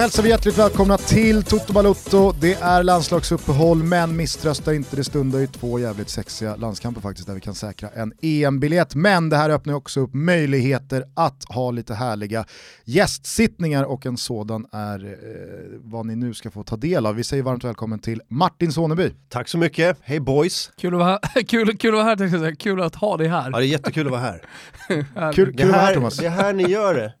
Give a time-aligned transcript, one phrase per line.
[0.00, 2.32] Hälsar vi hjärtligt välkomna till Toto Balutto.
[2.32, 7.34] Det är landslagsuppehåll, men misströsta inte, det stundar ju två jävligt sexiga landskamper faktiskt där
[7.34, 8.94] vi kan säkra en EM-biljett.
[8.94, 12.44] Men det här öppnar också upp möjligheter att ha lite härliga
[12.84, 17.14] gästsittningar och en sådan är eh, vad ni nu ska få ta del av.
[17.14, 19.12] Vi säger varmt välkommen till Martin Soneby.
[19.28, 20.70] Tack så mycket, hej boys!
[20.80, 22.56] Kul att vara här, kul, kul att vara här tänkte jag säga.
[22.56, 23.50] kul att ha dig här.
[23.52, 24.42] Ja, det är jättekul att vara här.
[25.32, 26.16] Kul, Det kul att vara här här, Thomas.
[26.16, 27.14] det är här ni gör det.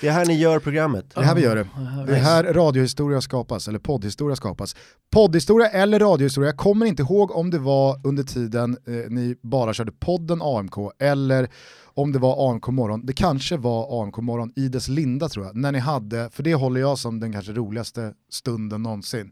[0.00, 1.04] Det är här ni gör programmet.
[1.14, 1.66] Det är här vi gör det.
[2.06, 4.76] Det är här radiohistoria skapas, eller poddhistoria skapas.
[5.12, 9.74] Poddhistoria eller radiohistoria, jag kommer inte ihåg om det var under tiden eh, ni bara
[9.74, 11.48] körde podden AMK eller
[11.94, 13.06] om det var AMK morgon.
[13.06, 16.54] Det kanske var AMK morgon i dess linda tror jag, när ni hade, för det
[16.54, 19.30] håller jag som den kanske roligaste stunden någonsin,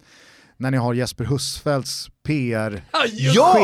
[0.57, 2.85] när ni har Jesper Husfeldts PR
[3.35, 3.55] Ja!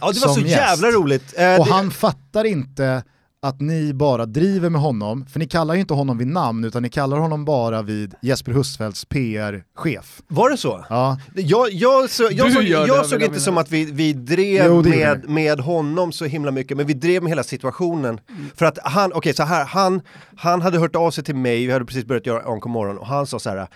[0.00, 1.34] Ja det var så jävla roligt.
[1.36, 3.02] Eh, och det- han fattar inte
[3.44, 6.82] att ni bara driver med honom, för ni kallar ju inte honom vid namn utan
[6.82, 10.22] ni kallar honom bara vid Jesper Husfeldts PR-chef.
[10.28, 10.84] Var det så?
[10.88, 11.18] Ja.
[11.34, 13.84] Jag, jag, så, jag Du såg, gör det, jag vill såg inte som att vi,
[13.84, 17.42] vi drev Jo, det med, med honom så himla mycket, men vi drev med hela
[17.42, 18.20] situationen.
[18.54, 20.00] För att han, okej så här, han,
[20.36, 23.06] han hade hört av sig till mig, vi hade precis börjat göra Anko morgon och
[23.06, 23.68] han sa så här,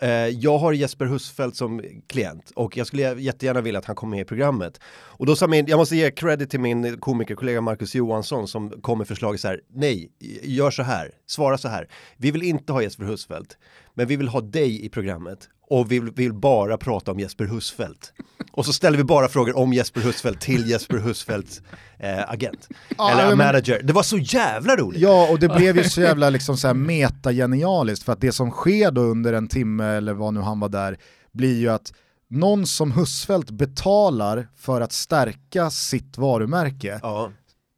[0.00, 4.10] eh, jag har Jesper Husfeldt som klient och jag skulle jättegärna vilja att han kom
[4.10, 4.80] med i programmet.
[5.22, 9.00] Och då sa min, jag måste ge credit till min komikerkollega Marcus Johansson som kom
[9.12, 10.10] med förslaget så här, nej,
[10.42, 13.56] gör så här, svara så här, vi vill inte ha Jesper Husfeldt,
[13.94, 17.44] men vi vill ha dig i programmet och vi vill, vill bara prata om Jesper
[17.44, 18.12] Husfeldt.
[18.52, 21.62] Och så ställer vi bara frågor om Jesper Husfeldt till Jesper Husfeldts
[21.98, 22.68] eh, agent.
[22.98, 23.82] Ja, Eller men- manager.
[23.82, 25.00] Det var så jävla roligt!
[25.00, 28.50] Ja, och det blev ju så jävla liksom så här meta-genialiskt för att det som
[28.50, 30.98] sker då under en timme eller vad nu han var där
[31.32, 31.92] blir ju att
[32.30, 37.30] någon som Husfeldt betalar för att stärka sitt varumärke Ja.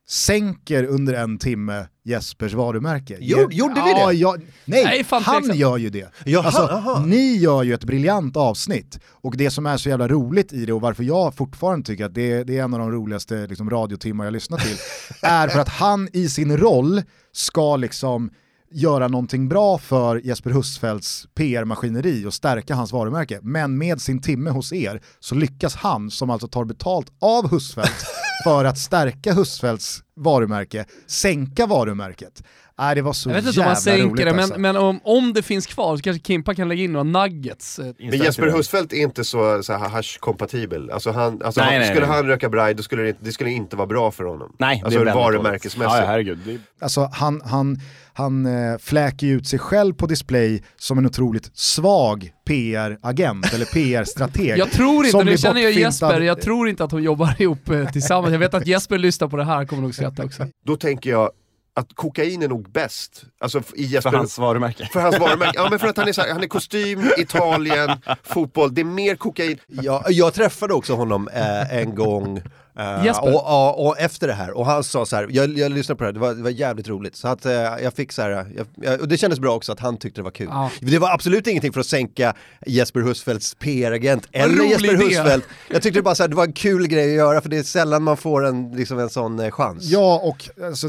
[0.08, 3.16] Sänker under en timme Jespers varumärke.
[3.20, 4.12] Jo- gjorde vi det?
[4.12, 5.58] Ja, nej, Nej, fan, han tveksamt.
[5.58, 6.10] gör ju det.
[6.24, 10.52] Jaha, alltså, ni gör ju ett briljant avsnitt och det som är så jävla roligt
[10.52, 13.46] i det och varför jag fortfarande tycker att det, det är en av de roligaste
[13.46, 14.76] liksom, radiotimmar jag lyssnar till
[15.22, 18.30] är för att han i sin roll ska liksom
[18.70, 23.38] göra någonting bra för Jesper Husfeldts PR-maskineri och stärka hans varumärke.
[23.42, 28.06] Men med sin timme hos er så lyckas han, som alltså tar betalt av Husfeldt
[28.44, 32.42] för att stärka Husfeldts varumärke, sänka varumärket.
[32.78, 34.58] Nej, det var så Jag vet inte om jävla man sänker roligt det, men, alltså.
[34.58, 37.78] men om, om det finns kvar så kanske Kimpa kan lägga in några nuggets.
[37.78, 40.90] eh, Men Jesper Husfeldt är inte så, så hash-kompatibel.
[40.90, 42.16] Alltså han, alltså Nej, han, nej, skulle nej.
[42.16, 44.56] han röka braj, då skulle det, inte- det skulle inte vara bra för honom.
[44.58, 45.96] Nej, alltså det varumärkesmässigt.
[46.00, 46.38] Ja, herregud.
[46.44, 46.58] Det.
[46.80, 47.80] Alltså han, han,
[48.12, 54.58] han eh, fläker ut sig själv på display som en otroligt svag PR-agent eller PR-strateg.
[54.58, 57.90] Jag tror inte, nu känner jag Jesper, jag tror inte att de jobbar ihop eh,
[57.90, 58.32] tillsammans.
[58.32, 60.46] Jag vet att Jesper lyssnar på det här, kommer nog skratta också.
[60.64, 61.30] Då tänker jag
[61.74, 63.24] att kokain är nog bäst.
[63.40, 64.10] Alltså i Jesper...
[64.10, 64.88] För hans varumärke.
[64.92, 65.52] för hans varumärke.
[65.54, 67.90] Ja men för att han är, så här, han är kostym, Italien,
[68.22, 68.74] fotboll.
[68.74, 69.58] Det är mer kokain.
[69.66, 72.42] Ja, jag träffade också honom eh, en gång
[72.78, 73.34] eh, Jesper?
[73.34, 76.04] och, och, och efter det här och han sa så här, jag, jag lyssnade på
[76.04, 77.16] det här, det var, det var jävligt roligt.
[77.16, 79.80] Så att eh, jag fick så här, jag, jag, och det kändes bra också att
[79.80, 80.48] han tyckte det var kul.
[80.50, 80.70] Ja.
[80.80, 82.34] Det var absolut ingenting för att sänka
[82.66, 84.96] Jesper Husfeldts PR-agent eller Jesper.
[84.96, 85.46] Husfeldt.
[85.70, 87.58] Jag tyckte det bara så här, det var en kul grej att göra för det
[87.58, 89.84] är sällan man får en, liksom en sån eh, chans.
[89.84, 90.88] Ja, och alltså,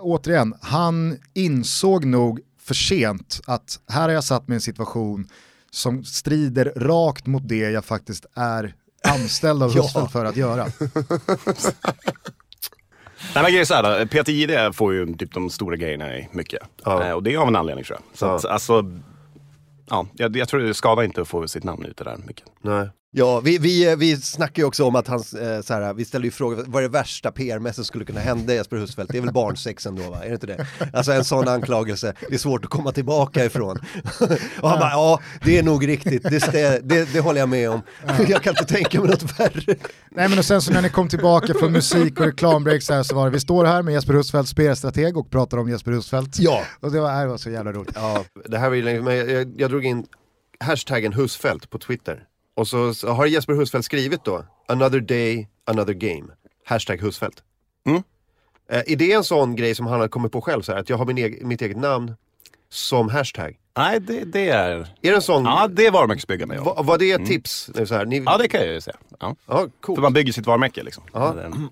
[0.00, 5.28] återigen, han insåg nog för sent att här har jag satt mig i en situation
[5.70, 9.82] som strider rakt mot det jag faktiskt är anställd av Ja.
[9.82, 10.64] Husfeldt för att göra.
[13.34, 16.62] Nej men grejen är såhär, Peter Jihde får ju typ de stora grejerna i mycket.
[16.84, 17.04] Ja.
[17.04, 18.18] Eh, och det är av en anledning tror jag.
[18.18, 18.34] Så Ja.
[18.36, 18.84] att, alltså,
[19.88, 22.44] ja, jag, jag tror det skadar inte att få sitt namn ute där mycket.
[22.62, 22.88] Nej.
[23.10, 26.24] Ja, vi, vi, vi snackar ju också om att han, eh, så här, vi ställer
[26.24, 29.12] ju frågan, vad är det värsta PR-mässigt som skulle kunna hända Jesper Husfeldt?
[29.12, 30.24] Det är väl barnsex ändå va?
[30.24, 30.66] Är det inte det?
[30.92, 33.78] Alltså en sån anklagelse, det är svårt att komma tillbaka ifrån.
[34.60, 37.70] Och han bara, ja det är nog riktigt, det, stä- det, det håller jag med
[37.70, 37.82] om.
[38.28, 39.76] Jag kan inte tänka mig något värre.
[40.10, 43.02] Nej men och sen så när ni kom tillbaka från musik och reklambreak så, här
[43.02, 46.38] så var det, vi står här med Jesper Husfeldts PR-strateg och pratar om Jesper Husfeldt.
[46.38, 46.62] Ja.
[46.80, 47.92] Och det var, det var så jävla roligt.
[47.94, 50.06] Ja, det här var ju länge, men jag, jag, jag drog in
[50.60, 52.24] hashtaggen Husfeldt på Twitter.
[52.58, 56.26] Och så, så har Jesper Husfeldt skrivit då, another day, another game.
[56.64, 57.42] Hashtag Husfeldt.
[57.86, 58.02] Mm.
[58.70, 60.88] Eh, är det en sån grej som han har kommit på själv, så här, att
[60.88, 62.14] jag har min eg- mitt eget namn
[62.70, 63.58] som hashtag?
[63.76, 64.70] Nej, det, det är...
[64.78, 66.54] Är det en sån, Ja, det är varumärkesbyggande.
[66.54, 66.62] Ja.
[66.64, 67.70] va, var det ett tips?
[67.74, 68.96] Nu Så här, ni, ja, det kan jag ju säga.
[69.20, 69.36] Ja.
[69.46, 70.00] ja, För coolt.
[70.00, 71.02] man bygger sitt varumärke liksom.
[71.12, 71.68] Men,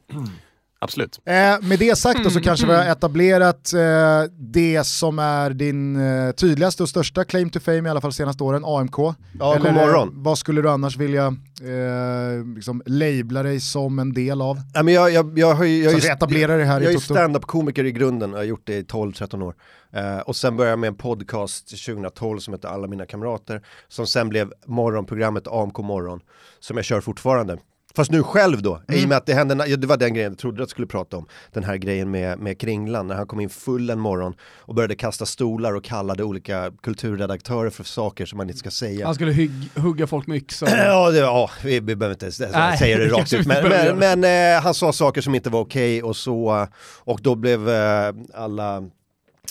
[0.79, 1.21] Absolut.
[1.25, 1.33] Eh,
[1.69, 2.93] med det sagt då så Mm, kanske vi har mm.
[2.93, 8.01] etablerat eh, det som är din eh, tydligaste och största claim to fame i alla
[8.01, 8.97] fall senaste åren, AMK.
[9.39, 10.09] Ja, Eller, god morgon.
[10.09, 14.59] eh, vad skulle du annars vilja eh, liksom labla dig som en del av?
[14.75, 16.65] Ja, men jag, jag, jag, har ju, jag, Så är att vi ju- etablerar det
[16.65, 17.15] här jag i är ju Toto.
[17.15, 19.55] stand-up-komiker i grunden, jag har gjort det i 12-13 år.
[19.93, 24.07] Eh, och sen började jag med en podcast 2012 som heter Alla mina kamrater, som
[24.07, 26.21] sen blev morgonprogrammet AMK morgon,
[26.61, 27.59] som jag kör fortfarande.
[27.97, 30.33] Fast nu själv då, i och med att det hände, ja, det var den grejen
[30.33, 31.27] jag trodde att jag skulle prata om.
[31.53, 34.95] Den här grejen med, med Kringlan, när han kom in full en morgon och började
[34.95, 39.07] kasta stolar och kallade olika kulturredaktörer för saker som man inte ska säga.
[39.07, 40.69] Han skulle hygg, hugga folk med yxor.
[40.87, 43.47] Ja, det, ja vi, vi behöver inte säga det rakt ut.
[43.47, 46.67] Men, men, men eh, han sa saker som inte var okej och så,
[46.99, 48.83] och då blev eh, alla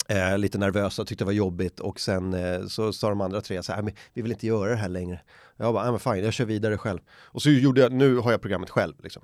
[0.07, 3.41] eh, lite nervösa och tyckte det var jobbigt och sen eh, så sa de andra
[3.41, 5.19] tre så här, "Nej, men vi vill inte göra det här längre.
[5.57, 6.99] Jag bara, "Nej, men fine, jag kör vidare själv.
[7.09, 9.21] Och så gjorde jag, nu har jag programmet själv liksom.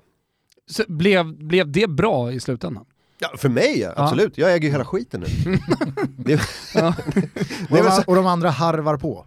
[0.70, 2.84] Så blev, blev det bra i slutändan?
[3.18, 4.38] Ja, för mig ja, absolut.
[4.38, 5.26] Jag äger ju hela skiten nu.
[6.16, 6.40] det,
[6.74, 6.94] Ja.
[7.70, 9.26] Och de, och de andra harvar på.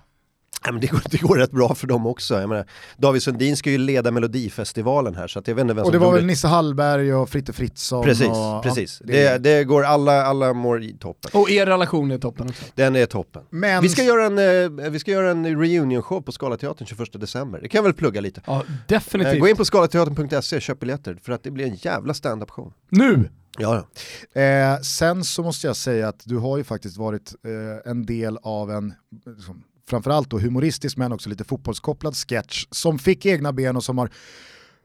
[0.65, 2.39] Ja, men det, går, det går rätt bra för dem också.
[2.39, 2.65] Jag menar,
[2.97, 5.99] David Sundin ska ju leda Melodifestivalen här så att jag vet inte vem Och som
[5.99, 8.03] det var väl Nisse Hallberg och Fritte Fritzson.
[8.03, 9.01] Precis, och, precis.
[9.05, 11.31] Ja, det, det går alla, alla mår i toppen.
[11.33, 12.63] Och er relation är toppen också.
[12.75, 13.43] Den är toppen.
[13.49, 17.59] Men Vi ska göra en, eh, vi ska göra en reunion-show på Scalateatern 21 december.
[17.61, 18.41] Det kan jag väl plugga lite.
[18.45, 19.39] Ja, Eh, definitivt.
[19.41, 22.73] gå in på scalateatern.se och köp biljetter för att det blir en jävla stand-up show.
[22.89, 23.29] Nu!
[23.57, 23.85] Ja,
[24.33, 24.41] ja.
[24.41, 28.37] Eh, sen så måste jag säga att du har ju faktiskt varit eh, en del
[28.43, 28.93] av en,
[29.25, 33.97] liksom, framförallt då humoristisk men också lite fotbollskopplad sketch som fick egna ben och som
[33.97, 34.09] har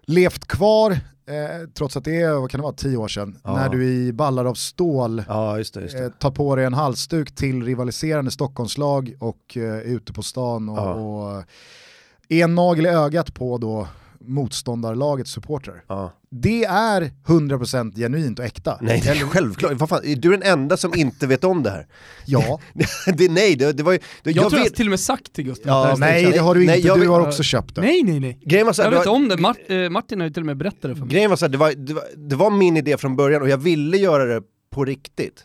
[0.06, 3.54] levt kvar, eh, trots att det är, vad kan det vara, tio år sedan, Ja.
[3.56, 5.80] när du i Ballar av stål ja just det.
[5.80, 6.04] Just det.
[6.04, 10.68] eh, tar på dig en halsduk till rivaliserande Stockholmslag och eh, är ute på stan
[10.68, 10.94] och, Ja.
[10.94, 11.44] och
[12.28, 13.88] är en nagel i ögat på då
[14.20, 15.84] motståndarlagets supportrar.
[15.86, 16.12] Ja.
[16.32, 18.78] Det är 100% genuint och äkta.
[18.80, 19.72] Nej, det är självklart.
[19.72, 21.86] Vad fan, är du den enda som inte vet om det här?
[22.26, 22.60] Ja,
[23.16, 23.98] det, nej, det, det var ju...
[24.22, 26.54] Det, Jag, tror jag vet, till och med sagt till Gustav Ja, nej det har
[26.54, 27.80] du inte, Nej, jag du har också köpt det.
[27.80, 28.38] nej, nej, nej.
[28.44, 29.36] grejen var så här, Jag det vet var- om det.
[29.36, 31.08] Mart, eh, Martin har ju till och med berättat det för mig.
[31.14, 33.48] Grejen var så här, det var, det, var, det var min idé från början och
[33.48, 35.44] jag ville göra det på riktigt.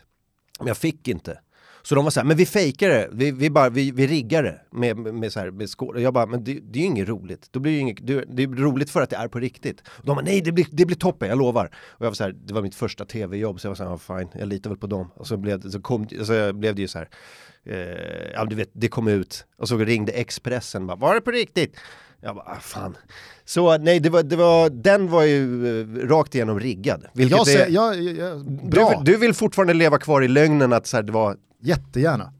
[0.58, 1.38] Men jag fick inte.
[1.86, 4.42] Så de var så här, men vi fejkar det, vi, vi, bara, vi, vi riggar
[4.42, 5.94] det med, med, så här, med skål.
[5.96, 7.48] Och jag bara, men det, det är ju inget roligt.
[7.50, 9.80] Då blir det, ju inget, det, det är roligt för att det är på riktigt.
[9.80, 11.66] Och de bara, nej det blir, det blir toppen, jag lovar.
[11.88, 13.90] Och jag var så här, det var mitt första tv-jobb, så jag var så här,
[13.90, 15.10] ja, fine, jag litar väl på dem.
[15.14, 17.08] Och så blev det, så kom, så blev det ju så här,
[17.66, 19.46] eh, ja du vet, det kom ut.
[19.58, 21.76] Och så ringde Expressen, bara, var det på riktigt?
[22.20, 22.96] Jag bara, ah, fan.
[23.44, 27.06] Så nej, det var, det var, den var ju eh, rakt igenom riggad.
[27.14, 30.28] Vilket Jag, är, ser, jag, jag, jag, bra, du, du vill fortfarande leva kvar i
[30.28, 31.36] lögnen att så här, det var...
[31.60, 32.32] jättegärna.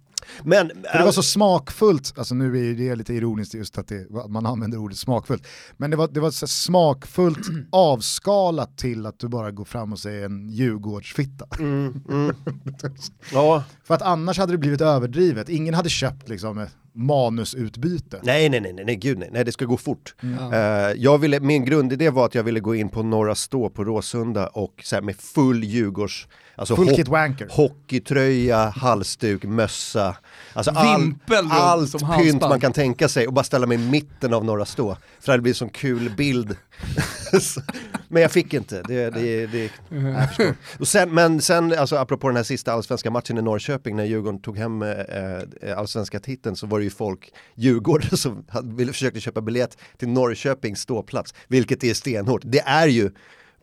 [0.43, 3.89] Men, För det var så smakfullt, alltså nu är ju det lite ironiskt just att,
[3.89, 5.47] det, att man använder ordet smakfullt,
[5.77, 9.99] men det var, det var så smakfullt avskalat till att du bara går fram och
[9.99, 11.47] säger en Djurgårdsfitta.
[11.59, 12.37] Mm, mm.
[13.33, 16.67] Ja, För att annars hade det blivit överdrivet, ingen hade köpt liksom
[16.97, 18.21] manusutbyte.
[18.23, 20.15] nej, nej, nej, nej, nej, gud nej, nej, det ska gå fort.
[20.21, 20.55] Ja.
[20.55, 23.85] Eh, jag ville, min grundidé var att jag ville gå in på Norra Stå på
[23.85, 27.49] Råsunda och så här, med full Djurgårds, alltså Full ho- kit wanker.
[27.51, 30.17] hockeytröja, halsduk, mössa,
[30.53, 32.51] alltså all, Vimpel runt allt som pynt halsband.
[32.51, 34.97] man kan tänka sig och bara ställa mig i mitten av Norra Stå.
[35.21, 36.57] För det blir en sån kul bild.
[38.09, 40.55] Men jag fick inte, det, det, det, jag förstår.
[40.79, 44.41] Och sen, men sen, alltså apropå den här sista allsvenska matchen i Norrköping när Djurgården
[44.41, 48.93] tog hem eh, eh, allsvenska titeln så var det ju folk, Djurgården som hade, ville,
[48.93, 52.43] försökte köpa biljett till Norrköpings ståplats, vilket är stenhårt.
[52.45, 53.11] Det är ju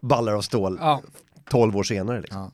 [0.01, 1.01] ballar av stål Ja.
[1.49, 2.21] 12 år senare.
[2.21, 2.51] Liksom.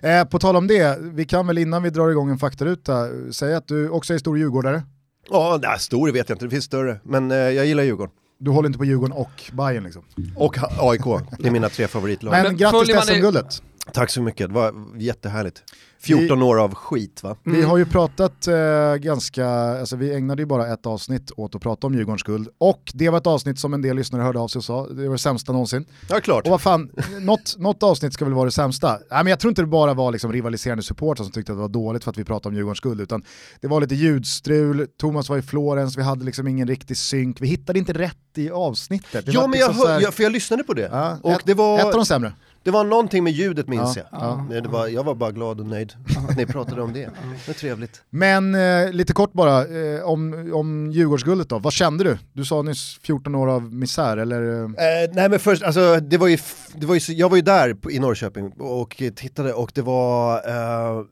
[0.00, 0.08] Ja.
[0.08, 3.56] Eh, på tal om det, vi kan väl innan vi drar igång en faktaruta säga
[3.56, 4.82] att du också är stor djurgårdare.
[5.30, 7.00] Ja, nej, stor vet jag inte, det finns större.
[7.04, 8.14] Men eh, jag gillar Djurgården.
[8.42, 10.02] Du håller inte på Djurgården och Bayern liksom.
[10.36, 11.04] Och AIK,
[11.38, 12.30] det är mina tre favoritlag.
[12.32, 13.62] Men, Men grattis till SM-guldet.
[13.92, 15.62] Tack så mycket, det var jättehärligt.
[16.02, 17.36] 14 år av skit va?
[17.44, 21.62] Vi har ju pratat eh, ganska, alltså vi ägnade ju bara ett avsnitt åt att
[21.62, 24.48] prata om Djurgårdens guld och det var ett avsnitt som en del lyssnare hörde av
[24.48, 25.86] sig och sa, det var det sämsta någonsin.
[26.08, 26.44] Ja, klart.
[26.44, 28.90] Och vad fan, något, något avsnitt ska väl vara det sämsta.
[28.92, 31.62] Nej, men jag tror inte det bara var liksom rivaliserande supportrar som tyckte att det
[31.62, 33.24] var dåligt för att vi pratade om Djurgårdens guld, utan
[33.60, 37.46] det var lite ljudstrul, Thomas var i Florens, vi hade liksom ingen riktig synk, vi
[37.46, 39.26] hittade inte rätt i avsnittet.
[39.26, 40.88] Det Ja var men jag, liksom hör, här- jag, för jag lyssnade på det.
[40.92, 42.32] Ja, och ett, det ett av var, de sämre.
[42.62, 44.20] Det var någonting med ljudet minns Ja, jag.
[44.50, 44.60] ja.
[44.62, 45.92] Det var, jag var bara glad och nöjd
[46.28, 47.10] att ni pratade om det.
[47.46, 48.02] Det är trevligt.
[48.10, 52.18] Men eh, lite kort bara, eh, om, om Djurgårdsguldet då, vad kände du?
[52.32, 54.42] Du sa nyss 14 år av misär, eller?
[54.42, 56.38] eh, Eh, nej men först, alltså det var ju,
[56.74, 61.04] det var ju, jag var ju där i Norrköping och tittade och det var, eh,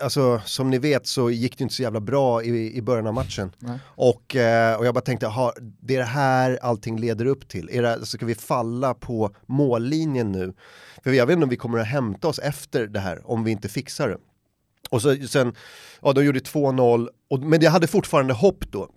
[0.00, 3.14] alltså som ni vet så gick det inte så jävla bra i, i början av
[3.14, 3.52] matchen.
[3.58, 3.78] Nej.
[3.84, 7.68] Och, eh, och jag bara tänkte, aha, det är det här allting leder upp till.
[7.72, 10.54] Är det, ska vi falla på mållinjen nu?
[11.04, 13.50] För jag vet inte om vi kommer att hämta oss efter det här om vi
[13.50, 14.18] inte fixar det.
[14.90, 15.54] Och så, sen,
[16.02, 18.88] ja de gjorde 2-0, och, men jag hade fortfarande hopp då.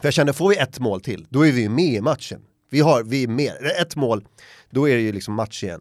[0.00, 2.40] För jag kände, får vi ett mål till, då är vi med i matchen.
[2.70, 4.24] Vi, har, vi är med, ett mål,
[4.70, 5.80] då är det ju liksom match igen.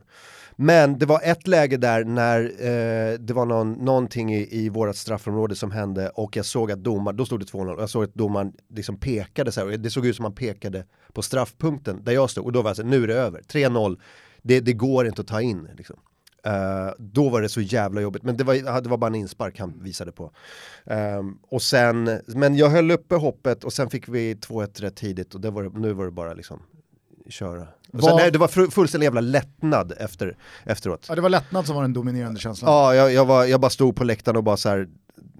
[0.55, 4.95] Men det var ett läge där när eh, det var någon, någonting i, i vårt
[4.95, 8.13] straffområde som hände och jag såg att domaren, då stod det 2-0 jag såg att
[8.13, 12.11] domaren liksom pekade så här, och det såg ut som han pekade på straffpunkten där
[12.11, 13.99] jag stod och då var jag så här, nu är det över, 3-0,
[14.41, 15.69] det, det går inte att ta in.
[15.77, 15.95] Liksom.
[16.45, 19.59] Eh, då var det så jävla jobbigt, men det var, det var bara en inspark
[19.59, 20.31] han visade på.
[20.85, 25.35] Ehm, och sen, men jag höll uppe hoppet och sen fick vi 2-1 rätt tidigt
[25.35, 26.61] och det var, nu var det bara liksom
[27.29, 27.67] köra.
[27.93, 31.05] Och sen, nej, det var fullständig jävla lättnad efter, efteråt.
[31.09, 32.71] Ja, det var lättnad som var den dominerande känslan.
[32.71, 34.87] Ja, jag, jag, var, jag bara stod på läktaren och bara så här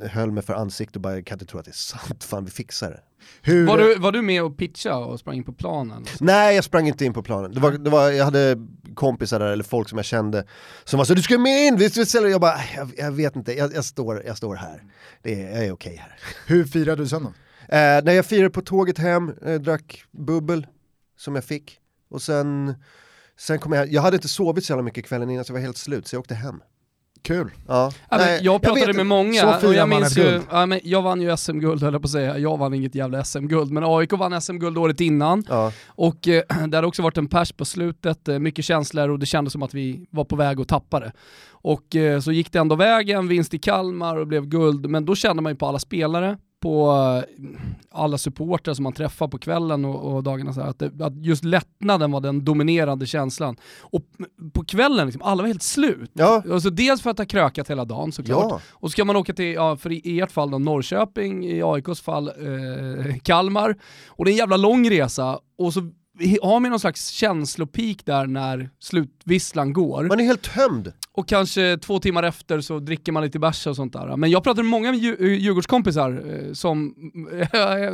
[0.01, 2.45] höll mig för ansiktet och bara, jag kan inte tro att det är sant, fan
[2.45, 2.99] vi fixar det.
[3.41, 6.05] Hur, Var du, var du med och pitcha och sprang in på planen?
[6.19, 7.53] Nej, jag sprang inte in på planen.
[7.53, 8.57] Det var, det var, jag hade
[8.95, 10.45] kompisar där, eller folk som jag kände,
[10.83, 13.53] som var så du ska med in, visst, visst, jag bara, jag, jag vet inte,
[13.53, 14.83] jag, jag, står, jag står här.
[15.21, 16.15] Det är, jag är okej här.
[16.47, 17.29] hur firade du sen då?
[17.75, 20.67] Eh, när jag firade på tåget hem, eh, drack bubbel
[21.17, 21.77] som jag fick.
[22.09, 22.75] Och sen,
[23.39, 25.61] sen kom jag, jag hade inte sovit så jävla mycket kvällen innan så jag var
[25.61, 26.61] helt slut, så jag åkte hem.
[27.21, 27.51] Kul.
[27.67, 27.91] Ja.
[28.09, 30.43] Ja, men Nej, jag pratade vet med många Så och jag man minns ju, guld.
[30.51, 33.23] ja, men jag vann ju SM-guld höll jag på att säga, jag vann inget jävla
[33.23, 35.71] SM-guld, men AIK vann SM-guld året innan Ja.
[35.87, 39.25] och eh, det hade också varit en pers på slutet, eh, mycket känslor och det
[39.25, 41.11] kändes som att vi var på väg att tappa det.
[41.49, 45.15] Och eh, så gick det ändå vägen, vinst i Kalmar och blev guld, men då
[45.15, 46.91] kände man ju på alla spelare, på
[47.37, 47.45] eh,
[47.91, 51.25] alla supportrar som man träffar på kvällen och, och dagarna så här, att, det, att
[51.25, 53.55] just lättnaden var den dominerande känslan.
[53.79, 54.01] Och
[54.53, 56.11] på kvällen, liksom, alla var helt slut.
[56.13, 56.43] Ja.
[56.51, 58.59] Alltså dels för att ha krökat hela dagen såklart, Ja.
[58.71, 61.63] och så ska man åka till, ja, för i i ert fall då, Norrköping, i
[61.63, 63.75] AIKs fall eh, Kalmar.
[64.07, 65.89] Och det är en jävla lång resa, och så
[66.41, 70.03] har man någon slags känslopik där när slutvisslan går.
[70.03, 70.93] Man är helt tömd.
[71.11, 74.17] Och kanske två timmar efter så dricker man lite bärs och sånt där.
[74.17, 76.95] Men jag pratade med många Dju- Djurgårdskompisar, eh, som,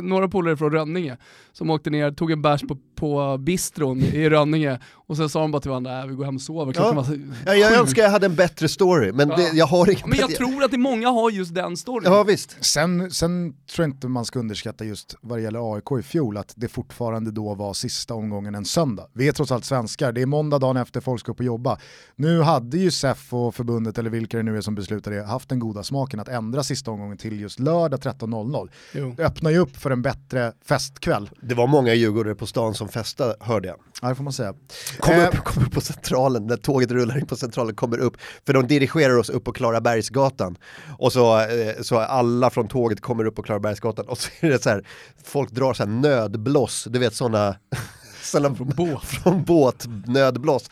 [0.02, 1.16] några polare från Rönninge,
[1.52, 5.50] som åkte ner, tog en bärs på, på bistron i Rönninge och sen sa de
[5.50, 6.72] bara till varandra, "Nej, vi går hem och sover.
[6.76, 6.92] Ja.
[6.92, 7.16] var så-
[7.46, 9.48] Ja, jag sju." önskar jag hade en bättre story, men det, Ja.
[9.54, 12.12] jag har ingen Men jag tror att det många har just den storyn.
[12.12, 12.56] Ja visst.
[12.60, 16.36] Sen, sen tror jag inte man ska underskatta just vad det gäller AIK i fjol,
[16.36, 19.06] att det fortfarande då var sista omgången en söndag.
[19.12, 21.78] Vi är trots allt svenskar, det är måndag dagen efter folk ska upp och jobba.
[22.16, 25.48] Nu hade ju SEF och förbundet, eller vilka det nu är som beslutar det, haft
[25.48, 28.68] den goda smaken att ändra sista omgången till just lördag 13.00.
[28.94, 29.14] Jo.
[29.16, 32.88] Det öppnar ju upp för en bättre festkväll, Det var många djurgårdare på stan som
[32.92, 33.76] festade, hörde jag.
[34.02, 34.54] ja, det får man säga.
[34.98, 38.16] Kommer, Eh, upp, kommer upp på centralen, när tåget rullar in på centralen, kommer upp,
[38.46, 40.56] för de dirigerar oss upp på Klarabergsgatan.
[40.98, 44.62] Och så, eh, så alla från tåget kommer upp på Klarabergsgatan och så är det
[44.62, 44.84] så här,
[45.24, 47.56] folk drar så här nödblås, du vet sådana,
[48.22, 49.04] såna, från båt.
[49.04, 50.70] från båt, nödblås.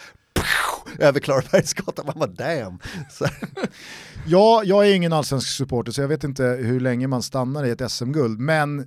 [0.98, 2.26] Över Klarabergsgatan, man bara
[2.64, 2.78] damn.
[3.10, 3.26] Så.
[4.26, 7.70] Ja, jag är ingen allsvensk supporter så jag vet inte hur länge man stannar i
[7.70, 8.86] ett SM-guld, men eh,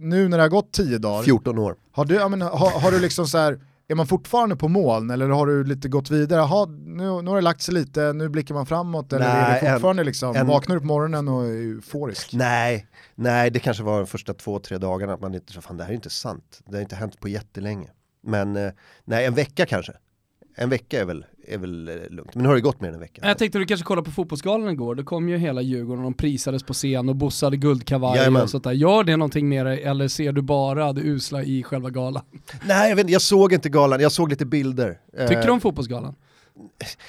[0.00, 1.76] nu när det har gått tio dagar, 14 år.
[1.92, 5.28] Har du, men, har, har du liksom så här, är man fortfarande på moln eller
[5.28, 6.40] har du lite gått vidare?
[6.42, 9.60] Aha, nu, nu har det lagt sig lite, nu blickar man framåt eller är Nej,
[9.62, 12.32] det fortfarande en- liksom, en- vaknar du på morgonen och är euforisk?
[12.32, 15.76] Nej, nej det kanske var de första två, tre dagarna att man inte så fan
[15.76, 16.60] det här är inte sant.
[16.66, 17.88] Det har inte hänt på jättelänge.
[18.22, 18.72] Men eh,
[19.04, 19.92] nej, en vecka kanske.
[20.56, 22.34] En vecka är väl, är väl eh, lugnt.
[22.34, 23.22] Men nu har det gått mer än en vecka.
[23.24, 26.14] Jag tänkte du kanske kollade på fotbollsgalan igår, då kom ju hela Djurgården och de
[26.16, 28.42] prisades på scen och Bosse hade guldkavaj Jajamän.
[28.42, 28.72] och sånt där.
[28.72, 32.22] Gör det någonting med dig eller ser du bara det usla i själva galan?
[32.66, 34.98] Nej, jag, vet, jag såg inte galan, jag såg lite bilder.
[35.12, 36.14] Tycker Eh, du om fotbollsgalan?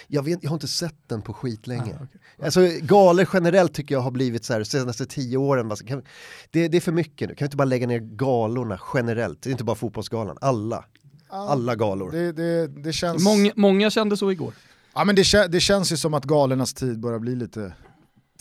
[0.07, 1.81] jag, vet, jag har inte sett den på skitlänge.
[1.81, 2.45] Ah, okej.
[2.45, 6.03] Alltså galor generellt tycker jag har blivit så här, senaste tio åren, kan,
[6.51, 9.41] det, det är för mycket nu, kan vi inte bara lägga ner galorna generellt?
[9.41, 10.85] Det är inte bara fotbollsgalan, alla.
[11.31, 12.11] Alla galor.
[12.11, 14.53] Det, det, det, känns, Många, många kände så igår.
[14.93, 17.73] ja, men det, det känns ju som att galernas tid börjar bli lite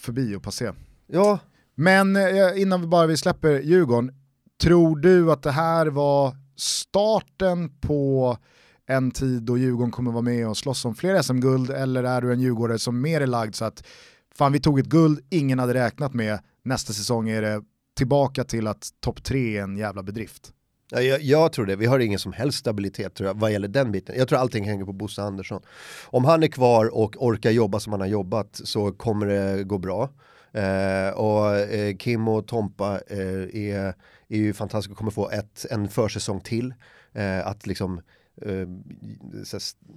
[0.00, 0.70] förbi och passé.
[1.06, 1.38] Ja,
[1.74, 4.14] Men eh, innan vi bara vi släpper Djurgården,
[4.62, 8.36] tror du att det här var starten på
[8.86, 12.32] en tid då Djurgården kommer vara med och slåss om fler SM-guld eller är du
[12.32, 13.86] en djurgårdare som mer är lagd så att
[14.34, 17.62] fan vi tog ett guld ingen hade räknat med, nästa säsong är det
[17.96, 20.52] tillbaka till att topp tre är en jävla bedrift.
[20.90, 23.68] Ja, jag, jag tror det, vi har ingen som helst stabilitet tror jag, vad gäller
[23.68, 24.14] den biten.
[24.18, 25.62] Jag tror allting hänger på Bosse Andersson.
[26.06, 29.78] Om han är kvar och orkar jobba som han har jobbat så kommer det gå
[29.78, 30.10] bra.
[30.52, 33.94] Eh, och eh, Kim och Tompa eh, är,
[34.28, 36.74] är ju fantastiska och kommer få ett, en försäsong till.
[37.12, 38.00] Eh, att liksom
[38.42, 38.68] eh,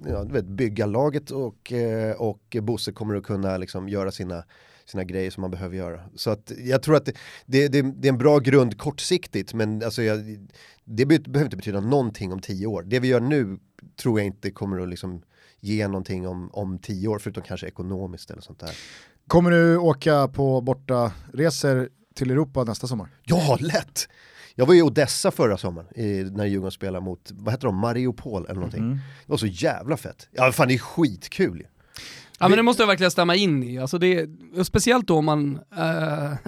[0.05, 4.43] ja, du vet, bygga laget och, eh, och Bosse kommer att kunna liksom göra sina,
[4.85, 5.99] sina grejer som man behöver göra.
[6.15, 7.13] Så att jag tror att det,
[7.45, 10.47] det, det, det är en bra grund kortsiktigt men alltså jag,
[10.85, 12.83] det be- behöver inte betyda någonting om tio år.
[12.83, 13.59] Det vi gör nu
[14.01, 15.21] tror jag inte kommer att liksom
[15.59, 18.71] ge någonting om, om tio år förutom kanske ekonomiskt eller sånt där.
[19.27, 23.09] Kommer du åka på borta resor till Europa nästa sommar?
[23.23, 24.07] Ja, lätt!
[24.55, 28.45] Jag var i Odessa förra sommaren i, när Djurgården spelade mot, vad heter de, Mariupol
[28.45, 28.83] eller någonting.
[28.83, 28.95] Mm.
[28.95, 30.27] Det var så jävla fett.
[30.31, 31.67] Ja fan det är skitkul.
[32.43, 33.79] Ja men det måste jag verkligen stämma in i.
[33.79, 34.29] Alltså det,
[34.63, 35.81] speciellt då om man äh,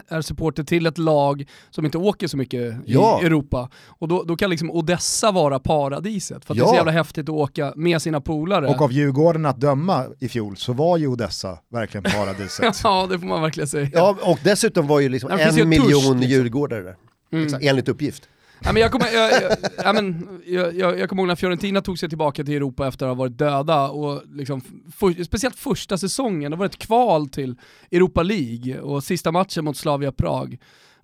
[0.07, 3.19] är supporter till ett lag som inte åker så mycket Ja.
[3.21, 3.69] i Europa.
[3.87, 6.45] Och då, då kan liksom Odessa vara paradiset.
[6.45, 6.69] För att det är Ja.
[6.69, 8.67] så jävla häftigt att åka med sina polare.
[8.67, 12.79] Och av Djurgården att döma i fjol så var ju Odessa verkligen paradiset.
[12.83, 13.89] ja det får man verkligen säga.
[13.93, 16.21] Ja och dessutom var ju liksom Ja, ju en ett miljon liksom.
[16.21, 16.95] djurgårdare där.
[17.31, 17.53] Mm.
[17.61, 18.23] Enligt uppgift.
[18.63, 21.81] Ja, men jag, kommer, jag, jag, ja, men, jag, jag, jag kommer ihåg när Fiorentina
[21.81, 24.61] tog sig tillbaka till Europa efter att ha varit döda och liksom,
[24.95, 27.55] för, speciellt första säsongen, det var ett kval till
[27.91, 30.57] Europa League och sista matchen mot Slavia Prag.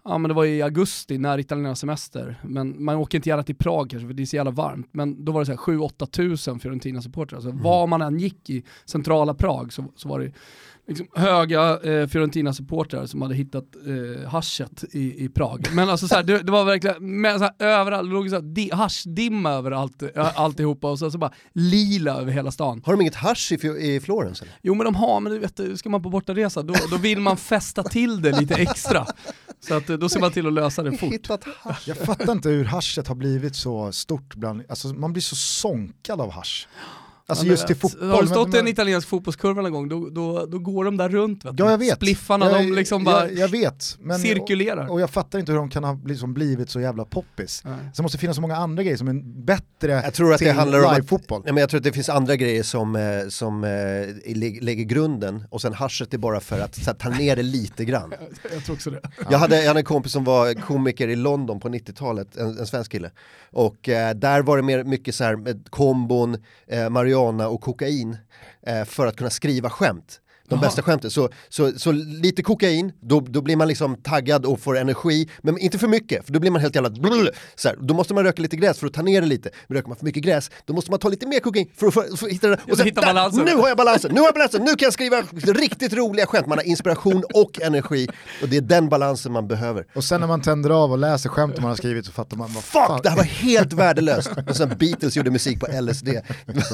[0.04, 3.56] Ja men det var i augusti när italienarnas semester, men man åker inte gärna till
[3.56, 4.88] Prag kanske för det är så jävla varmt.
[4.92, 7.36] Men då var det så här 7-8 tusen Fiorentina-supportrar.
[7.36, 10.32] Alltså var man än gick i centrala Prag så, så var det
[10.88, 15.68] liksom höga eh, Fiorentina-supportrar som hade hittat eh, haschet i, i Prag.
[15.74, 18.36] Men alltså så här, det, det var verkligen, med, så här, överallt, det låg så
[18.36, 22.82] här, di, haschdimma över allt, ö- alltihopa och så, så bara lila över hela stan.
[22.86, 24.54] Har de inget hasch i, i Florens eller?
[24.62, 27.38] Jo men de har, men du vet, ska man på bortaresa då, då vill man
[27.38, 29.06] fästa till det lite extra.
[29.60, 31.28] Så att, eh, då ser man till att lösa det fort.
[31.86, 36.22] Jag fattar inte hur haschet har blivit så stort bland, alltså man blir så sonkad
[36.22, 36.68] av hasch.
[37.32, 38.10] Alltså Ja, just men, till fotboll.
[38.10, 40.98] Har du stått men- i en italiensk fotbollskurva någon gång, då, då, då går de
[40.98, 41.46] där runt.
[41.46, 41.54] Vet.
[41.60, 41.96] Ja jag vet.
[41.96, 43.98] Spliffarna, jag, de liksom bara jag, jag vet.
[44.00, 44.86] Men, cirkulerar.
[44.88, 47.62] Och, och jag fattar inte hur de kan ha liksom blivit så jävla poppis.
[47.66, 47.74] Nej.
[47.94, 50.46] Så det måste finnas så många andra grejer som är bättre Jag tror att det
[50.46, 51.42] till handlar om att, livefotboll.
[51.46, 53.62] nej, men jag tror att det finns andra grejer som, eh, som
[54.26, 57.44] lä- lägger grunden och sen haschet är bara för att så här, ta ner det
[57.44, 58.14] lite grann.
[58.54, 59.02] Jag tror också det.
[59.30, 62.68] Jag hade, jag hade en kompis som var komiker i London på 90-talet, en, en
[62.68, 63.12] svensk kille.
[63.52, 66.90] Och eh, där var det mer, mycket så här med kombon, eh,
[67.22, 68.18] marijuana och kokain
[68.68, 70.22] eh, för att kunna skriva skämt.
[70.52, 70.68] De Jaha.
[70.68, 71.12] bästa skämten.
[71.12, 75.30] Så, så, så lite kokain, då, då blir man liksom taggad och får energi.
[75.42, 76.90] Men inte för mycket, för då blir man helt jävla...
[76.90, 79.50] Blul, så här, då måste man röka lite gräs för att ta ner det lite.
[79.68, 81.94] Men röker man för mycket gräs, då måste man ta lite mer kokain för att,
[81.94, 82.58] för, för att hitta det.
[82.78, 83.46] så hitta balansen.
[83.46, 85.22] Nu har jag balansen, nu har jag balansen, nu kan jag skriva
[85.62, 86.48] riktigt roliga skämt.
[86.48, 88.08] Man har inspiration och energi.
[88.42, 89.86] Och det är den balansen man behöver.
[89.96, 92.54] Och sen när man tänder av och läser skämt man har skrivit så fattar man
[92.54, 93.00] vad Fuck, fan.
[93.04, 94.32] det här var helt värdelöst!
[94.50, 96.10] Och sen Beatles gjorde musik på LSD.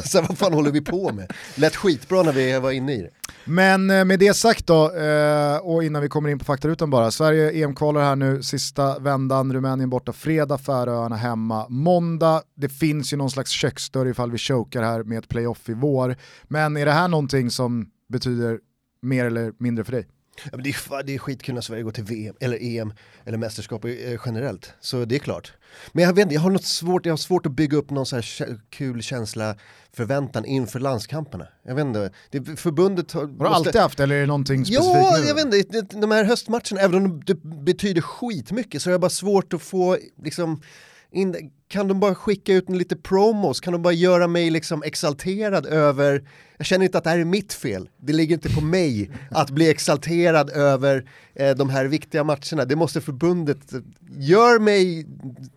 [0.05, 1.31] Så vad fan håller vi på med?
[1.55, 3.09] Lät skitbra när vi var inne i det.
[3.45, 6.89] Men men eh, med det sagt då, eh, och innan vi kommer in på faktarutan
[6.89, 7.11] bara.
[7.11, 12.41] Sverige EM-kvalar här nu, sista vändan, Rumänien borta fredag, Färöarna hemma måndag.
[12.55, 16.15] Det finns ju någon slags köksdörr ifall vi chokar här med ett playoff i vår.
[16.43, 18.59] Men är det här någonting som betyder
[19.01, 20.07] mer eller mindre för dig?
[20.43, 22.93] Ja, men det, är, det är skitkul när Sverige går till VM, eller EM,
[23.25, 23.91] eller mästerskap eh,
[24.25, 24.73] generellt.
[24.79, 25.53] Så det är klart.
[25.91, 28.05] Men jag vet inte, jag har något svårt, jag har svårt att bygga upp någon
[28.05, 29.55] så här kul känsla,
[29.93, 31.47] förväntan inför landskamperna.
[31.63, 33.21] Jag vet inte, det, förbundet har...
[33.21, 35.27] Har du alltid haft eller är det någonting specifikt Ja, nu?
[35.27, 39.09] jag vet inte, de här höstmatcherna, även om det betyder skitmycket så är det bara
[39.09, 40.61] svårt att få liksom
[41.17, 43.59] in, kan de bara skicka ut en lite promos?
[43.59, 46.23] Kan de bara göra mig liksom exalterad över,
[46.57, 49.49] jag känner inte att det här är mitt fel, det ligger inte på mig att
[49.49, 53.57] bli exalterad över eh, de här viktiga matcherna, det måste förbundet,
[54.17, 55.07] gör mig,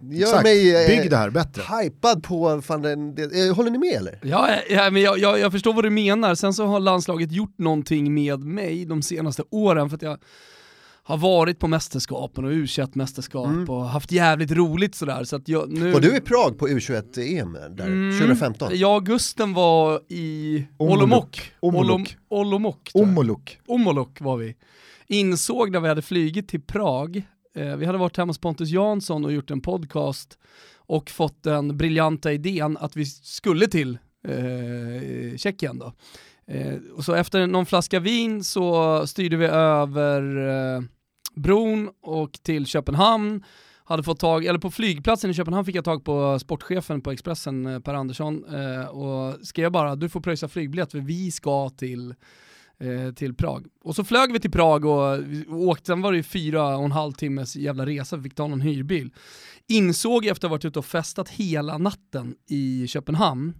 [0.00, 0.42] gör Exakt.
[0.42, 1.62] mig Bygg det här bättre.
[1.82, 4.18] hypad på, fan, den, det, eh, håller ni med eller?
[4.22, 6.34] Ja, ja men jag, jag, jag förstår vad du menar.
[6.34, 10.18] Sen så har landslaget gjort någonting med mig de senaste åren för att jag
[11.10, 15.24] har varit på mästerskapen och u mästerskap och haft jävligt roligt sådär.
[15.24, 15.92] Så att jag, nu...
[15.92, 18.18] Var du i Prag på U21-EM där, Mm.
[18.18, 18.68] 2015?
[18.72, 20.64] Jag och Gusten var i.
[20.78, 21.24] Olomouc.
[21.60, 22.78] Olomouc.
[22.94, 23.58] Omoluk.
[23.66, 24.56] Omolok var vi.
[25.06, 27.22] Insåg när vi hade flugit till Prag,
[27.56, 30.38] eh, vi hade varit hemma hos Pontus Jansson och gjort en podcast
[30.76, 35.92] och fått den briljanta idén att vi skulle till eh, Tjeckien då.
[36.46, 40.82] Eh, och så efter någon flaska vin så styrde vi över eh,
[41.40, 43.44] bron och till Köpenhamn.
[43.84, 47.66] Hade fått tag, eller på flygplatsen i Köpenhamn fick jag tag på sportchefen på Expressen,
[47.66, 52.14] eh, Per Andersson, eh, och skrev bara du får pröjsa flygbiljett för vi ska till
[52.78, 53.66] eh, till Prag.
[53.84, 56.84] Och så flög vi till Prag och, och åkte, sen var det ju fyra och
[56.84, 59.10] en halv timmes jävla resa, vi fick ta någon hyrbil.
[59.68, 63.54] Insåg efter att ha varit ute och festat hela natten i Köpenhamn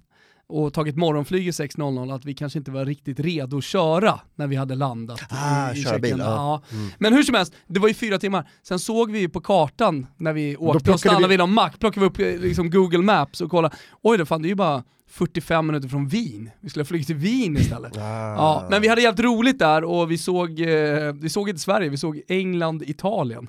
[0.51, 4.57] och tagit morgonflyg 6.00 att vi kanske inte var riktigt redo att köra när vi
[4.57, 6.25] hade landat Ah, i, i köra bil, ja.
[6.71, 6.79] Ja.
[6.99, 8.49] Men hur som helst, det var ju fyra timmar.
[8.63, 11.79] Sen såg vi ju på kartan när vi åkte och stannade vi- vid någon mack,
[11.79, 14.55] plockade vi upp eh, liksom Google Maps och kollade, oj det fan det är ju
[14.55, 16.51] bara 45 minuter från Wien.
[16.61, 17.97] Vi skulle ha flugit till Wien istället.
[17.97, 18.01] Ah.
[18.35, 21.89] Ja, men vi hade jävligt roligt där och vi såg, eh, vi såg inte Sverige,
[21.89, 23.49] vi såg England, Italien.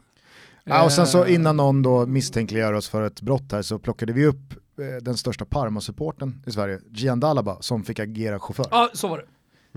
[0.63, 3.79] Ja, och sen så Eh, innan någon då misstänkliggör oss för ett brott här så
[3.79, 4.53] plockade vi upp
[5.01, 8.65] den största Parma-supporten i Sverige, Gian Dalaba, som fick agera chaufför.
[8.71, 9.25] Ja, så var det.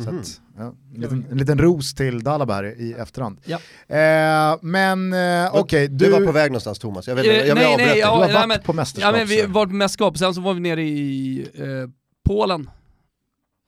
[0.03, 3.41] Så att, ja, en, liten, en liten ros till Dalaba i efterhand.
[3.45, 3.59] Ja.
[3.97, 7.43] Eh, men eh, okej, Du du, var på väg någonstans Thomas, jag, vet, Eh, jag
[7.45, 7.95] vill nej, avbryta nej, dig.
[7.95, 9.13] du ja, har nej, varit men- på mästerskap.
[9.13, 11.91] Ja men vi var på mästerskap, sen så var vi nere i eh,
[12.29, 12.71] Polen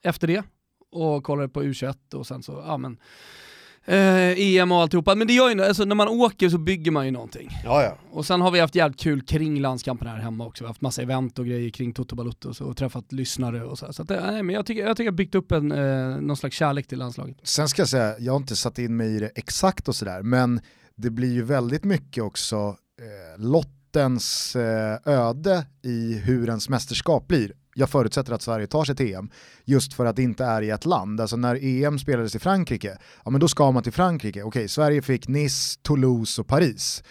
[0.03, 0.43] efter det
[0.91, 2.97] och kollade på U21 och sen så, ja men
[3.87, 5.15] eh, EM och alltihopa.
[5.15, 7.49] Men det gör ju, alltså när man åker så bygger man ju någonting.
[7.63, 7.97] Ja, ja.
[8.11, 10.63] Och sen har vi haft jävligt kul kring landskampen här hemma också.
[10.63, 13.79] Vi har haft massa event och grejer kring Toto Balutto och, och träffat lyssnare och
[13.79, 13.85] så.
[13.85, 13.93] här.
[13.93, 16.21] Så att, eh, nej, men jag tycker jag tycker jag har byggt upp en, eh,
[16.21, 17.37] någon slags kärlek till landslaget.
[17.43, 20.21] Sen ska jag säga, jag har inte satt in mig i det exakt och sådär,
[20.21, 20.61] men
[20.95, 22.55] det blir ju väldigt mycket också
[23.01, 27.53] eh, lottens eh, öde i hur ens mästerskap blir.
[27.77, 29.29] Jag förutsätter att Sverige tar sig till EM,
[29.65, 31.21] just för att det inte är i ett land.
[31.21, 34.43] Alltså när EM spelades i Frankrike, ja men då ska man till Frankrike.
[34.43, 37.03] Okej, Sverige fick Nice, Toulouse och Paris.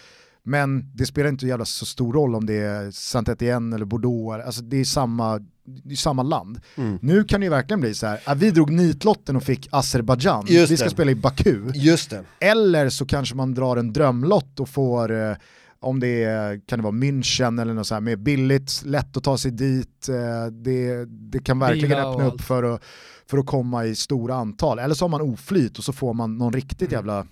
[0.43, 4.61] Men det spelar inte jävla så stor roll om det är Saint-Étienne eller Bordeaux, alltså
[4.61, 6.59] det är samma, det är samma land.
[6.75, 6.99] Mm.
[7.01, 10.45] Nu kan det ju verkligen bli så här, ah, vi drog nitlotten och fick Azerbajdzjan,
[10.47, 11.71] vi ska spela i Baku.
[11.73, 12.23] Just det.
[12.39, 15.35] Eller så kanske man drar en drömlott och får, eh,
[15.79, 19.23] om det är, kan det vara München eller något så här, med billigt, lätt att
[19.23, 22.83] ta sig dit, eh, det, det kan verkligen öppna upp för att,
[23.29, 24.79] för att komma i stora antal.
[24.79, 27.27] Eller så har man oflyt och så får man någon riktigt jävla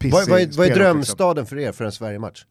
[0.00, 2.44] pissig Vad, vad, är, vad är drömstaden för er för en Sverigematch?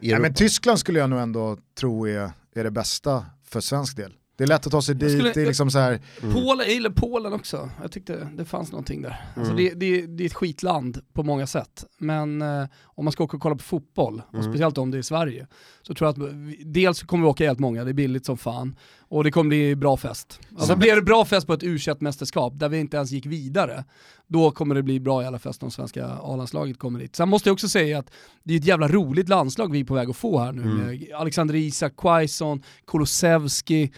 [0.00, 4.12] Nej, men Tyskland skulle jag nog ändå tro är, är det bästa för svensk del.
[4.40, 6.70] Det är lätt att ta sig dit, skulle- det är liksom så här, Polen, jag
[6.74, 7.70] gillar Polen också.
[7.82, 9.24] Jag tyckte det fanns någonting där.
[9.36, 9.56] Alltså Mm.
[9.64, 11.84] det, det, det är ett skitland på många sätt.
[11.98, 14.46] Men eh, om man ska åka och kolla på fotboll, och Mm.
[14.52, 15.46] speciellt om det är i Sverige,
[15.82, 18.36] så tror jag att vi, dels kommer vi åka helt många, det är billigt som
[18.36, 18.76] fan,
[19.10, 20.40] och det kommer bli bra fest.
[20.58, 23.84] Alltså blir det bra fest på ett u mästerskap där vi inte ens gick vidare,
[24.26, 27.16] då kommer det bli bra i alla fest om svenska A-landslaget kommer dit.
[27.16, 28.10] Sen måste jag också säga att
[28.42, 30.98] det är ett jävla roligt landslag vi är på väg att få här nu Mm.
[31.16, 33.92] Alexander Isak, Quaison, Kulusevski,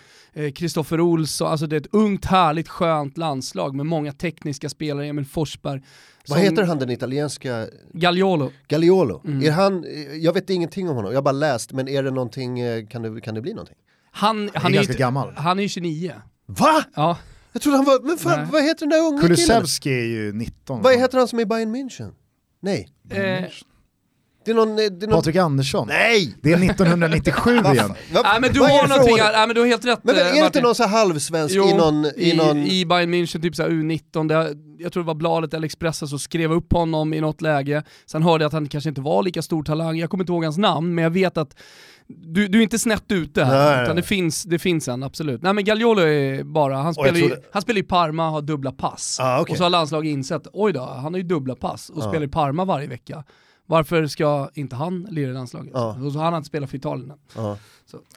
[0.54, 5.24] Kristoffer Olsson, alltså det är ett ungt, härligt, skönt landslag med många tekniska spelare, Emil
[5.24, 5.82] Forsberg.
[6.28, 8.52] Vad som- heter han den italienska, Gagliolo.
[8.68, 9.20] Gagliolo?
[9.24, 9.42] Mm.
[9.46, 9.84] Är han,
[10.20, 13.02] jag vet ingenting om honom, jag har bara läst, men är det någonting, eh, kan
[13.02, 13.76] det, kan det bli någonting?
[14.14, 15.32] Han, han är är ganska ju- gammal.
[15.36, 16.12] han är ju 29.
[16.46, 16.84] Va?
[16.94, 17.18] Ja,
[17.52, 18.48] Jag trodde han var, men fan, Nej.
[18.52, 19.36] vad heter den där unga killen?
[19.36, 20.82] Kulusevski är ju 19.
[20.82, 22.10] Vad heter han som är i Bayern München?
[22.62, 23.16] Nej, eh,
[24.44, 24.68] det är någon...
[24.70, 25.10] eh, Det är någon...
[25.18, 25.88] Patrik Andersson.
[25.88, 26.34] Nej!
[26.42, 27.94] Det är 1997 igen.
[28.12, 30.18] Nej men du är har någonting här, nej men du har helt rätt Men är
[30.20, 30.62] eh, det inte Martin.
[30.62, 32.04] någon så halvsvensk Jo, i någon...
[32.06, 32.58] I, i, någon...
[32.58, 36.18] i Bayern München, typ såhär U19, det, jag tror det var bladet eller Expressen som
[36.18, 37.82] skrev upp honom i något läge.
[38.06, 40.44] Sen hörde jag att han kanske inte var lika stor talang, jag kommer inte ihåg
[40.44, 41.56] hans namn, men jag vet att
[42.08, 44.02] du, du är inte snett ute här, Nej, utan nej.
[44.02, 45.42] det finns, det finns en, absolut.
[45.42, 48.72] Nej men Gagliolo är bara, han spelar, ju, trodde- han spelar i Parma, har dubbla
[48.72, 49.18] pass.
[49.20, 49.52] Ah, okej.
[49.52, 52.08] Och så har landslaget insett, oj då, han har ju dubbla pass och Ja.
[52.08, 53.24] spelar i Parma varje vecka.
[53.66, 55.70] Varför ska inte han lira i landslaget?
[55.74, 55.98] Ja.
[56.04, 57.18] Och så har han inte spelat för Italien än.
[57.36, 57.56] Ja.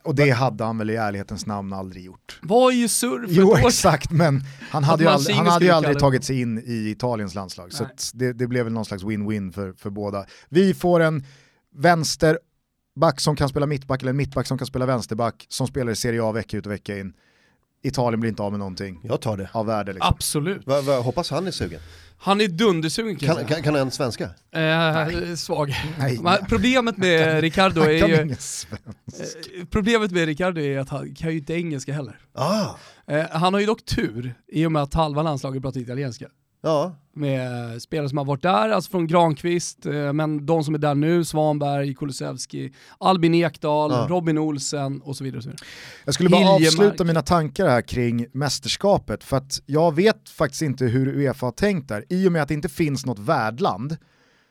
[0.04, 2.40] Och det hade han väl i ärlighetens namn aldrig gjort.
[2.42, 5.96] Var ju surr för Jo exakt, men han hade ju aldrig, han hade ju aldrig
[5.96, 6.00] det.
[6.00, 7.74] tagit sig in i Italiens landslag.
[7.74, 7.92] Så Nej.
[7.94, 10.26] att det, det blev väl någon slags win-win för, för båda.
[10.50, 11.24] Vi får en
[12.96, 15.96] vänsterback som kan spela mittback eller en mittback som kan spela vänsterback som spelar i
[15.96, 17.14] Serie A vecka ut och vecka in.
[17.84, 19.50] Italien blir inte av med någonting Jag tar det.
[19.52, 19.94] av värde.
[19.94, 20.14] Liksom.
[20.16, 20.68] Absolut.
[20.68, 21.80] Va, va, hoppas han är sugen.
[22.18, 24.24] Han är dundersugen kan Kan, kan, kan han svenska?
[24.52, 25.74] Eh, svag.
[26.00, 28.16] Nej, Men Problemet med Ricardo är kan ju...
[28.24, 28.84] ingen svensk.
[29.60, 32.20] eh, Problemet med Ricardo är att han kan ju inte engelska heller.
[32.34, 32.66] Ah,
[33.08, 36.28] Eh, han har ju dock tur i och med att halva landslaget pratar italienska.
[36.62, 36.96] Ja.
[37.18, 40.96] Med spelare som har varit där, alltså från Granqvist, eh, men de som är där
[40.96, 44.08] nu, Svanberg, Kulusevski, Albin Ekdal, Ja.
[44.10, 45.38] Robin Olsen och så vidare.
[45.38, 45.66] Och så vidare.
[46.06, 46.68] Jag skulle bara Hiljemark.
[46.68, 51.52] avsluta mina tankar här kring mästerskapet, för att jag vet faktiskt inte hur Uefa har
[51.52, 52.06] tänkt där.
[52.10, 53.98] I och med att det inte finns något värdland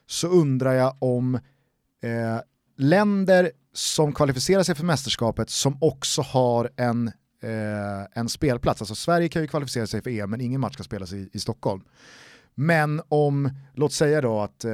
[0.07, 2.40] så undrar jag om eh,
[2.79, 7.11] länder som kvalificerar sig för mästerskapet som också har en,
[7.45, 10.83] eh, en spelplats, alltså Sverige kan ju kvalificera sig för EM men ingen match ska
[10.83, 11.83] spelas i, i Stockholm.
[12.55, 14.73] Men om, låt säga då att, eh,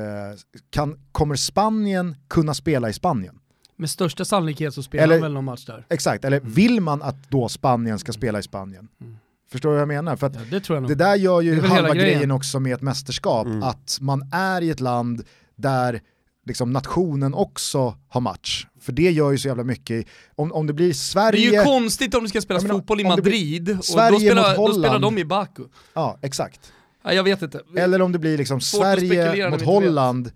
[0.70, 3.38] kan, kommer Spanien kunna spela i Spanien?
[3.76, 5.86] Med största sannolikhet så spelar Eller- han väl någon match där.
[5.88, 8.88] Exakt, eller vill man att då Spanien ska spela i Spanien?
[9.00, 9.16] Mm.
[9.52, 10.16] Förstår du vad jag menar?
[10.16, 10.90] För att Ja, det tror jag nog.
[10.90, 12.12] det där gör ju halva grejen.
[12.14, 13.62] grejen också med ett mästerskap, Mm.
[13.62, 15.22] att man är i ett land
[15.56, 16.00] där
[16.46, 18.66] liksom nationen också har match.
[18.80, 21.64] För det gör ju så jävla mycket, om, om det blir Det är Sverige, ju
[21.64, 24.98] konstigt om det ska spelas menar, fotboll i Madrid och Sverige då spelar, då spelar
[24.98, 25.62] de i Baku.
[25.94, 26.72] ja exakt.
[27.04, 27.60] Ja, jag vet inte.
[27.76, 29.62] Eller om det blir liksom Svårt Sverige mot.
[29.62, 30.32] Holland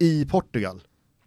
[0.00, 0.82] i Portugal.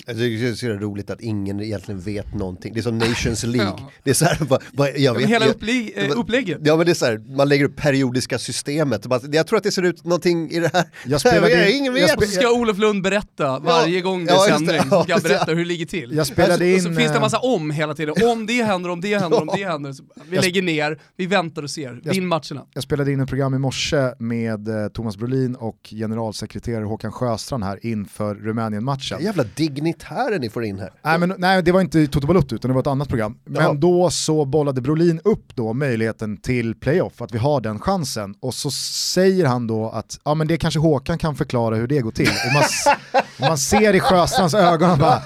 [0.08, 2.74] Alltså, det är så roligt att ingen egentligen vet någonting.
[2.74, 3.74] Det är som Nations League.
[3.78, 3.92] Ja.
[4.04, 6.58] Det är så här, vad, vad, jag vet, Men hela jag- eh, upplägget.
[6.64, 9.06] Ja men det är så här, man lägger upp periodiska systemet.
[9.06, 10.84] Bara, Jag tror att det ser ut någonting i det här.
[11.06, 12.30] Jag spelade jag, in- ingen jag vet.
[12.30, 14.58] så ska Olof Lund berätta varje gång det ja, är det.
[14.58, 15.24] sändning, Ja, ska det.
[15.24, 16.12] berätta hur det ligger till.
[16.16, 18.16] Jag spelade och så in, finns det en eh, massa om hela tiden.
[18.32, 19.94] Om det händer, om det händer, om det händer.
[19.94, 22.02] Så vi Jag- lägger ner, vi väntar och ser.
[22.04, 22.66] Jag- Vinn matcherna.
[22.74, 27.64] Jag spelade in ett program i morse med eh, Thomas Brolin och generalsekreterare Håkan Sjöstrand
[27.64, 29.24] här inför Rumänien-matchen.
[29.24, 29.44] Jävla
[29.92, 30.90] dignitärer ni får in här.
[31.04, 33.38] Nej, men, nej, det var inte Toto Balotto utan det var ett annat program.
[33.46, 33.74] Men Jaha.
[33.74, 38.36] då så bollade Brolin upp då möjligheten till playoff, att vi har den chansen.
[38.40, 42.02] Och så säger han då att ja, men det kanske Håkan kan förklara hur det
[42.02, 42.30] går till.
[42.30, 42.64] Och man,
[43.42, 45.22] man ser i Sjöstrands ögon, han bara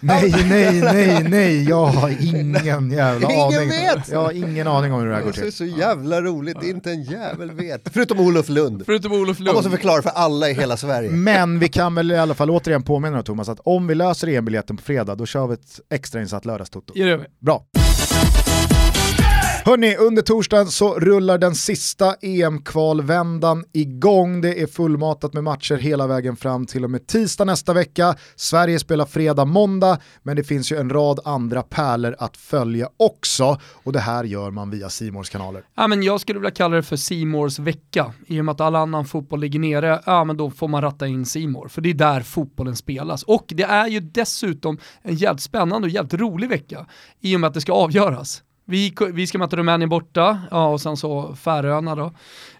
[0.00, 3.68] nej, nej, nej, nej, jag har ingen jävla Ingen aning.
[3.68, 4.08] vet.
[4.10, 5.52] Jag har ingen aning om hur det här går Det är till.
[5.52, 7.82] så jävla roligt, inte en jävel vet.
[7.92, 8.82] Förutom Olof Lund.
[8.86, 9.74] Förutom Olof Han måste Lund.
[9.74, 11.10] förklara för alla i hela Sverige.
[11.10, 14.76] Men vi kan väl i alla fall återigen påminna Thomas att om vi löser EM-biljetten
[14.76, 16.92] på fredag, då kör vi ett extrainsatt lördagstoto.
[16.96, 17.24] Ja, det gör vi.
[17.40, 17.64] Bra.
[19.64, 24.40] Hörni, under torsdagen så rullar den sista EM-kvalvändan igång.
[24.40, 28.14] Det är fullmatat med matcher hela vägen fram till och med tisdag nästa vecka.
[28.36, 33.60] Sverige spelar fredag, måndag, men det finns ju en rad andra pärlor att följa också.
[33.84, 35.62] Och det här gör man via Simors kanaler.
[35.74, 38.12] Ja, men jag skulle vilja kalla det för Simors vecka.
[38.26, 41.06] I och med att all annan fotboll ligger nere, ja men då får man ratta
[41.06, 41.68] in Simor.
[41.68, 43.22] För det är där fotbollen spelas.
[43.22, 46.86] Och det är ju dessutom en jävligt spännande och jävligt rolig vecka.
[47.20, 48.42] I och med att det ska avgöras.
[48.64, 52.12] Vi, vi ska möta Rumänien borta, ja och sen så Färöarna då.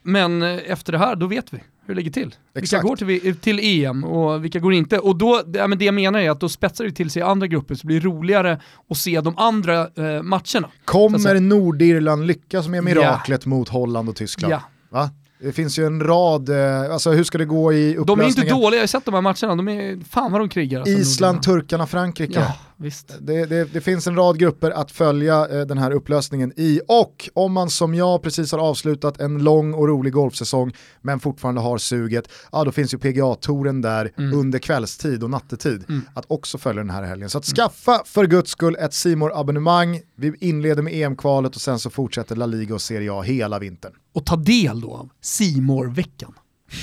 [0.03, 2.35] Men eh, efter det här, då vet vi hur det ligger till.
[2.55, 2.83] Vilka Exakt.
[2.83, 4.99] går till, till EM och vilka går inte.
[4.99, 7.47] Och då, ja, men det jag menar är att då spetsar det till sig andra
[7.47, 8.61] grupper så det blir roligare
[8.91, 10.69] att se de andra eh, matcherna.
[10.85, 11.41] Kommer.
[11.41, 14.55] Nordirland lyckas med miraklet mot Holland och Tyskland?
[14.91, 15.11] Va?
[15.41, 18.29] Det finns ju en rad, eh, alltså hur ska det gå i De är upplösningen?
[18.29, 20.81] inte dåliga, jag har sett de här matcherna, de är, fan vad de krigar.
[20.81, 21.63] Alltså, Island, Nordirland.
[21.63, 22.41] turkarna, Frankrike.
[22.41, 23.15] Ja, visst.
[23.21, 27.29] Det, det, det finns en rad grupper att följa eh, den här upplösningen i och
[27.35, 31.79] om man som jag precis har avslutat en lång och rolig golfsäsong men fortfarande har
[31.79, 34.39] suget, ja då finns ju PGA-touren där Mm.
[34.39, 36.03] under kvällstid och nattetid Mm.
[36.15, 37.31] att också följa den här helgen.
[37.31, 41.79] Så att skaffa för guds skull ett simor abonnemang vi inleder med EM-kvalet och sen
[41.79, 43.93] så fortsätter La Liga och Serie A hela vintern.
[44.15, 46.33] Och ta del då av simor veckan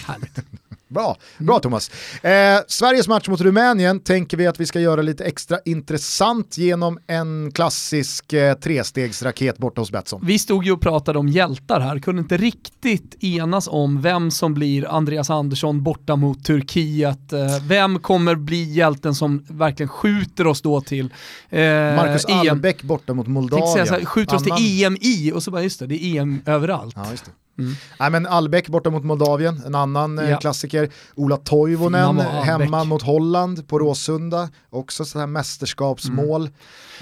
[0.05, 0.37] Härligt.
[0.89, 1.91] Bra, bra Thomas.
[2.23, 2.31] Eh,
[2.67, 7.51] Sveriges match mot Rumänien tänker vi att vi ska göra lite extra intressant genom en
[7.51, 10.21] klassisk eh, trestegsraket borta hos Betsson.
[10.23, 14.53] Vi stod ju och pratade om hjältar här, kunde inte riktigt enas om vem som
[14.53, 17.33] blir Andreas Andersson borta mot Turkiet.
[17.33, 21.05] Eh, Vem kommer bli hjälten som verkligen skjuter oss då till
[21.49, 22.49] eh, Marcus EM?
[22.49, 23.67] Albeck borta mot Moldavien.
[23.73, 26.03] säga så här, skjuter oss Annan- till EM i och så bara just det, det
[26.03, 26.93] är EM överallt.
[26.97, 27.31] Ja, just det.
[27.59, 27.75] Mm.
[27.99, 30.37] Nej, men Albeck borta mot Moldavien, en annan eh, Ja.
[30.37, 30.89] klassiker.
[31.15, 32.45] Ola Toivonen Albeck.
[32.45, 36.49] hemma mot Holland på Råsunda, också sådana här mästerskapsmål.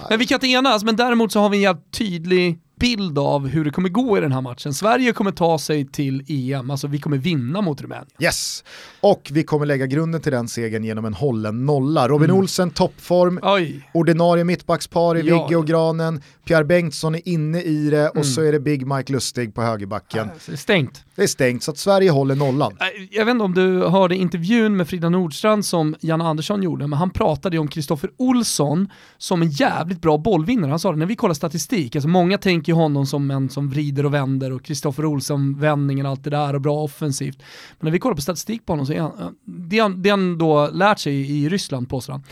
[0.09, 3.47] Men vi kan inte enas, men däremot så har vi en jävligt tydlig bild av
[3.47, 4.73] hur det kommer gå i den här matchen.
[4.73, 8.07] Sverige kommer ta sig till EM, alltså vi kommer vinna mot Rumänien.
[8.19, 8.63] Yes!
[9.01, 12.07] Och vi kommer lägga grunden till den segern genom en hållen nolla.
[12.07, 12.37] Robin Mm.
[12.41, 15.43] Olsen toppform, Oj, ordinarie mittbackspar i Ja.
[15.43, 18.27] Vigge och Granen, Pierre Bengtsson är inne i det och Mm.
[18.27, 20.29] så är det Big Mike Lustig på högerbacken.
[20.45, 21.03] det är stängt.
[21.15, 22.77] Det är stängt så att Sverige håller nollan.
[22.79, 26.87] Äh, Jag vet inte om du hörde intervjun med Frida Nordstrand som Jan Andersson gjorde,
[26.87, 29.49] men han pratade ju om Kristoffer Olsson som en
[29.87, 30.69] jävligt bra bollvinnare.
[30.69, 33.69] Han sa det, när vi kollar statistik, alltså många tänker ju honom som en som
[33.69, 37.37] vrider och vänder och Kristoffer Olsson, vändningen, och allt det där och bra offensivt.
[37.79, 40.09] Men när vi kollar på statistik på honom så är han, eh, det han, det
[40.09, 42.23] han då lärt sig i Ryssland påstår han,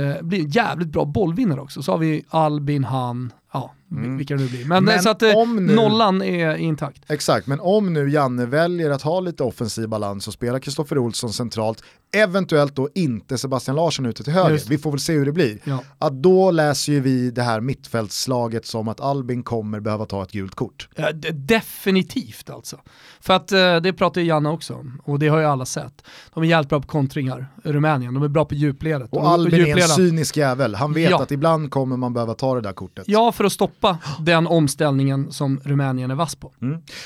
[0.00, 1.82] eh, blir en jävligt bra bollvinnare också.
[1.82, 4.16] Så har vi Albin, han, ja, Mm.
[4.16, 4.64] vilka det nu blir.
[4.64, 7.10] Men, Men så att eh, om nu- nollan är intakt.
[7.10, 11.32] Exakt, men om nu Janne väljer att ha lite offensiv balans och spela Kristoffer Olsson
[11.32, 11.82] centralt,
[12.14, 14.68] eventuellt då inte Sebastian Larsson ute till höger, Just.
[14.68, 15.58] vi får väl se hur det blir.
[15.64, 15.82] Ja.
[15.98, 20.32] Att då läser ju vi det här mittfältslaget som att Albin kommer behöva ta ett
[20.32, 20.88] gult kort.
[20.96, 22.76] Ja, definitivt alltså.
[23.20, 26.04] För att eh, det pratar ju Janne också om, och det har ju alla sett.
[26.34, 28.14] De är jävligt bra på kontringar, Rumänien.
[28.14, 29.10] De är bra på djupledet.
[29.10, 31.22] De Och Albin är en cynisk jävel, han vet Ja.
[31.22, 33.04] att ibland kommer man behöva ta det där kortet.
[33.08, 33.79] Ja, för att stoppa
[34.20, 36.52] den omställningen som Rumänien är vass på.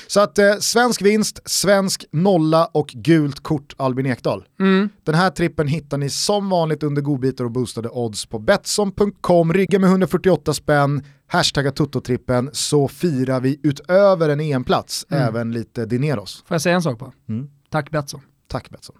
[0.07, 4.43] Så att eh, svensk vinst, svensk nolla och gult kort Albin Ekdal.
[4.59, 4.89] Mm.
[5.03, 9.53] Den här trippen hittar ni som vanligt under godbitar och boostade odds på Betsson.com.
[9.53, 15.23] Rygga med 148 spänn, hashtagga Toto-trippen så firar vi utöver en EM-plats Mm.
[15.27, 16.43] även lite dineros.
[16.47, 17.13] Får jag säga en sak på?
[17.29, 17.47] Mm.
[17.69, 18.21] Tack Betsson.
[18.47, 18.95] Tack Betsson.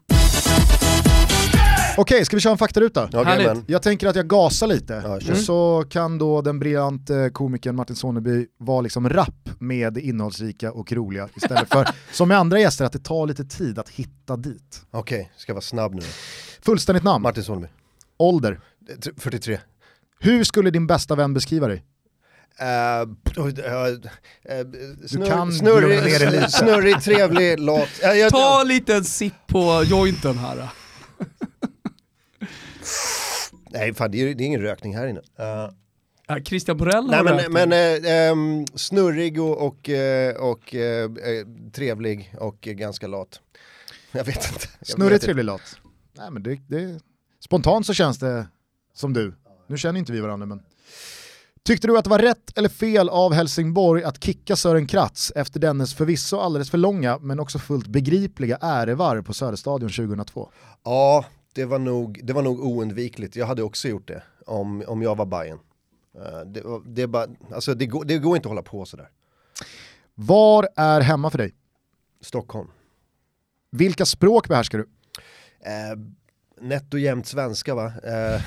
[1.97, 3.09] Okej, ska vi köra en faktaruta?
[3.13, 3.63] Jajamän.
[3.67, 7.95] Jag tänker att jag gasar lite, Ja, och så kan då den briljante komikern Martin
[7.95, 12.85] Soneby vara liksom rapp med det innehållsrika och roliga istället för, som med andra gäster,
[12.85, 14.81] att det tar lite tid att hitta dit.
[14.91, 16.01] Okej, ska jag vara snabb nu.
[16.61, 17.67] Fullständigt namn, Martin Soneby.
[18.17, 18.59] ålder,
[19.03, 19.59] T- 43.
[20.19, 21.83] Hur skulle din bästa vän beskriva dig?
[22.61, 23.13] Uh,
[25.07, 26.49] snurr, snurrig, lugna ner dig lite.
[26.51, 27.89] snurrig, trevlig, lat.
[28.01, 30.69] Jag, Ta en liten sipp på jointen här.
[33.75, 35.19] Nej, fan, det, är, det är ingen rökning här inne.
[35.19, 35.71] Uh,
[36.27, 41.47] Ja, Christian Borell nej, men, men eh, ehm, snurrig och, och, eh, och eh, eh,
[41.73, 43.39] trevlig och eh, ganska lat.
[44.11, 44.67] Jag vet inte.
[44.79, 45.77] Jag Snurrig, vet trevlig, lat.
[46.17, 46.99] Nej, men det, det,
[47.39, 48.47] spontant så känns det
[48.93, 49.33] som du.
[49.67, 50.61] Nu känner inte vi varandra men.
[51.63, 55.59] Tyckte du att det var rätt eller fel av Helsingborg att kicka Sören Kratz efter
[55.59, 60.49] dennes förvisso alldeles för långa men också fullt begripliga ärevarv på Söderstadion 2002?
[60.83, 63.35] Ja, det var, nog, det var nog oundvikligt.
[63.35, 65.59] Jag hade också gjort det om, om jag var Bayern.
[66.15, 69.09] Eh, det, det, är bara, alltså det, går, det går inte att hålla på sådär.
[70.15, 71.55] Var är hemma för dig?
[72.21, 72.69] Stockholm.
[73.71, 74.87] Vilka språk behärskar du?
[75.59, 75.97] Eh,
[76.61, 77.93] nätt och jämnt svenska va?
[78.03, 78.41] Eh,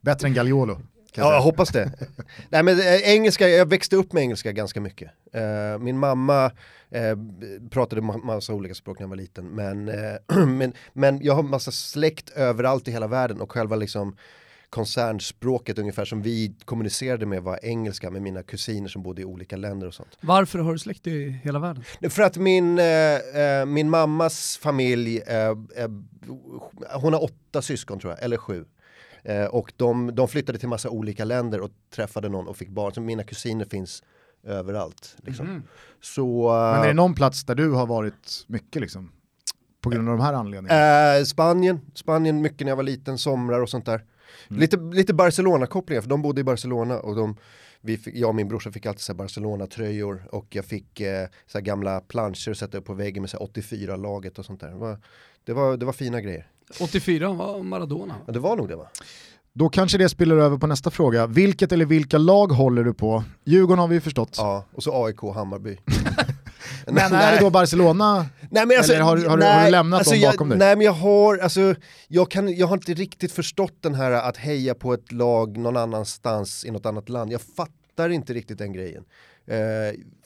[0.00, 0.80] Bättre än Gagliolo?
[1.16, 1.92] Ja, jag hoppas det.
[2.50, 5.10] Nej men eh, engelska, jag växte upp med engelska ganska mycket.
[5.32, 6.50] Eh, min mamma
[6.90, 7.16] eh,
[7.70, 11.42] pratade ma- massa olika språk när jag var liten, men, eh, men, men jag har
[11.42, 14.16] massa släkt överallt i hela världen och själva liksom
[14.70, 19.56] koncernspråket ungefär som vi kommunicerade med var engelska med mina kusiner som bodde i olika
[19.56, 20.18] länder och sånt.
[20.20, 21.84] Varför har du släkt i hela världen?
[22.10, 22.84] För att min, eh,
[23.16, 25.36] eh, min mammas familj, eh,
[25.76, 25.88] eh,
[27.00, 28.64] hon har åtta syskon tror jag, eller sju.
[29.28, 32.92] Eh, och de, de flyttade till massa olika länder och träffade någon och fick barn.
[32.92, 34.02] Så mina kusiner finns
[34.44, 35.16] överallt.
[35.22, 35.62] Liksom.
[36.00, 39.12] Så, Men är det eh, någon plats där du har varit mycket liksom?
[39.80, 41.16] På grund av de här anledningarna?
[41.16, 44.04] eh, Spanien, Spanien mycket när jag var liten, somrar och sånt där.
[44.48, 47.36] Lite, lite Barcelona-kopplingar, för de bodde i Barcelona och de,
[47.80, 52.00] vi fick, jag och min brorsa fick alltid Barcelona-tröjor och jag fick eh, så gamla
[52.00, 54.68] planscher att sätta upp på väggen med så här 84-laget och sånt där.
[54.68, 54.98] Det var,
[55.44, 56.46] det var, det var fina grejer.
[56.80, 58.14] 84 var Maradona.
[58.26, 58.86] Ja, det var nog det va?
[59.52, 61.26] Då kanske det spiller över på nästa fråga.
[61.26, 63.24] Vilket eller vilka lag håller du på?
[63.44, 64.34] Djurgården har vi ju förstått.
[64.38, 65.78] Ja, och så AIK Hammarby.
[66.86, 68.26] Men är det då Barcelona?
[68.50, 70.32] Nej, men alltså, Eller har du- har du- nej, har du lämnat alltså dem jag,
[70.32, 70.58] bakom dig?
[70.58, 71.74] Nej men jag har, alltså,
[72.08, 75.76] jag, kan, jag har inte riktigt förstått den här att heja på ett lag någon
[75.76, 77.32] annanstans i något annat land.
[77.32, 79.04] Jag fattar inte riktigt den grejen.
[79.46, 79.56] Eh,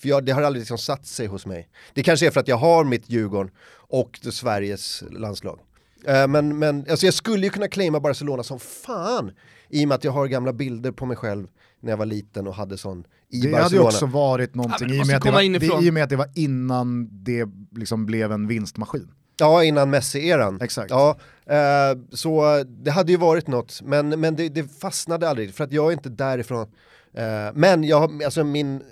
[0.01, 1.69] för jag, det har aldrig liksom satt sig hos mig.
[1.95, 5.59] Det kanske är för att jag har mitt Djurgården och Sveriges landslag.
[6.07, 9.31] Eh, men men alltså jag skulle ju kunna claima Barcelona som fan
[9.69, 11.47] i och med att jag har gamla bilder på mig själv
[11.81, 13.87] när jag var liten och hade sån i Det hade ju Barcelona.
[13.89, 16.03] också varit Ja, någonting men i, och med att det var, det, i och med
[16.05, 19.09] att det var innan det liksom blev en vinstmaskin.
[19.41, 20.63] Ja, innan Messi-eran.
[20.63, 20.91] Exakt.
[20.91, 25.65] Ja, eh, så det hade ju varit något, men, men det, det fastnade aldrig för
[25.65, 26.67] att jag är inte därifrån.
[27.15, 28.83] Eh, men jag alltså min,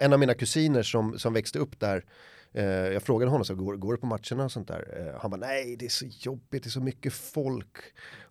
[0.00, 2.04] en av mina kusiner som, som växte upp där,
[2.54, 4.84] eh, jag frågade honom så går, går du på matcherna och sånt där?
[5.14, 7.76] Eh, han bara nej det är så jobbigt, det är så mycket folk.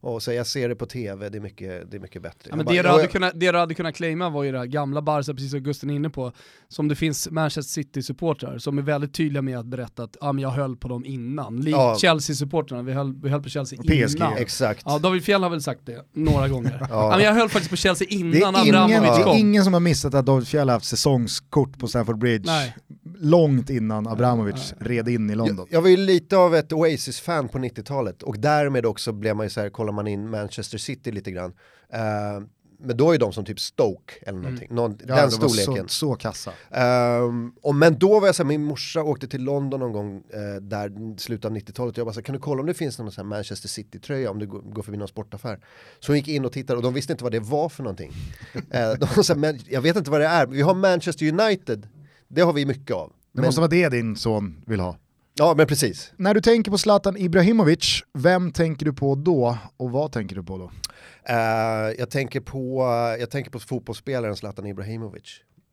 [0.04, 2.50] Och så jag ser det på tv, det är mycket, det är mycket bättre.
[2.50, 4.44] Ja, men bara, det, du "Ja, hade ja." kunnat, det du hade kunnat claima var
[4.44, 6.32] ju det här gamla Barca, precis som Gusten är inne på,
[6.68, 10.42] som det finns Manchester City-supportrar som är väldigt tydliga med att berätta att ah, men
[10.42, 11.58] jag höll på dem innan.
[11.62, 11.96] Likt Ja.
[12.00, 14.16] Chelsea-supportrarna, vi höll, vi höll på Chelsea PSG.
[14.18, 14.38] innan.
[14.38, 14.82] Exakt.
[14.86, 16.86] Ja, David Fjell har väl sagt det några gånger.
[16.90, 17.10] ja.
[17.16, 19.36] men jag höll faktiskt på Chelsea Det innan Abramovic det kom.
[19.36, 22.76] är ingen som har missat att David Fjell har haft säsongskort på Stamford Bridge Nej.
[23.22, 25.58] Långt innan Abramovic red in i London.
[25.58, 29.46] Jag, jag var ju lite av ett Oasis-fan på 90-talet och därmed också blev man
[29.46, 31.54] ju så här, kollar man in Manchester City lite grann.
[31.94, 32.00] Eh,
[32.84, 35.90] men då är de som typ Stoke eller någonting, Någon, Ja, den det var storleken.
[35.90, 36.52] Så, så kassa.
[36.72, 40.62] Ehm, och men då var jag såhär, min morsa åkte till London någon gång eh,
[40.62, 43.12] där slutet av 90-talet och jag bara såhär, kan du kolla om det finns någon
[43.12, 45.60] sån här Manchester City-tröja om du går, går förbi någon sportaffär?
[46.00, 48.12] Så hon gick in och tittade och de visste inte vad det var för någonting.
[48.72, 51.88] Eh, de sa, men jag vet inte vad det är, vi har Manchester United,
[52.32, 53.08] det har vi mycket av.
[53.10, 54.98] Det Men, måste vara det din son vill ha.
[55.36, 56.12] ja men precis.
[56.18, 60.44] När du tänker på Zlatan Ibrahimovic, vem tänker du på då och vad tänker du
[60.44, 60.72] på då?
[61.26, 61.36] Eh,
[62.00, 62.84] jag, tänker på,
[63.20, 65.24] jag tänker på fotbollsspelaren Zlatan Ibrahimovic.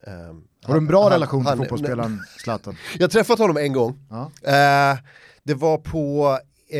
[0.07, 2.77] Ehm, Har du en bra han- relation till han- fotbollsspelaren Zlatan?
[2.95, 3.99] Jag har träffat honom en gång.
[4.43, 4.99] Eh,
[5.45, 6.39] det var på
[6.71, 6.79] eh,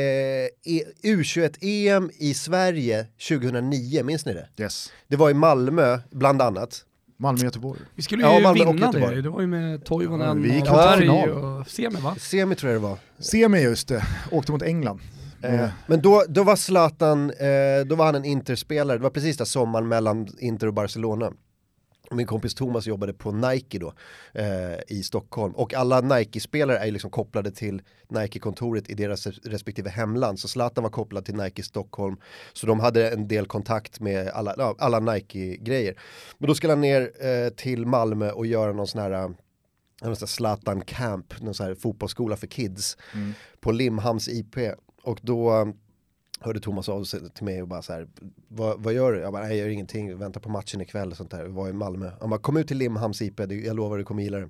[0.75, 4.49] E- U21-EM i Sverige 2009, minns ni det?
[4.63, 4.93] Yes.
[5.09, 6.85] Det var i Malmö, bland annat.
[7.19, 7.81] Malmö-Göteborg.
[7.95, 10.55] Vi skulle Ja, ju Malmö och vinna det, det var ju med Toivonen Ja, vi
[10.55, 12.15] gick och Berg och Semi va?
[12.19, 12.99] Semi tror jag det var.
[13.19, 15.01] Semi just det, åkte mot England.
[15.43, 19.11] Eh, Eh, men då, då var Zlatan, eh, då var han en Interspelare, det var
[19.11, 21.33] precis där sommaren mellan Inter och Barcelona.
[22.11, 23.93] Min kompis Thomas jobbade på Nike då
[24.33, 29.91] eh, i Stockholm och alla Nike-spelare är ju liksom kopplade till Nike-kontoret i deras respektive
[29.91, 30.41] hemland.
[30.41, 32.17] Så Zlatan var kopplad till Nike Stockholm
[32.53, 35.99] så de hade en del kontakt med alla, alla Nike-grejer.
[36.39, 39.35] Men då skulle han ner eh, till Malmö och göra någon sån här
[40.05, 42.97] eh, Zlatan Camp, någon sån här fotbollsskola för kids
[43.61, 44.57] på Limhamns IP.
[45.03, 45.73] Och då
[46.41, 48.09] hörde Thomas av sig till mig och bara så här,
[48.49, 49.21] vad, vad gör du?
[49.21, 51.45] Jag bara, nej jag gör ingenting, väntar på matchen ikväll och sånt där.
[51.45, 52.11] Vi var i Malmö.
[52.21, 54.49] Han bara, kom ut till Limhamns IP, jag lovar du kommer gilla det.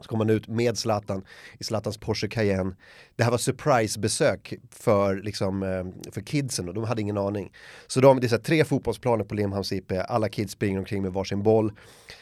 [0.00, 1.24] Så kom han ut med Zlatan
[1.58, 2.74] i Zlatans Porsche Cayenne.
[3.16, 7.52] Det här var surprise-besök för, liksom, eh, för kidsen och de hade ingen aning.
[7.86, 11.02] Så de, det är så här, tre fotbollsplaner på Limhamns IP, alla kids springer omkring
[11.02, 11.72] med varsin boll.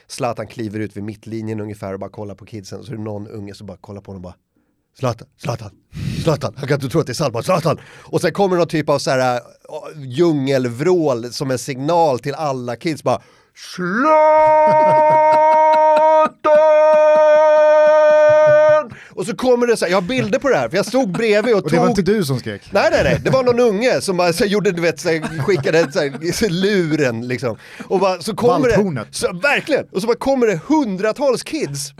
[0.06, 2.84] Zlatan kliver ut vid mittlinjen ungefär och bara kollar på kidsen.
[2.84, 4.36] Så är det någon unge som bara kollar på honom och bara
[4.98, 5.70] Zlatan, Zlatan,
[6.28, 7.80] Zlatan, han kan inte tro att det är Salman, Zlatan!
[8.04, 9.40] Och sen kommer någon typ av så här äh,
[9.96, 13.20] djungelvrål som en signal till alla kids bara
[13.74, 14.18] Zlatan!
[19.10, 21.12] Och så kommer det så här, jag har bilder på det här för jag stod
[21.12, 22.62] bredvid och, Och det var tog inte du som skrek?
[22.72, 25.42] Nej nej nej, det var någon unge som bara så gjorde, du vet, så här,
[25.42, 27.56] skickade så här, luren liksom.
[27.88, 29.08] Och bara, så kommer det, Valthornet.
[29.10, 31.92] så, verkligen, och så bara kommer det hundratals kids.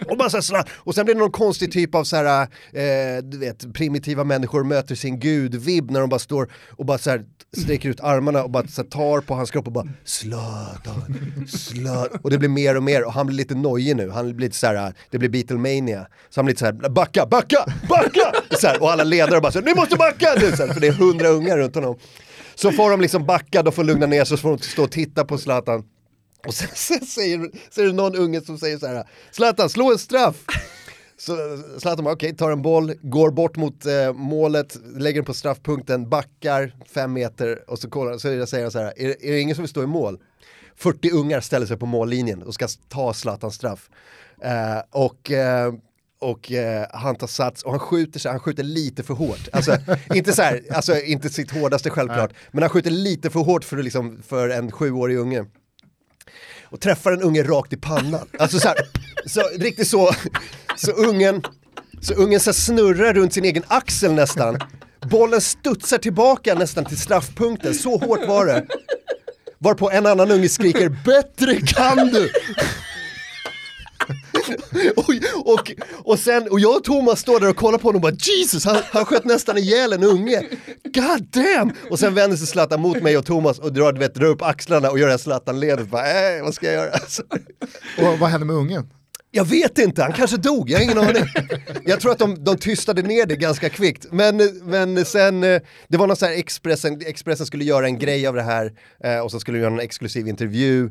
[0.08, 2.42] Och, bara så här, och sen blir det någon konstig typ av så här,
[2.72, 7.10] eh, du vet, primitiva människor möter sin gud-vibb när de bara står och bara så
[7.10, 7.24] här,
[7.56, 11.02] sträcker ut armarna och bara så här, tar på hans kropp och bara Zlatan,
[11.48, 12.20] Zlatan.
[12.22, 14.56] Och det blir mer och mer och han blir lite nojig nu, han blir lite
[14.56, 16.06] så här, det blir Beatlemania.
[16.28, 18.32] Så han blir lite så här, backa, backa, backa!
[18.50, 20.34] Så här, och alla ledare bara så här, ni måste backa!
[20.40, 21.98] Nu, så här, för det är hundra ungar runt honom.
[22.54, 24.90] Så får de liksom backa, de får lugna ner sig, så får de stå och
[24.90, 25.84] titta på Zlatan.
[26.46, 29.92] Och sen, sen säger, så är det någon unge som säger så här, Zlatan slå
[29.92, 30.44] en straff!
[31.18, 31.36] Så
[31.78, 36.08] Zlatan bara okej, tar en boll, går bort mot eh, målet, lägger den på straffpunkten,
[36.08, 39.54] backar fem meter och så, kollar, så säger han så här, är, är det ingen
[39.54, 40.18] som vill stå i mål?
[40.76, 43.90] 40 ungar ställer sig på mållinjen och ska ta Zlatans straff.
[44.42, 45.72] Eh, och eh,
[46.18, 49.48] och eh, han tar sats och han skjuter sig, han skjuter lite för hårt.
[49.52, 49.76] Alltså
[50.14, 53.76] inte så här, alltså inte sitt hårdaste självklart, men han skjuter lite för hårt för,
[53.76, 55.44] liksom, för en sjuårig unge
[56.70, 58.28] och träffar en unge rakt i pannan.
[58.38, 58.76] Alltså så, här,
[59.26, 60.14] så riktigt så,
[60.76, 61.42] så ungen,
[62.00, 64.58] så ungen så snurrar runt sin egen axel nästan.
[65.10, 68.66] Bollen studsar tillbaka nästan till straffpunkten, så hårt var det.
[69.58, 72.30] Varpå en annan unge skriker “Bättre kan du!”
[74.96, 75.04] Och,
[75.52, 75.72] och,
[76.04, 78.64] och, sen, och jag och Thomas står där och kollar på honom och bara Jesus,
[78.64, 80.42] han, han sköt nästan ihjäl en unge.
[80.84, 81.72] God damn!
[81.90, 84.90] Och sen vänder sig Zlatan mot mig och Thomas och drar, vet, drar upp axlarna
[84.90, 85.92] och gör det här Zlatan-ledet.
[85.92, 86.90] Äh, vad ska jag göra?
[86.90, 87.22] Alltså,
[87.98, 88.90] Och vad hände med ungen?
[89.36, 91.24] jag vet inte, han kanske dog, jag har ingen aning.
[91.84, 94.06] Jag tror att de, de tystade ner det ganska kvickt.
[94.10, 98.26] Men, men sen, eh, det var någon så här Expressen, Expressen skulle göra en grej
[98.26, 98.72] av det här
[99.04, 100.90] eh, och så skulle de göra en exklusiv intervju.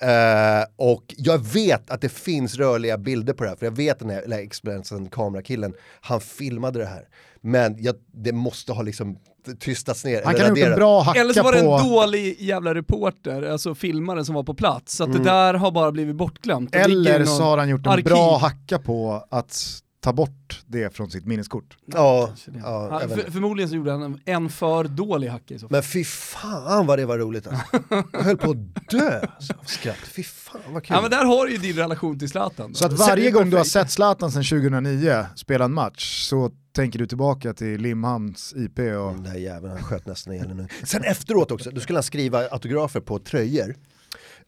[0.00, 3.92] Eh, och jag vet att det finns rörliga bilder på det här, för jag vet
[3.92, 7.08] att den här Expressen kamerakillen, han filmade det här.
[7.40, 9.18] Men jag, det måste ha liksom
[9.58, 10.22] tystats ner.
[10.24, 11.78] Han eller kan ha gjort en bra hacka Eller så var det på...
[11.78, 14.96] en dålig jävla reporter, alltså filmaren som var på plats.
[14.96, 16.74] Så att det där har bara blivit bortglömt.
[16.74, 18.04] Eller så har han gjort en arkiv.
[18.04, 21.76] bra hacka på att ta bort det från sitt minneskort.
[21.86, 22.30] Ja,
[22.62, 25.72] ja, Han- för, förmodligen så gjorde han en, för dålig hacka i så fall.
[25.76, 27.64] Men fy fan vad det var roligt alltså.
[28.12, 29.96] Jag höll på att dö alltså, av skratt.
[29.96, 30.94] Fy fan vad kul.
[30.96, 32.72] Ja men där har du ju din relation till Zlatan.
[32.72, 32.74] då.
[32.76, 36.98] Så att varje gång du har sett Zlatan sedan 2009 spela en match så tänker
[36.98, 38.84] du tillbaka till Limhamns IP och...
[39.12, 40.68] Den där jäveln, han sköt nästan ihjäl unge.
[40.84, 43.74] Sen efteråt också, då skulle han skriva autografer på tröjor.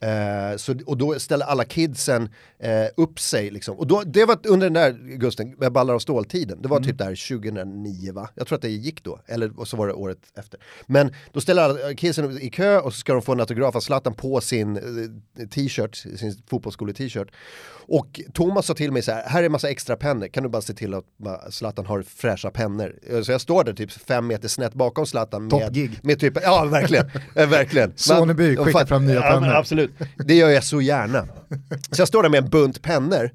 [0.01, 2.29] Eh, så, och då ställer alla kidsen
[2.59, 3.77] eh, upp sig liksom.
[3.79, 6.63] Och då, det var under den där Gusten, med ballar och stål-tiden.
[6.63, 8.29] Det var typ där 2009 va?
[8.35, 10.61] Jag tror att det gick då, eller så var det året efter.
[10.87, 13.81] Men då ställer alla kidsen i kö och så ska de få en autograf av
[13.81, 17.29] Zlatan på sin eh, t-shirt, sin fotbollsskole-t-shirt.
[17.91, 20.49] Och Thomas sa till mig så här, här är en massa extra pennor, kan du
[20.49, 22.95] bara se till att bara, Zlatan har fräscha pennor?
[23.11, 26.65] Eh, Så jag står där typ fem meter snett bakom Zlatan med, med typ, ja
[26.65, 27.93] verkligen, eh, verkligen.
[27.97, 29.41] Soneby, skicka fram nya ja, pennor.
[29.41, 31.29] men Absolut, det gör jag så gärna.
[31.91, 33.31] Så jag står där med en bunt pennor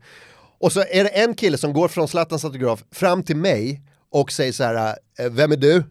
[0.60, 3.82] och så är det en kille som går från Zlatans autograf fram till mig
[4.12, 5.84] och säger så här, eh, vem är du?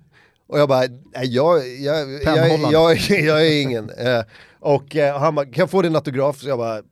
[0.48, 0.84] Och jag bara,
[1.14, 3.90] nej jag, jag, jag, jag, jag är ingen.
[4.62, 6.40] Och eh, han bara, kan jag få din autograf?
[6.40, 6.82] Så jag bara,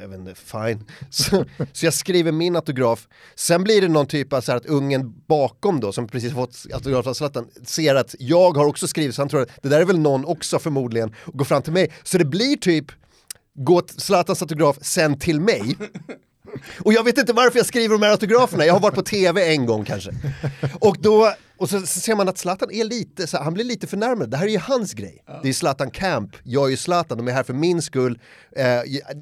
[0.00, 0.84] jag vet inte, fine.
[1.10, 3.08] Så, så jag skriver min autograf.
[3.34, 6.56] Sen blir det någon typ av så här att ungen bakom då, som precis fått
[6.72, 9.80] autograf av Zlatan, ser att jag har också skrivit, så han tror att det där
[9.80, 11.92] är väl någon också förmodligen, och går fram till mig.
[12.02, 12.86] Så det blir typ,
[13.54, 15.76] gå Zlatans autograf sen till mig.
[16.78, 19.54] Och jag vet inte varför jag skriver de här autograferna, jag har varit på tv
[19.54, 20.10] en gång kanske.
[20.80, 23.86] Och då, och så, så ser man att Zlatan är lite, så, han blir lite
[23.86, 25.24] förnärmad, det här är ju hans grej.
[25.42, 28.18] Det är Zlatan Camp, jag är ju Zlatan, de är här för min skull,
[28.56, 28.66] eh,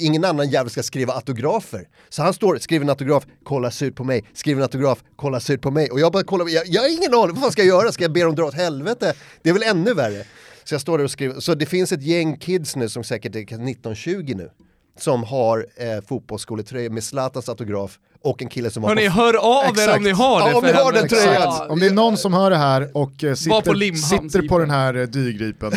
[0.01, 1.89] ingen annan jävel ska skriva autografer.
[2.09, 5.62] Så han står, skriver en autograf, kollar surt på mig, skriver en autograf, kollar surt
[5.62, 5.91] på mig.
[5.91, 7.93] Och jag bara kollar, jag, jag har ingen aning, vad fan ska jag göra?
[7.93, 9.14] Ska jag be dem dra åt helvete?
[9.43, 10.25] Det är väl ännu värre.
[10.64, 13.37] Så jag står där och skriver, så det finns ett gäng kids nu som säkert
[13.37, 14.51] är 19-20 nu
[14.99, 19.12] som har eh, fotbollsskoletröjor med Zlatans autograf och en kille som var Hörni, på...
[19.12, 19.34] hör
[19.68, 21.32] av er om ni har det Ja, om ni har den tröjan.
[21.42, 23.94] Ja, Om det är någon som hör det här och eh, Var på sitter,
[24.28, 25.72] sitter på den här eh, dyrgripen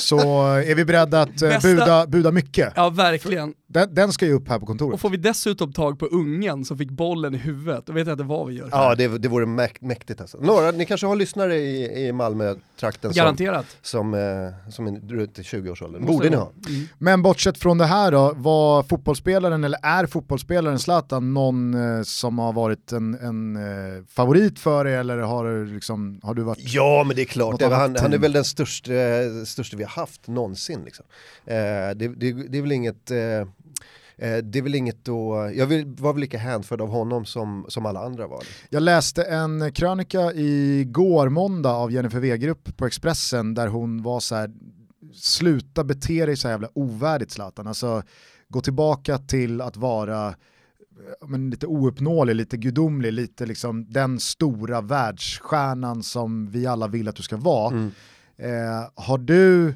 [0.00, 2.72] så är vi beredda att eh, Bästa- buda, buda mycket.
[2.76, 3.54] Ja, verkligen.
[3.70, 4.94] Den, den ska ju upp här på kontoret.
[4.94, 8.14] Och får vi dessutom tag på ungen som fick bollen i huvudet, då vet jag
[8.14, 8.68] inte vad vi gör.
[8.72, 10.38] Ja, det, det vore mäk- mäktigt alltså.
[10.40, 13.66] Några, ni kanske har lyssnare i, i Malmö-trakten som, Garanterat.
[13.82, 16.02] som, eh, som är runt i 20-årsåldern.
[16.02, 16.52] Måste Borde ni ha.
[16.68, 16.88] Mm.
[16.98, 22.38] Men bortsett från det här då, var fotbollsspelaren, eller är fotbollsspelaren Zlatan någon eh, som
[22.38, 26.58] har varit en, en eh, favorit för dig eller har, du liksom, har du varit...
[26.60, 27.58] Ja, men det är klart.
[27.58, 28.92] Det, han, han är väl den största,
[29.46, 30.80] största vi har haft någonsin.
[30.84, 31.04] Liksom.
[31.44, 33.10] Det, det, det är väl inget...
[34.18, 37.86] Eh, det är väl inget då, jag var väl lika hänförd av honom som, som
[37.86, 38.42] alla andra var.
[38.70, 44.34] Jag läste en krönika igår måndag av Jennifer Wegerup på Expressen där hon var så
[44.34, 44.50] här,
[45.14, 47.66] sluta bete dig så här jävla ovärdigt Zlatan.
[47.66, 48.02] Alltså
[48.48, 50.34] gå tillbaka till att vara
[51.26, 57.16] men, lite ouppnåelig, lite gudomlig, lite liksom den stora världsstjärnan som vi alla vill att
[57.16, 57.72] du ska vara.
[57.72, 57.90] Mm.
[58.36, 59.74] Eh, har du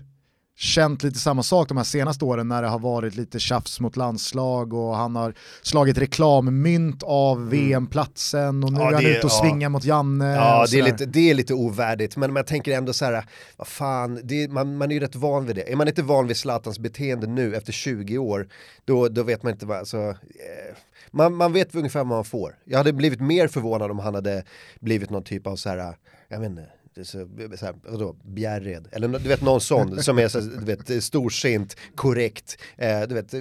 [0.62, 3.96] känt lite samma sak de här senaste åren när det har varit lite tjafs mot
[3.96, 8.92] landslag och han har slagit reklammynt av VM-platsen och nu Mm.
[8.92, 9.40] Ja, är han ute och ja.
[9.40, 10.34] svingar mot Janne.
[10.34, 13.24] Ja, det är, lite, det är lite ovärdigt, men jag tänker ändå så här,
[13.56, 15.72] vad fan, det man, man är ju rätt van vid det.
[15.72, 18.48] Är man inte van vid Zlatans beteende nu efter 20 år,
[18.84, 20.76] då, då vet man inte vad, alltså, eh,
[21.10, 22.54] man, man vet ungefär vad man får.
[22.64, 24.44] Jag hade blivit mer förvånad om han hade
[24.80, 25.96] blivit någon typ av så här,
[26.28, 26.66] jag vet inte,
[26.96, 27.28] så,
[27.58, 31.76] så här, vadå, Bjärred, eller du vet någon sån som är så, du vet, storsint,
[31.94, 33.40] korrekt, eh, du vet, eh,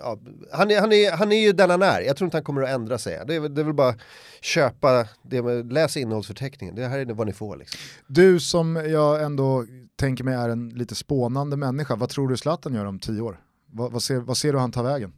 [0.00, 0.18] ja,
[0.52, 2.62] han, är, han, är, han är ju den han är, jag tror inte han kommer
[2.62, 3.22] att ändra sig.
[3.26, 3.94] Det är, det är väl bara
[4.40, 7.80] köpa, det med, läs innehållsförteckningen, det här är vad ni får liksom.
[8.06, 9.66] Du som jag ändå
[9.96, 13.40] tänker mig är en lite spånande människa, vad tror du Zlatan gör om tio år?
[13.72, 15.12] Vad, vad, ser, vad ser du han ta vägen?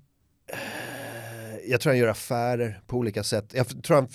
[0.53, 3.51] Eh, Jag tror han gör affärer på olika sätt.
[3.53, 4.09] Jag tror han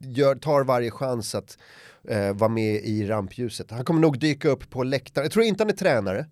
[0.00, 1.58] gör, tar varje chans att
[2.08, 3.70] eh, vara med i rampljuset.
[3.70, 5.24] Han kommer nog dyka upp på läktaren.
[5.24, 6.26] Jag tror inte han är tränare.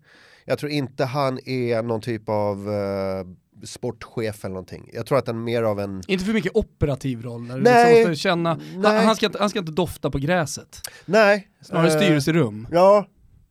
[0.45, 3.27] Jag tror inte han är någon typ av eh,
[3.67, 4.91] sportchef eller någonting.
[4.93, 6.03] Jag tror att han är mer av en...
[6.07, 7.95] Inte för mycket operativ roll, där du Nej.
[7.95, 9.05] liksom måste känna, Nej.
[9.05, 11.49] han, ska inte, han ska inte dofta på gräset, Nej.
[11.61, 12.69] snarare eh, styrelserum.
[12.71, 13.07] Ja,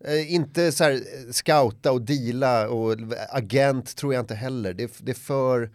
[0.06, 2.96] eh, inte så här eh, scouta och deala och
[3.30, 4.74] agent tror jag inte heller.
[4.74, 5.70] Det det för...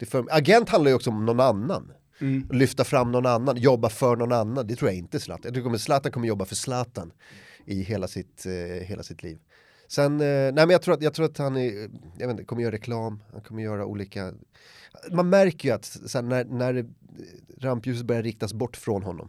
[0.00, 1.92] Det för agent handlar ju också om någon annan.
[2.20, 2.48] Mm.
[2.50, 4.66] lyfta fram någon annan, jobba för någon annan.
[4.66, 5.42] Det tror jag inte Zlatan.
[5.44, 7.12] Jag tror kommer Zlatan kommer jobba för Zlatan
[7.64, 9.38] i hela sitt, eh, hela sitt liv.
[9.88, 12.44] Sen, eh, nej men jag tror att, jag tror att han är, jag vet inte,
[12.44, 14.32] kommer göra reklam, han kommer göra olika,
[15.10, 16.86] man märker ju att så här, när, när
[17.58, 19.28] rampljuset börjar riktas bort från honom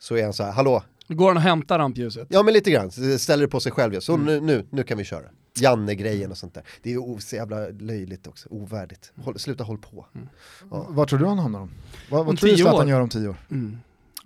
[0.00, 2.26] så är han så här, hallå, Går han och hämtar rampljuset?
[2.30, 4.00] ja men lite grann, ställer det på sig själv, ja.
[4.00, 4.26] så Mm.
[4.26, 5.24] nu, nu, nu kan vi köra.
[5.60, 6.62] Janne-grejen och sånt där.
[6.82, 9.12] Det är så jävla löjligt också, ovärdigt.
[9.16, 10.06] Håll, sluta håll på.
[10.14, 10.28] Mm.
[10.70, 10.86] Ja.
[10.88, 11.70] Vad tror du han hamnar om?
[12.10, 12.88] Vad, Om vad tror du Zlatan år?
[12.88, 13.36] gör om tio år?
[13.50, 13.78] Mm.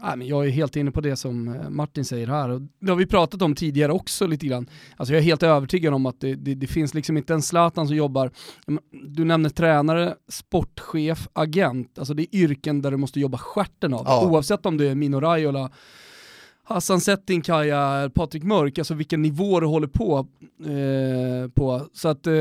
[0.05, 2.48] Nej, men jag är helt inne på det som eh, Martin säger här.
[2.48, 4.66] Och det har vi pratat om tidigare också lite grann.
[4.96, 7.86] Alltså jag är helt övertygad om att det, det, det finns liksom inte en Zlatan
[7.86, 8.30] som jobbar,
[8.90, 11.98] du nämner tränare, sportchef, agent.
[11.98, 14.02] Alltså det är yrken där du måste jobba stjärten av.
[14.07, 14.26] Ja.
[14.26, 15.70] Oavsett om du är Mino Raiola,
[16.64, 20.26] Hassan Settinkaja, Patrik Mörk, alltså vilken nivå du håller på.
[20.64, 21.88] Eh, på.
[21.92, 22.34] Så att eh,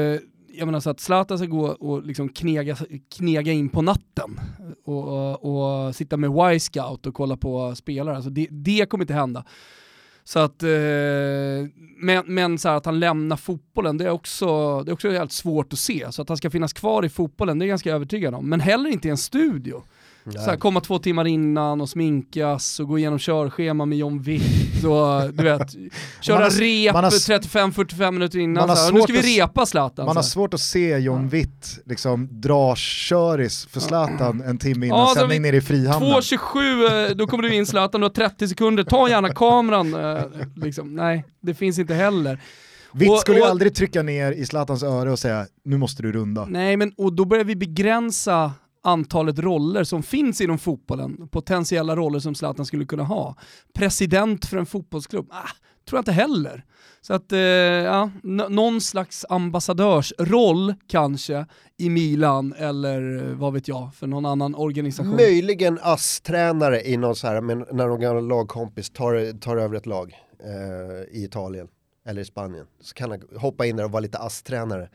[0.54, 2.78] jag menar så att Zlatan ska gå och liksom knega,
[3.16, 4.40] knega in på natten
[4.86, 8.16] och, och, och sitta med Y-scout och kolla på spelare.
[8.16, 9.46] Alltså det, det kommer inte hända.
[10.24, 10.70] Så att, eh,
[11.98, 15.32] men men så här att han lämnar fotbollen, det är, också, det är också helt
[15.32, 16.12] svårt att se.
[16.12, 18.50] Så att han ska finnas kvar i fotbollen, det är jag ganska övertygad om.
[18.50, 19.84] Men heller inte i en studio.
[20.32, 24.84] Så här, komma två timmar innan och sminkas och gå igenom körschema med John Witt
[24.84, 25.72] och du vet,
[26.22, 28.68] köra Man har- rep man har- 35-45 minuter innan.
[28.68, 30.06] man Så här, och nu ska vi repa Zlatan.
[30.06, 35.00] Man har svårt att se John Witt liksom dra köris för Zlatan en timme innan
[35.00, 36.10] Ja, sändning nere i Frihamnen.
[36.12, 39.94] 2.27, eh, då kommer du in Zlatan, du har 30 sekunder, ta gärna kameran.
[40.18, 40.24] eh,
[40.56, 40.96] Liksom.
[40.96, 42.42] Nej, det finns inte heller.
[43.10, 46.12] Och- skulle ju och- aldrig trycka ner i Zlatans öra och säga nu måste du
[46.12, 46.46] runda.
[46.46, 48.52] Nej, men och då börjar vi begränsa
[48.84, 53.36] antalet roller som finns inom fotbollen, potentiella roller som Zlatan skulle kunna ha.
[53.74, 55.48] President för en fotbollsklubb, ah,
[55.90, 56.66] tror jag inte heller.
[57.02, 58.10] Så att, eh, ja,
[58.50, 61.46] någon slags ambassadörsroll kanske
[61.78, 65.16] i Milan eller eh, vad vet jag, för någon annan organisation.
[65.16, 69.86] Möjligen ASS-tränare i någon så här, men när någon gammal lagkompis tar, tar över ett
[69.86, 70.14] lag
[70.44, 71.68] eh, i Italien
[72.06, 74.90] eller i Spanien så kan han hoppa in där och vara lite ASS-tränare.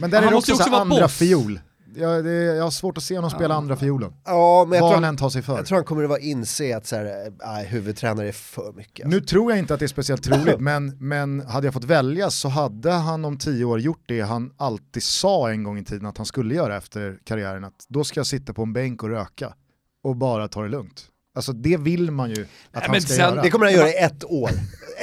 [0.00, 1.18] Men där Han är det måste också, också vara andra boss.
[1.18, 1.60] fiol.
[1.94, 4.12] Jag, det, jag har svårt att se honom spela andra fiolen.
[4.24, 5.56] Ja, men jag Vad tror, han än tar sig för.
[5.56, 9.06] jag tror han kommer att vara inse att så här, nej, huvudtränare är för mycket.
[9.08, 12.30] Nu tror jag inte att det är speciellt troligt, men, men hade jag fått välja
[12.30, 16.06] så hade han om tio år gjort det han alltid sa en gång i tiden
[16.06, 19.08] att han skulle göra efter karriären, att då ska jag sitta på en bänk och
[19.08, 19.54] röka
[20.02, 21.04] och bara ta det lugnt.
[21.36, 23.42] Alltså det vill man ju att han men ska sen- göra.
[23.42, 24.50] Det kommer han göra i ett år.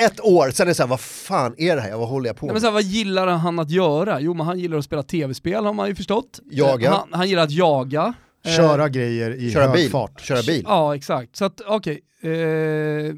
[0.06, 1.98] Ett år, sen är det såhär, vad fan är det här?
[1.98, 2.54] Vad håller jag på Nej, med?
[2.54, 4.20] men så här, vad gillar han att göra?
[4.20, 6.40] Jo men han gillar att spela tv-spel har man ju förstått.
[6.52, 6.88] Jaga.
[6.88, 8.14] Eh, Han, han gillar att jaga.
[8.46, 9.90] Eh, Köra grejer i Köra hög bil.
[9.90, 10.22] fart.
[10.22, 10.64] Köra bil.
[10.68, 12.02] Ja exakt, så att okej.
[12.22, 13.14] Eh,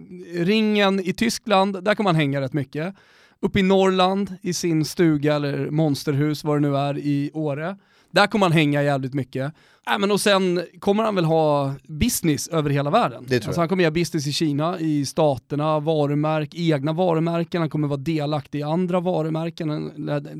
[0.45, 2.95] ringen i Tyskland, där kommer han hänga rätt mycket.
[3.41, 7.77] Uppe i Norrland, i sin stuga eller monsterhus, vad det nu är, i Åre.
[8.15, 9.53] Där kommer han hänga jävligt mycket.
[9.91, 13.23] Äh, men och sen kommer han väl ha business över hela världen.
[13.27, 17.69] Det tror alltså han kommer göra business i Kina, i staterna, varumärk, egna varumärken, han
[17.69, 19.91] kommer vara delaktig i andra varumärken.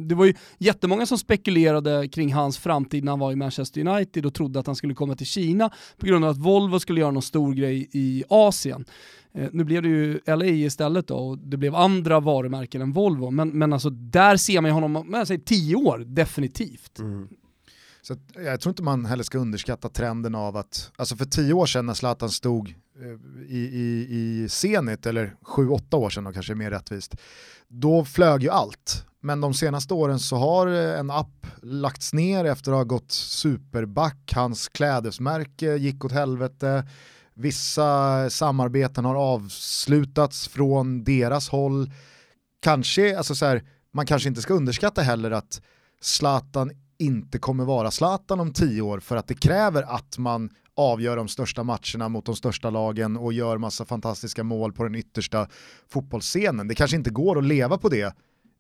[0.07, 4.26] Det var ju jättemånga som spekulerade kring hans framtid när han var i Manchester United
[4.26, 7.11] och trodde att han skulle komma till Kina på grund av att Volvo skulle göra
[7.11, 8.86] någon stor grej i Asien.
[9.34, 13.32] Eh, nu blev det ju LA istället då och det blev andra varumärken än Volvo.
[13.32, 16.99] Men, men alltså där ser man ju honom, jag säger tio år, definitivt.
[16.99, 17.28] Mm.
[18.07, 21.53] Så att, jag tror inte man heller ska underskatta trenden av att, alltså för tio
[21.53, 26.23] år sedan när Zlatan stod eh, i, i, i Zenit, eller sju, åtta år sedan
[26.23, 27.15] då kanske är mer rättvist,
[27.67, 29.05] då flög ju allt.
[29.21, 33.11] Men de senaste åren så har eh, en app lagts ner efter att ha gått
[33.11, 36.87] superback, hans klädesmärke gick åt helvete,
[37.33, 41.91] vissa samarbeten har avslutats från deras håll.
[42.61, 45.61] Kanske, alltså så här, man kanske inte ska underskatta heller att
[46.01, 51.17] Zlatan inte kommer vara Zlatan om tio år för att det kräver att man avgör
[51.17, 55.47] de största matcherna mot de största lagen och gör massa fantastiska mål på den yttersta
[55.89, 56.67] fotbollsscenen.
[56.67, 58.15] Det kanske inte går att leva på det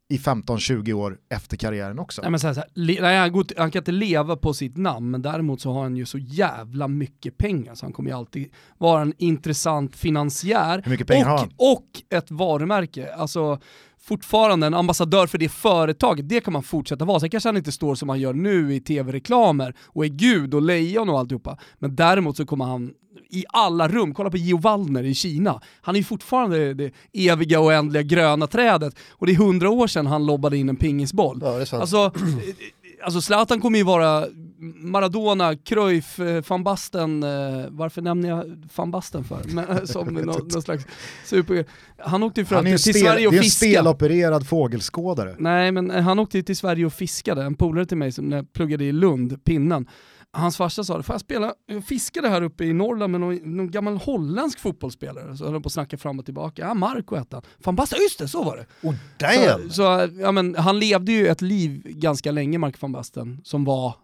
[0.09, 2.21] i 15-20 år efter karriären också.
[2.21, 2.69] Nej, men så här, så här,
[3.01, 5.83] nej, han, går, inte- han kan inte leva på sitt namn, men däremot så har
[5.83, 10.81] han ju så jävla mycket pengar så han kommer ju alltid vara en intressant finansiär.
[10.83, 11.51] Hur mycket pengar har och, han?
[11.57, 13.13] och ett varumärke.
[13.13, 13.59] Alltså
[14.05, 17.19] fortfarande en ambassadör för det företaget, det kan man fortsätta vara.
[17.19, 20.61] Sen kanske han inte står som han gör nu i tv-reklamer och är gud och
[20.61, 21.57] lejon och alltihopa.
[21.79, 22.91] Men däremot så kommer han
[23.29, 25.61] i alla rum, kolla på Gio Wallner i Kina.
[25.81, 29.87] Han är ju fortfarande det eviga och oändliga gröna trädet och det är hundra år
[29.87, 31.39] sedan han lobbade in en pingisboll.
[31.41, 31.79] Ja.
[31.79, 32.11] Alltså,
[33.03, 34.27] alltså Zlatan kommer ju vara
[34.75, 37.29] Maradona, Cruyff, eh, van Basten, eh,
[37.69, 39.41] varför nämner jag van Basten för?
[39.53, 40.85] Men, eh, som någon, någon slags
[41.25, 41.65] super...
[41.97, 43.71] Han åkte ju att, till stel, Sverige och det är en fiskade.
[43.71, 45.35] stelopererad fågelskådare.
[45.39, 48.37] Nej men han åkte ju till Sverige och fiskade, en polare till mig som när
[48.37, 49.87] jag pluggade i Lund, pinnen.
[50.35, 53.35] Hans farsa sa det, får jag spela, jag fiskade här uppe i Norrland med någon,
[53.35, 55.37] någon gammal holländsk fotbollsspelare.
[55.37, 56.61] Så höll de på att snacka fram och tillbaka.
[56.61, 57.43] Ja, Marco hette han.
[57.59, 58.87] Fan Basten, just det, så var det.
[58.87, 59.69] Oh, damn!
[59.69, 63.65] Så, så, ja, men, han levde ju ett liv ganska länge, Mark van Basten, som
[63.65, 63.95] var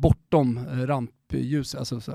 [0.00, 1.74] bortom eh, rampljus.
[1.74, 2.12] Alltså, så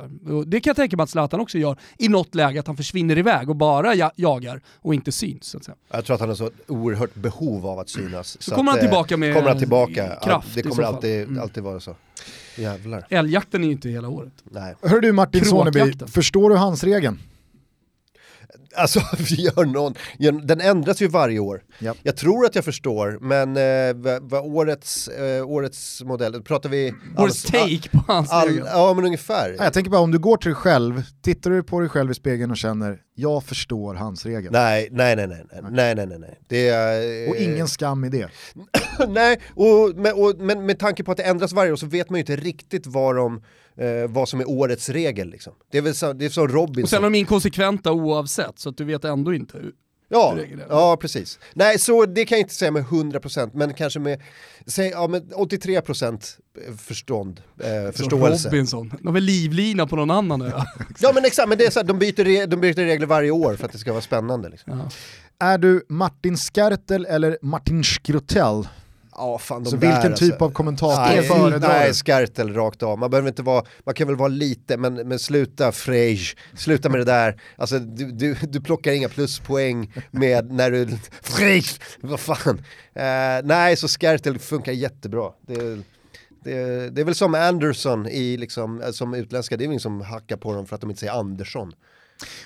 [0.47, 3.17] det kan jag tänka mig att Zlatan också gör i något läge, att han försvinner
[3.17, 5.45] iväg och bara ja, jagar och inte syns.
[5.45, 5.75] Så att säga.
[5.91, 8.41] Jag tror att han har så oerhört behov av att synas.
[8.41, 10.15] Så kommer att, han eh, tillbaka med kommer han tillbaka.
[10.23, 11.41] kraft det kommer så alltid, Mm.
[11.41, 11.95] alltid vara så.
[12.57, 13.05] Jävlar.
[13.09, 14.34] Älgjakten är ju inte hela året.
[14.43, 14.75] Nej.
[14.82, 17.19] Hör du Martin Soneby, förstår du hans regeln?
[18.76, 21.61] Alltså, gör någon, gör, den ändras ju varje år.
[21.80, 21.97] Japp.
[22.03, 26.93] Jag tror att jag förstår, men eh, vad, vad årets, eh, årets modell, pratar vi...
[27.17, 28.61] Årets take på hans all.
[28.65, 29.55] Ja men ungefär.
[29.59, 32.13] Jag tänker bara om du går till dig själv, tittar du på dig själv i
[32.13, 34.51] spegeln och känner jag förstår hans regel.
[34.51, 36.39] Nej, nej, nej, nej, nej, nej, nej, nej.
[36.47, 38.30] Det är, och eh, ingen skam i det.
[39.07, 42.09] nej, och, men, och, men med tanke på att det ändras varje år så vet
[42.09, 43.43] man ju inte riktigt vad, de,
[43.78, 45.30] eh, vad som är årets regel.
[45.30, 45.53] Liksom.
[45.72, 46.84] Det är väl så, det är som Robinson.
[46.84, 49.57] Och sen är de inkonsekventa oavsett, så att du vet ändå inte
[50.12, 50.66] Ja, regel är.
[50.70, 51.39] ja, precis.
[51.53, 54.22] Nej, så det kan jag inte säga med 100% men kanske med,
[54.66, 56.38] säg, ja, med 83%
[56.78, 58.47] förstånd, eh, förståelse.
[58.47, 60.51] Robinson, de väl livlina på någon annan ö.
[60.99, 63.55] Ja men exakt, men det är så här, de, byter de byter regler varje år
[63.55, 64.49] för att det ska vara spännande.
[64.49, 64.80] Liksom.
[64.80, 64.89] Ja.
[65.47, 68.68] Är du Martin Skertel eller Martin Skrutell?
[69.16, 70.45] Ja, fan Så där, vilken typ alltså.
[70.45, 71.93] av kommentator Nej, föredrar nej, du?
[71.93, 72.99] Skartel rakt av.
[72.99, 76.20] Man behöver inte vara, man kan väl vara lite, men, men sluta Frej,
[76.55, 77.41] sluta med det där.
[77.57, 80.88] Alltså du, du, du plockar inga pluspoäng med när du,
[81.22, 81.64] Frej,
[82.01, 82.62] vad fan.
[82.93, 83.03] Eh,
[83.43, 85.32] nej, så Skartel funkar jättebra.
[85.47, 85.80] Det,
[86.43, 89.80] det, det är väl som Anderson i liksom, eh, som utländska, det är väl ingen
[89.80, 91.74] som hackar på dem för att de inte säger Andersson.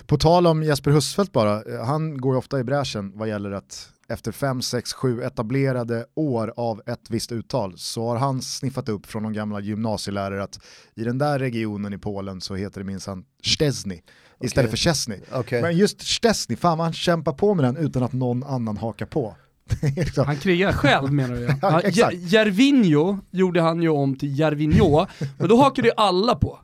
[0.05, 3.51] På tal om Jesper Husfeldt bara, eh, han går ju ofta i bräschen vad gäller
[3.51, 8.89] att efter 5, 6, 7 etablerade år av ett visst uttal så har han sniffat
[8.89, 10.59] upp från de gamla gymnasielärare att
[10.95, 14.01] i den där regionen i Polen så heter det minsann Szczesny
[14.41, 14.69] istället Okej.
[14.69, 15.15] för Szczesny.
[15.31, 15.61] Okej.
[15.61, 19.05] Men just Szczesny, fan vad han kämpar på med den utan att någon annan hakar
[19.05, 19.35] på.
[19.95, 21.81] Liksom- Han krigar själv menar du ja.
[21.93, 25.05] Ja, Jervinho gjorde han ju om till Jervinho,
[25.37, 26.59] men då hakade ju alla på.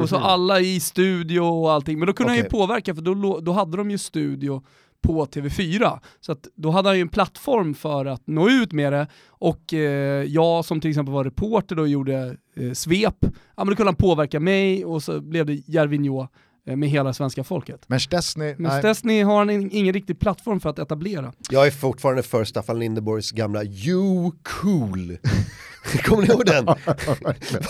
[0.00, 2.46] Och så alla i studio och allting, men då kunde han Okej.
[2.46, 4.62] ju påverka för då, då hade de ju studio
[5.06, 5.98] på TV4.
[6.20, 9.74] Så att då hade han ju en plattform för att nå ut med det och
[9.74, 13.74] eh, jag som till exempel var reporter då och gjorde eh, svep, ja men då
[13.76, 16.26] kunde han påverka mig och så blev det Jervinho
[16.66, 17.84] eh, med hela svenska folket.
[17.86, 21.32] Men Stesny, Men Stesny har han in- ingen riktig plattform för att etablera.
[21.50, 25.18] Jag är fortfarande för Staffan Lindeborgs gamla You Cool.
[26.04, 26.64] Kommer ni ihåg den?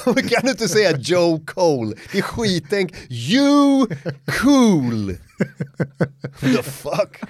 [0.05, 1.97] Varför kan du inte säga Joe Cole?
[2.13, 2.95] Det är skitänk.
[3.09, 3.87] You
[4.27, 5.17] Cool!
[6.41, 7.21] The fuck?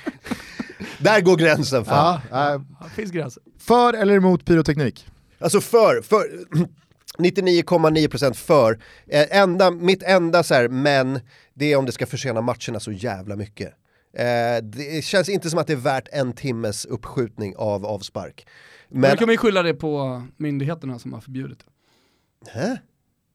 [0.98, 2.20] Där går gränsen fan.
[2.30, 2.60] ja, äh,
[2.96, 3.42] finns gränser.
[3.58, 5.06] för eller emot pyroteknik?
[5.38, 6.24] Alltså för, för
[7.18, 8.78] 99,9% för.
[9.08, 11.20] Eh, enda, mitt enda så här, men
[11.54, 13.72] det är om det ska försena matcherna så jävla mycket.
[14.18, 18.46] Eh, det känns inte som att det är värt en timmes uppskjutning av avspark.
[18.88, 19.10] Men...
[19.10, 22.50] Då kan man ju skylla det på myndigheterna som har förbjudit det.
[22.50, 22.78] Hä?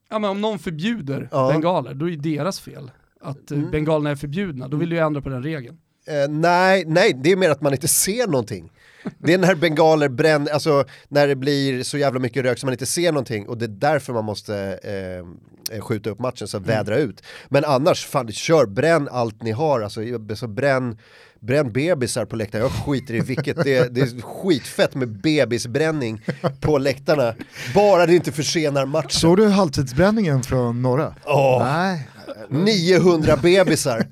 [0.10, 1.50] Ja men om någon förbjuder Ja.
[1.50, 1.62] Mm.
[1.62, 2.92] bengaler, då är det deras fel.
[3.22, 5.78] Att eh, bengalerna är förbjudna, då vill du ju ändra på den regeln.
[6.08, 8.72] Eh, nej, nej, det är mer att man inte ser någonting.
[9.18, 12.74] Det är när bengaler bränner, alltså när det blir så jävla mycket rök så man
[12.74, 16.58] inte ser någonting och det är därför man måste eh, eh, skjuta upp matchen så
[16.58, 17.24] att vädra ut.
[17.50, 20.02] Men annars, fan kör, bränn allt ni har, alltså
[20.36, 20.98] så bränn,
[21.42, 26.22] bränn bebisar på läktaren, jag skiter i vilket, det, är- det är skitfett med bebisbränning
[26.60, 27.34] på läktarna.
[27.76, 29.10] Bara det inte försenar matchen.
[29.10, 31.16] Såg du halvtidsbränningen från norra?
[31.26, 31.64] Åh.
[31.64, 32.08] Nej.
[32.50, 34.08] 900 bebisar,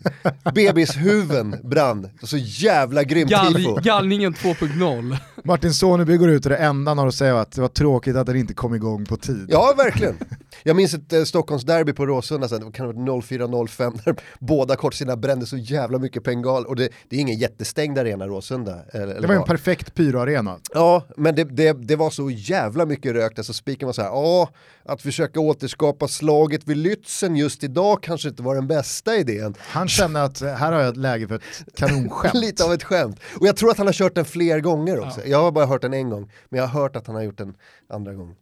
[0.56, 3.74] bebishuven brann, så jävla grymt tifo.
[3.74, 5.18] Gall, gallningen 2.0.
[5.44, 8.16] Martin Soneby går ut och det enda han har att säga att det var tråkigt
[8.16, 9.46] att den inte kom igång på tid.
[9.50, 10.18] Ja, verkligen.
[10.64, 14.76] Jag minns ett eh, Stockholmsderby på Råsunda, sen, det kan ha varit 04-05, där båda
[14.76, 16.66] kortsidorna brände så jävla mycket pengal.
[16.66, 18.80] Och det, det är ingen jättestängd arena, Råsunda.
[18.94, 19.48] Eller, eller Det var en vad.
[19.48, 20.58] perfekt pyroarena.
[20.74, 24.02] Ja, men det, det, det var så jävla mycket rök där så spiken var så
[24.02, 24.50] här, ja,
[24.86, 29.56] att försöka återskapa slaget vid Lützen just idag kanske inte var den bästa idén.
[29.60, 31.44] Han kände att eh, här har jag ett läge för ett
[31.76, 32.34] kanonskämt.
[32.44, 33.20] Lite av ett skämt.
[33.40, 35.22] Och jag tror att han har kört den fler gånger också.
[35.30, 37.38] Jag har bara hört den en gång, men jag har hört att han har gjort
[37.38, 37.54] den
[37.90, 38.36] andra gång.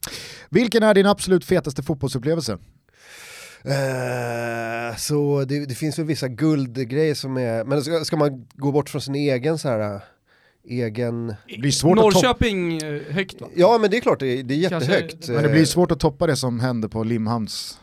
[0.49, 2.57] Vilken är din absolut fetaste fotbollsupplevelse?
[3.63, 8.71] Eh, så det, det finns väl vissa guldgrejer som är, men ska, ska man gå
[8.71, 10.01] bort från sin egen så här,
[10.69, 11.27] egen...
[11.47, 13.47] Det blir svårt att Norrköping eh, högt va?
[13.55, 15.27] Ja men det är klart, det är, det är Kanske- jättehögt.
[15.29, 17.79] men det blir svårt att toppa det som hände på Limhamns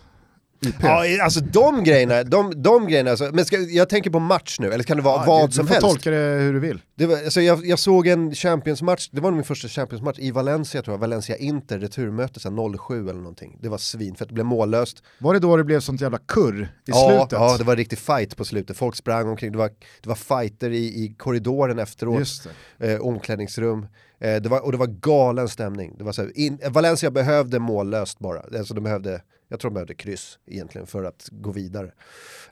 [0.66, 0.74] IP.
[0.82, 4.72] Ja, alltså de grejerna, de, de grejerna, alltså, men ska, jag tänker på match nu,
[4.72, 5.88] eller kan det vara Ja, vad du, som du får helst?
[5.88, 6.82] tolka det hur du vill.
[6.94, 10.82] Det var, alltså jag, jag såg en Champions-match, det var min första Champions-match i Valencia
[10.82, 13.58] tror jag, Valencia-Inter, returmöte sen 07 eller någonting.
[13.62, 15.02] Det var svin för det blev mållöst.
[15.18, 17.32] Var det då det blev sånt jävla kurr i ja, slutet?
[17.32, 19.70] Ja, det var riktig fight på slutet, folk sprang omkring, det var,
[20.02, 22.46] det var fighter i, i korridoren efteråt.
[22.78, 23.86] Eh, omklädningsrum.
[24.20, 25.94] Eh, det var, och det var galen stämning.
[25.98, 28.58] Det var så här, in, Valencia behövde mållöst bara.
[28.58, 29.22] Alltså de behövde,
[29.54, 31.92] jag tror de behövde kryss egentligen för att gå vidare.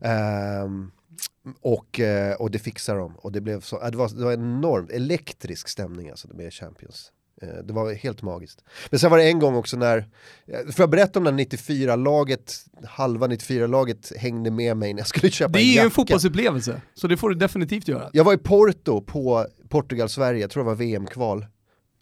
[0.00, 0.90] Ehm,
[1.60, 3.16] och, eh, och det fixar de.
[3.16, 7.12] Och det, blev så, det, var, det var enormt elektrisk stämning alltså med Champions.
[7.42, 8.64] Eh, Det var helt magiskt.
[8.90, 9.98] Men sen var det en gång också när,
[10.46, 15.30] eh, får jag berätta om när 94-laget, halva 94-laget hängde med mig när jag skulle
[15.30, 15.84] köpa Det är en ju jacka.
[15.84, 18.10] en fotbollsupplevelse, så det får du definitivt göra.
[18.12, 21.46] Jag var i Porto på Portugal-Sverige, jag tror det var VM-kval.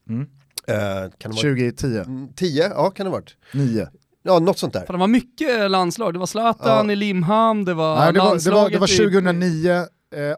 [0.08, 0.26] Mm.
[0.66, 0.76] Eh,
[1.18, 2.68] kan det vara 2010, Mm, 10?
[2.68, 3.36] Ja, kan det ha varit.
[3.54, 3.88] 9.
[4.22, 4.84] Ja, något sånt där.
[4.86, 6.92] För det var mycket landslag, det var Zlatan Ja.
[6.92, 9.84] i Limhamn, det var Nej, det, var, det, var, det var i- 2009, eh,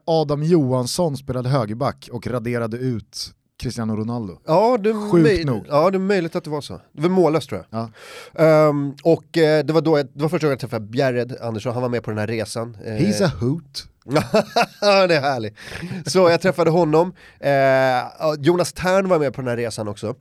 [0.05, 4.39] Adam Johansson spelade högerback och raderade ut Cristiano Ronaldo.
[4.47, 5.67] Ja, det, Sjukt nog.
[5.69, 6.81] ja, det är möjligt att det var så.
[6.93, 7.81] Det var mållöst tror jag.
[8.35, 8.45] Ja.
[8.45, 11.73] Ehm, och eh, det var då jag, det var första gången jag träffade Bjärred Andersson,
[11.73, 12.77] han var med på den här resan.
[12.85, 13.85] Eh, He's a hoot.
[15.09, 15.55] Det är härligt.
[16.07, 17.51] Så jag träffade honom, eh,
[18.39, 20.15] Jonas Tern var med på den här resan också.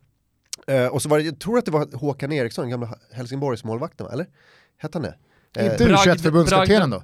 [0.67, 4.11] Eh, och så var det, jag tror att det var Håkan Eriksson, gamla Helsingborgsmålvakten, va?
[4.13, 4.27] eller?
[4.77, 5.15] Hette han det?
[5.61, 7.03] Eh, Inte Bragd- U21-förbundskaptenen då?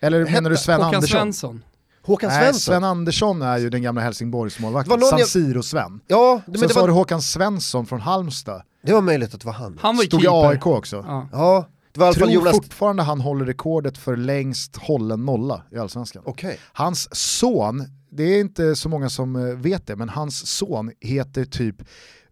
[0.00, 1.18] Eller Hette- menar du Sven Håkan Andersson?
[1.18, 1.64] Svensson.
[2.02, 2.60] Håkan Nej, Svensson?
[2.74, 6.00] Sven Andersson är ju den gamla Det Helsingborgsmålvakten, San Siro-Sven.
[6.06, 9.46] Ja, men Sen det så var, Håkan Svensson från Halmstad, det var möjligt att det
[9.46, 9.78] var han.
[9.82, 10.48] Han var stod i keeper.
[10.48, 11.04] AIK också.
[11.06, 11.28] Ja.
[11.32, 12.52] Ja, det var i Tror Jonas...
[12.56, 16.22] fortfarande han håller rekordet för längst hållen nolla i Allsvenskan.
[16.26, 16.58] Okej.
[16.72, 21.44] Hans son, det är inte så många som eh, vet det, men hans son heter
[21.44, 21.76] typ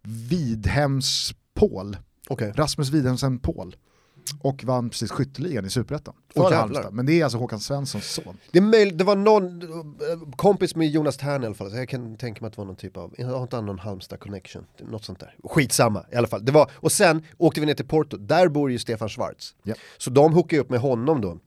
[0.07, 1.97] Vidhems Paul.
[2.27, 2.53] Okej.
[2.55, 3.75] Rasmus Widhemsen Paul.
[4.39, 6.13] Och vann precis skytteligan i Superettan.
[6.33, 6.51] För.
[6.51, 6.93] Halmstad.
[6.93, 8.37] Men det är alltså Håkan Svenssons son.
[8.51, 11.77] Det, är möjligt, det var någon eh, kompis med Jonas Tern i alla fall, så
[11.77, 14.19] jag kan tänka mig att det var någon typ av, jag har inte någon Halmstad
[14.19, 15.35] connection, något sånt där.
[15.43, 16.45] Skitsamma i alla fall.
[16.45, 19.55] Det var, och sen åkte vi ner till Porto, där bor ju Stefan Schwarz.
[19.63, 19.75] Ja.
[19.97, 21.39] Så de hookade upp med honom då.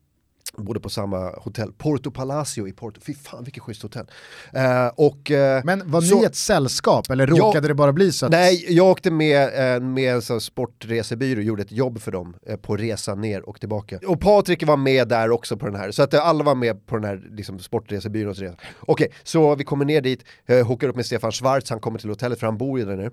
[0.57, 4.07] Bodde på samma hotell, Porto Palacio i Porto, fy fan vilket schysst hotell.
[4.53, 8.27] Eh, och, eh, Men var så- ni ett sällskap eller råkade det bara bli så
[8.27, 8.33] att...
[8.33, 12.57] Nej, jag åkte med, eh, med en sån sportresebyrå, gjorde ett jobb för dem eh,
[12.57, 13.99] på resan ner och tillbaka.
[14.07, 16.87] Och Patrik var med där också på den här, så att eh, alla var med
[16.87, 18.55] på den här liksom, sportresebyråns resa.
[18.81, 22.09] Okej, så vi kommer ner dit, eh, hookar upp med Stefan Schwarz, han kommer till
[22.09, 23.11] hotellet för han bor ju där nere.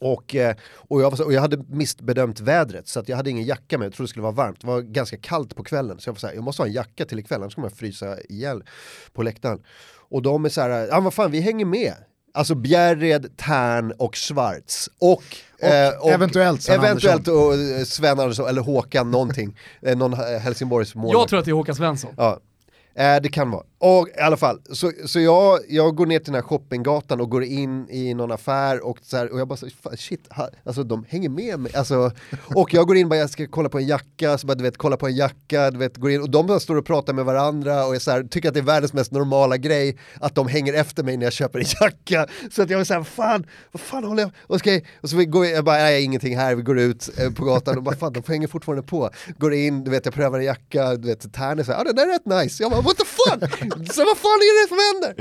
[0.00, 3.44] Och, eh, och, jag var och jag hade missbedömt vädret så att jag hade ingen
[3.44, 4.60] jacka med, jag trodde det skulle vara varmt.
[4.60, 6.72] Det var ganska kallt på kvällen så jag var så här, jag måste ha en
[6.72, 8.62] jacka till ikväll annars kommer jag frysa ihjäl
[9.12, 9.62] på läktaren.
[10.10, 11.94] Och de är så här, ja vad fan vi hänger med.
[12.34, 14.88] Alltså Bjärred, Tern och Schwarz.
[15.00, 15.22] Och,
[16.00, 19.58] Och eventuellt Sven eventuellt och, eh, Sven Andersson eller Håkan någonting.
[19.82, 21.14] Eh, någon eh, Helsingborgs målvakt.
[21.14, 22.14] Jag tror att det är Håkan Svensson.
[22.16, 22.38] Ja,
[22.98, 23.64] eh, det kan vara.
[23.80, 27.30] Och i alla fall, så, så jag, jag går ner till den här shoppinggatan och
[27.30, 30.84] går in i någon affär och, så här, och jag bara så, shit, ha, alltså
[30.84, 31.74] de hänger med mig.
[31.74, 32.10] Alltså,
[32.54, 34.62] och jag går in och bara, jag ska kolla på en jacka, så bara, du
[34.62, 37.12] vet, kolla på en jacka, du vet, går in och de bara står och pratar
[37.12, 40.34] med varandra och jag så här, tycker att det är världens mest normala grej att
[40.34, 42.26] de hänger efter mig när jag köper en jacka.
[42.50, 45.24] Så att jag var såhär, fan, vad fan håller jag, och, ska och så vi
[45.24, 48.12] går, jag bara, nej ingenting här, vi går ut eh, på gatan och bara, fan
[48.12, 49.10] de hänger fortfarande på.
[49.38, 51.96] Går in, du vet, jag prövar en jacka, du vet, tärn är såhär, ja den
[51.96, 52.62] där är rätt nice.
[52.62, 53.92] Jag bara, what the fuck?
[53.94, 55.12] Så vad fan är det som händer?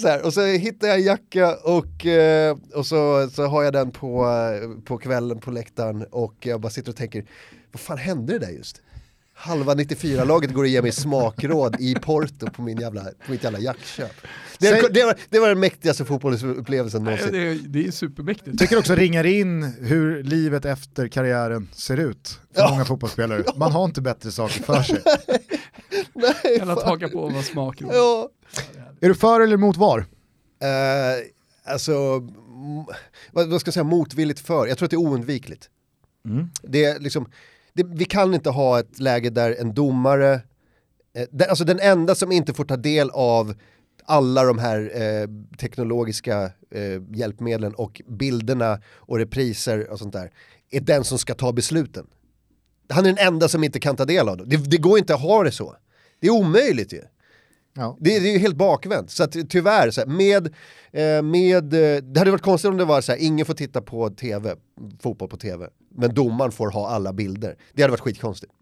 [0.00, 3.72] Så här, och så hittar jag en jacka och, eh, och så, så har jag
[3.72, 7.24] den på, eh, på kvällen på läktaren och jag bara sitter och tänker,
[7.72, 8.82] vad fan hände det där just?
[9.34, 13.58] Halva 94-laget går och ger mig smakråd i Porto på, min jävla, på mitt jävla
[13.58, 14.12] jackköp.
[14.58, 17.34] Det, Säg- det, var, det var den mäktigaste fotbollsupplevelsen Det någonsin.
[17.34, 18.58] är, det är supermäktigt.
[18.58, 23.44] tycker också ringar in hur livet efter karriären ser ut för många fotbollsspelare.
[23.56, 25.02] Man har inte bättre saker för sig.
[26.14, 27.86] Nej, Eller att haka på vad smak är.
[27.86, 28.28] Ja.
[29.00, 29.98] Är du för eller emot VAR?
[30.62, 31.24] Eh,
[31.64, 31.92] alltså,
[33.32, 34.66] vad, vad ska jag säga, motvilligt för.
[34.66, 35.68] Jag tror att det är oundvikligt.
[36.62, 37.30] Det är liksom,
[37.72, 40.32] det, vi kan inte ha ett läge där en domare,
[41.14, 43.54] eh, den, alltså den enda som inte får ta del av
[44.04, 50.30] alla de här eh, teknologiska eh, hjälpmedlen och bilderna och repriser och sånt där,
[50.70, 52.06] är den som ska ta besluten.
[52.88, 54.48] Han är den enda som inte kan ta del av dem.
[54.48, 55.76] Det, det går inte att ha det så.
[56.22, 57.02] Det är omöjligt ju.
[57.74, 57.96] Ja.
[58.00, 59.10] Det, det är ju helt bakvänt.
[59.10, 60.46] Så att, tyvärr, så här, med,
[60.92, 63.82] eh, med, eh, det hade varit konstigt om det var så här, ingen får titta
[63.82, 64.54] på tv,
[65.02, 67.56] fotboll på tv, men domaren får ha alla bilder.
[67.72, 68.52] Det hade varit skitkonstigt.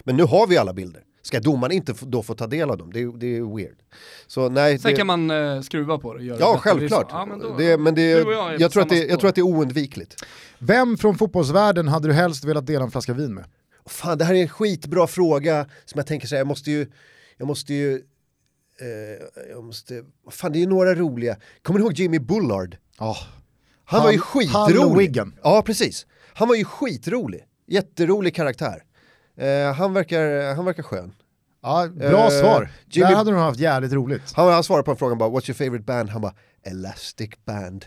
[0.00, 1.02] Men nu har vi alla bilder.
[1.22, 2.92] Ska domaren inte då få ta del av dem?
[2.92, 3.76] Det, är- det är weird.
[4.26, 7.08] Så nej, Sen det, kan man eh, skruva på det och göra ja det självklart.
[7.08, 7.16] Det är så.
[7.18, 9.00] Ja, men, då, det, men det, du och jag är jag, på tror att samma
[9.00, 9.20] det, jag spår.
[9.20, 10.24] tror att det är oundvikligt.
[10.58, 13.44] Vem från fotbollsvärlden hade du helst velat dela en flaska vin med?
[13.86, 16.86] Fan, det här är en skitbra fråga som jag tänker så här, jag måste ju,
[17.36, 17.94] jag måste ju,
[18.80, 21.36] eh, jag måste, fan det är ju några roliga.
[21.62, 22.76] Kommer du ihåg Jimmy Bullard?
[22.98, 23.16] Ja.
[23.84, 24.98] Han Hall- var ju skitrolig.
[25.08, 25.34] Wigan.
[25.42, 26.06] Ja, precis.
[26.34, 27.44] Han var ju skitrolig.
[27.66, 28.82] Jätterolig karaktär.
[29.36, 31.14] Eh, han, verkar, han verkar skön.
[31.62, 32.70] Ja, bra Eh, svar.
[32.90, 34.22] Jimmy- Där hade de haft jävligt roligt.
[34.32, 36.10] Han, han svarade på en fråga bara, what's your favorite band?
[36.10, 36.34] Han bara,
[36.64, 37.84] Elastic Band.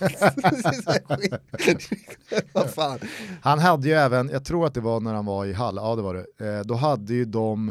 [2.52, 2.98] Vad fan.
[3.42, 5.96] Han hade ju även, jag tror att det var när han var i Hall, ja
[5.96, 7.68] det var det, eh, då hade ju de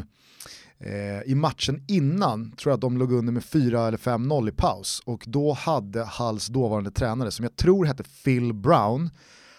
[0.78, 4.52] eh, i matchen innan, tror jag att de låg under med 4 eller 5-0 i
[4.52, 9.10] paus och då hade Halls dåvarande tränare, som jag tror hette Phil Brown,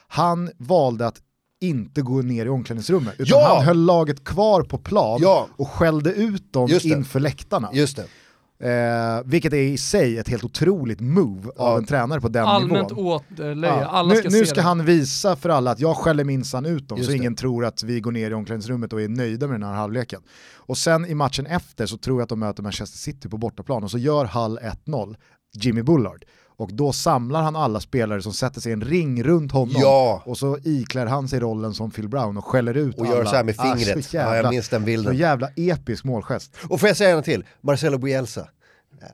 [0.07, 1.21] han valde att
[1.61, 3.55] inte gå ner i omklädningsrummet, utan Ja!
[3.55, 5.47] han höll laget kvar på plan Ja.
[5.57, 7.69] och skällde ut dem inför läktarna.
[7.73, 8.05] Just det.
[8.59, 11.63] Eh, vilket är i sig ett helt otroligt move Ja.
[11.63, 13.05] av en tränare på den Allmänt nivån.
[13.31, 13.85] åtlöje, Ja.
[13.85, 14.61] alla nu, ska nu ska det.
[14.61, 17.17] han visa för alla att jag skäller minsann ut dem Just så det.
[17.17, 20.21] ingen tror att vi går ner i omklädningsrummet och är nöjda med den här halvleken.
[20.55, 23.83] Och sen i matchen efter så tror jag att de möter Manchester City på bortaplan
[23.83, 25.15] och så gör Hull 1-0,
[25.61, 26.25] Jimmy Bullard.
[26.59, 30.23] Och då samlar han alla spelare som sätter sig i en ring runt honom Ja.
[30.25, 33.15] och så iklär han sig rollen som Phil Brown och skäller ut Och alla.
[33.15, 34.05] gör så här med Ah, fingret.
[34.05, 35.17] så ja, jävla, jag minns den så bilden.
[35.17, 36.55] jävla episk målgest.
[36.69, 37.45] Och får jag säga en till?
[37.61, 38.47] Marcelo Bielsa.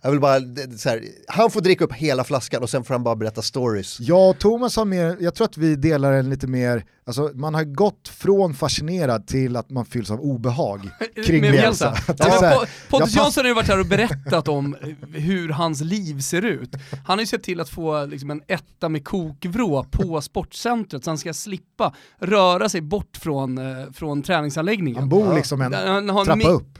[0.02, 2.94] Jag vill bara, det- så här, han får dricka upp hela flaskan och sen får
[2.94, 4.00] han bara berätta stories.
[4.00, 7.54] Jag och Thomas har mer, jag tror att vi delar en lite mer, alltså man
[7.56, 10.90] har gått från fascinerad till att man fylls av obehag
[11.26, 11.90] kring Bielsa.
[12.08, 14.76] Är Ja, Pontus Jansson har ju varit här och berättat om
[15.14, 16.70] hur hans liv ser ut.
[17.06, 21.10] Han har ju sett till att få liksom, en etta med kokvrå på sportcentret så
[21.10, 25.00] han ska slippa röra sig bort från, eh, från träningsanläggningen.
[25.00, 26.80] Han bor liksom en han har en trappa upp.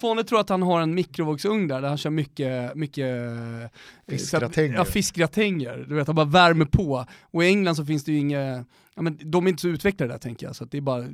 [0.00, 3.68] Fåne tror att han har en mikrovågsugn där, där han kör mycket, mycket eh,
[4.08, 4.74] Fiskgratänger.
[4.74, 5.84] Ja, fiskgratänger.
[5.88, 7.06] Du vet, han bara värmer på.
[7.20, 8.64] Och i England så finns det ju inga,
[8.94, 11.04] ja, men de är inte så utvecklade där tänker jag, så att det är bara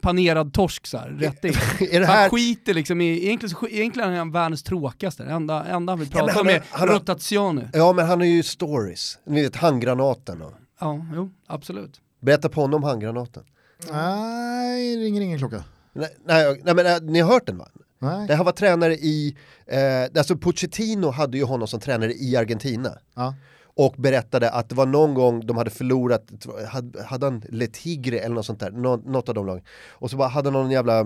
[0.00, 1.50] panerad torsk så här, rätt in.
[1.90, 5.30] Är det Så han här, skiter liksom i, egentligen, egentligen är han världens tråkigaste, det
[5.30, 7.70] enda, enda han vill Ja, men prata han om har- är han rotazione.
[7.72, 9.18] ja men han har ju stories.
[9.26, 10.52] Ni vet handgranaten och.
[10.80, 12.00] Ja, jo, absolut.
[12.20, 13.42] Berätta på honom om handgranaten.
[13.90, 15.64] Nej, ringer ingen klocka.
[15.92, 17.68] Nej, nej, nej men äh, ni har hört den va?
[18.02, 18.26] Nej.
[18.26, 19.36] Det här var tränare i,
[19.66, 22.98] eh, alltså Pochettino hade ju honom som tränare i Argentina.
[23.14, 23.34] Ja.
[23.74, 26.30] Och berättade att det var någon gång de hade förlorat,
[26.68, 29.64] hade, hade han Le Tigre eller något sånt där, Nå, något av de lagen.
[29.90, 31.00] Och så bara hade någon jävla,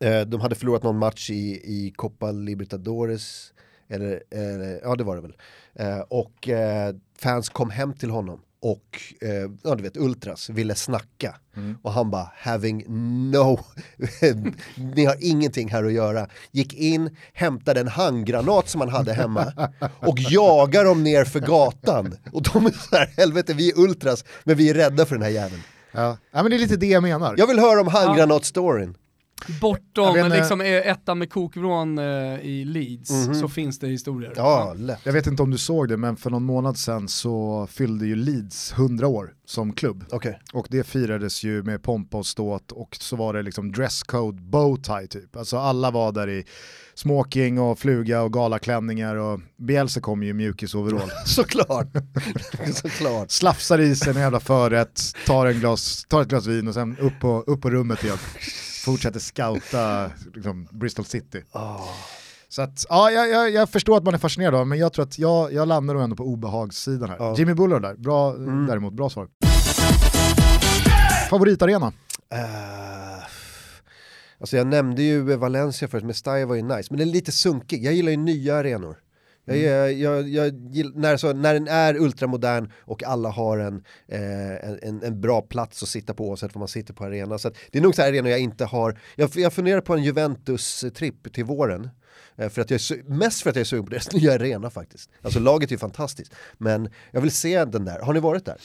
[0.00, 3.52] eh, de hade förlorat någon match i, i Copa Libertadores,
[3.88, 5.36] eller, eller ja det var det väl.
[5.74, 10.74] Eh, och eh, fans kom hem till honom och, eh, ja du vet, Ultras ville
[10.74, 11.34] snacka.
[11.82, 12.84] Och han bara, having
[13.30, 13.60] no,
[14.94, 16.28] ni har ingenting här att göra.
[16.50, 19.52] Gick in, hämtade en handgranat som han hade hemma
[20.00, 22.16] och jagar dem ner för gatan.
[22.32, 25.22] Och de är så här, helvete vi är Ultras, men vi är rädda för den
[25.22, 25.62] här jäveln.
[25.92, 26.18] Ja.
[26.32, 27.34] ja, men det är lite det jag menar.
[27.38, 28.94] Jag vill höra om handgranat-storyn.
[29.60, 32.04] Bortom vet liksom, eh, ettan med kokvrån eh,
[32.40, 33.34] i Leeds Mhm.
[33.34, 34.32] så finns det historier.
[34.36, 35.00] Ja, lätt.
[35.04, 38.16] Jag vet inte om du såg det, men för någon månad sedan så fyllde ju
[38.16, 40.04] Leeds 100 år som klubb.
[40.10, 40.40] Okej.
[40.52, 45.06] Och det firades ju med pompa och ståt och så var det liksom dresscode bowtie
[45.06, 45.36] typ.
[45.36, 46.44] Alltså alla var där i
[46.94, 51.10] smoking och fluga och galaklänningar och Bielsa kom ju i mjukisoverall.
[51.26, 51.88] Såklart.
[52.74, 53.30] Såklart.
[53.30, 56.96] Slafsar i sig en jävla förrätt, tar, en glas, tar ett glas vin och sen
[57.00, 58.18] upp på, upp på rummet igen.
[58.84, 61.44] Fortsätter scouta liksom, Bristol City.
[62.48, 65.04] Så att, ja, jag, jag, jag förstår att man är fascinerad av men jag tror
[65.04, 67.16] att jag, jag landar ändå på obehagssidan här.
[67.18, 67.34] Ja.
[67.38, 68.32] Jimmy Bullard där, bra,
[68.68, 69.28] däremot, bra svar.
[71.30, 71.86] Favoritarena?
[71.86, 73.24] Uh,
[74.40, 77.84] alltså jag nämnde ju Valencia förut, Mestalla var ju nice, men den är lite sunkig.
[77.84, 78.96] Jag gillar ju nya arenor.
[79.44, 80.28] Jag, jag, jag,
[80.72, 85.42] jag, när, så, när den är ultramodern och alla har en, eh, en- en, bra
[85.42, 87.38] plats att sitta på oavsett var man sitter på arena.
[87.38, 88.98] Så att det är nog så här arenor jag inte har.
[89.16, 91.90] Jag, jag funderar på en Juventus-tripp till våren.
[92.36, 94.70] Eh, För att jag är mest för att jag är sugen på deras nya arena
[94.70, 95.10] faktiskt.
[95.22, 96.34] Alltså laget är ju fantastiskt.
[96.58, 98.00] Men jag vill se den där.
[98.00, 98.56] Har ni varit där?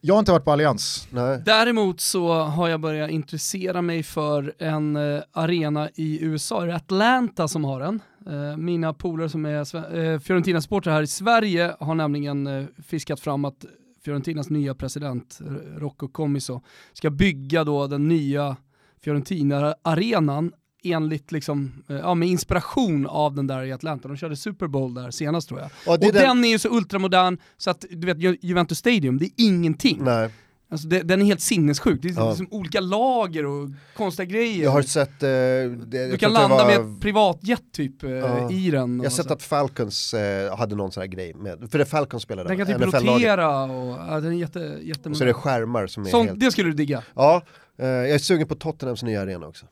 [0.00, 1.08] Jag har inte varit på Allians.
[1.10, 1.42] Nej.
[1.46, 6.74] Däremot så har jag börjat intressera mig för en eh, arena i USA, är det
[6.76, 8.00] Atlanta som har den.
[8.26, 13.44] Eh, mina polare som är eh, Fiorentina-supportrar här i Sverige har nämligen eh, fiskat fram
[13.44, 13.64] att
[14.04, 15.38] Fiorentinas nya president,
[15.76, 16.60] Rocco Commisso,
[16.92, 18.56] ska bygga då den nya
[19.04, 20.52] Fiorentina-arenan
[20.82, 24.08] enligt liksom, ja, med inspiration av den där i Atlanta.
[24.08, 25.70] De körde Super Bowl där senast tror jag.
[25.86, 26.44] Är och den- den...
[26.44, 29.98] är ju så ultramodern så att du vet Ju- Juventus Stadium, det är ingenting.
[30.04, 30.30] Nej.
[30.74, 32.28] Alltså det, den är helt sinnessjuk, det är Ja.
[32.28, 34.64] liksom olika lager och konstiga grejer.
[34.64, 35.22] Jag har sett...
[35.22, 38.50] Eh, det, du kan landa var- med ett privatjet typ eh, Ja.
[38.50, 38.96] i den.
[38.96, 39.32] Jag har sett så.
[39.32, 42.66] att Falcons eh, hade någon sån här grej med, för det Falcons spelade Den kan
[42.66, 46.28] typ rotera och ja, den är jätte, Och så är det skärmar som är Sånt,
[46.28, 46.40] helt...
[46.40, 47.02] det skulle du digga.
[47.14, 47.42] Ja,
[47.78, 49.66] eh, jag är sugen på Tottenhams nya arena också.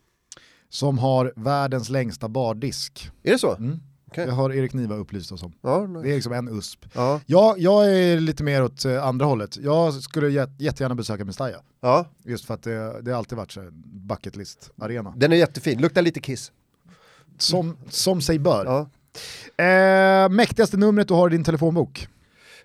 [0.68, 3.10] Som har världens längsta bardisk.
[3.22, 3.54] Är det så?
[3.56, 3.80] Mm.
[4.12, 4.26] Okej.
[4.26, 5.52] Det har Erik Niva upplyst oss om.
[5.60, 6.84] Ja, Det är liksom en USP.
[6.94, 7.20] ja.
[7.26, 9.56] Ja, jag är lite mer åt eh, andra hållet.
[9.56, 11.56] Jag skulle jät- jättegärna besöka Mestalla.
[11.80, 13.70] ja, Just för att det, det har alltid varit så här
[14.08, 15.14] bucket list-arena.
[15.16, 16.52] den är jättefin, luktar lite kiss.
[17.38, 18.64] Som, som sig bör.
[18.64, 18.88] Ja.
[19.64, 22.08] Eh, mäktigaste numret du har i din telefonbok?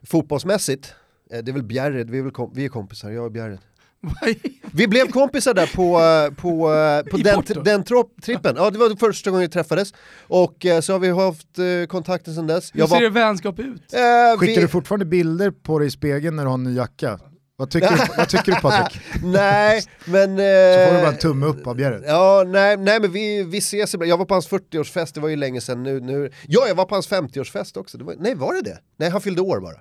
[0.04, 0.94] Fotbollsmässigt,
[1.32, 3.60] eh, det är väl Bjärred, vi är, väl kom- vi är kompisar, jag och Bjärred.
[4.72, 7.62] Vi blev kompisar där på, eh, på, eh, på I den, Porto?
[7.62, 7.84] den
[8.24, 8.56] trippen.
[8.58, 9.94] Ja, det var första gången vi träffades.
[10.28, 12.72] Och eh, så har vi haft kontakten sedan dess.
[12.74, 13.94] Hur ser det vänskap ut?
[13.94, 16.76] eh, Skickar vi- du fortfarande bilder på dig i spegeln när du har en ny
[16.76, 17.20] jacka?
[17.60, 19.02] Vad tycker, du, vad tycker du Patrik?
[19.24, 20.30] Nej, men...
[20.38, 22.04] Så får du bara en tumme upp av Bjerret.
[22.08, 24.12] Ja, nej, nej men vi, vi ses ibland.
[24.12, 26.00] Jag var på hans 40-årsfest, det var ju länge sedan nu.
[26.00, 26.32] nu.
[26.48, 27.98] Ja, jag var på hans 50-årsfest också.
[27.98, 28.78] Det var, nej, var det det?
[29.00, 29.76] Nej, han fyllde år bara.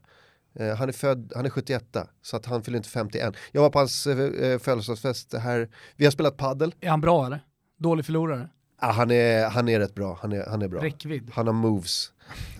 [0.60, 3.34] Eh, han är född, han är 71, så att han fyller inte 51.
[3.52, 5.68] Jag var på hans eh, eh, födelsedagsfest här.
[5.96, 6.74] Vi har spelat paddel.
[6.80, 7.40] Är han bra eller?
[7.78, 8.48] Dålig förlorare?
[8.78, 10.82] Ah, han, är, han är rätt bra, han är, han är bra.
[10.82, 11.30] Räckvidd?
[11.34, 12.10] Han har moves.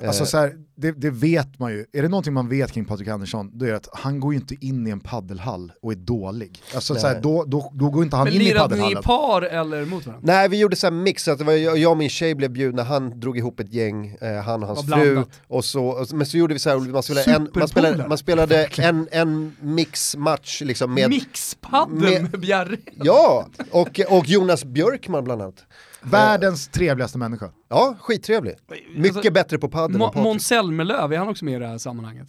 [0.01, 1.85] Eh, Alltså så här, det, det vet man ju.
[1.93, 4.41] Är det någonting man vet kring Patrik Andersson, då är det att han går ju
[4.41, 6.63] inte in i en paddelhall och är dålig.
[6.75, 7.23] Alltså så här, Nej.
[7.23, 9.03] då, då, då går inte han Men in i lirade ni i paddelhallen.
[9.03, 10.27] par eller mot varandra?
[10.33, 12.35] Nej, vi gjorde så här mix, så att det var jag, jag och min tjej
[12.35, 15.25] blev bjudna, han drog ihop ett gäng, eh, han och hans Vad fru.
[15.47, 18.19] Och så, och, men så gjorde vi så här, man spelade, en, man spelade, man
[18.19, 21.09] spelade en, en mixmatch liksom med...
[21.11, 22.77] Mixpaddel med- med, Bjarre?
[22.95, 25.65] Ja, och, och Jonas Björkman bland annat.
[26.11, 27.51] Världens trevligaste människa.
[27.69, 28.55] Ja, skittrevlig.
[28.97, 30.23] Mycket Alltså, bättre på padel än.
[30.23, 32.27] Måns Zelmerlöw, är han också med i det här sammanhanget?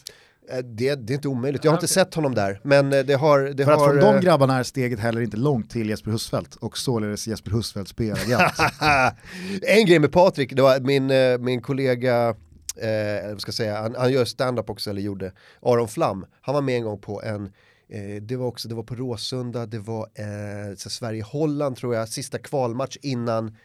[0.51, 3.13] Eh, Det, det är inte omöjligt, jag har inte sett honom där, men eh, det
[3.13, 3.39] har...
[3.39, 6.11] Det För att har från de eh, grabbarna är steget heller inte långt till Jesper
[6.11, 8.53] Husfeldt och således Jesper Husfeldts PR-agent.
[9.61, 11.11] en grej med Patrik, det var min,
[11.45, 12.27] min kollega,
[12.77, 16.55] eh, vad ska jag säga, han, han gör stand-up också, eller gjorde, Aron Flam, han
[16.55, 17.45] var med en gång på en
[17.89, 22.37] eh, det var också, det var på Råsunda, det var eh, Sverige-Holland tror jag, sista
[22.37, 23.55] kvalmatch innan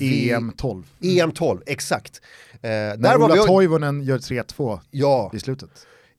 [0.00, 0.84] EM 12.
[1.02, 2.20] EM 12, exakt.
[2.52, 5.70] Eh, När där var Ola vi, Toivonen gör 3-2 ja, i slutet.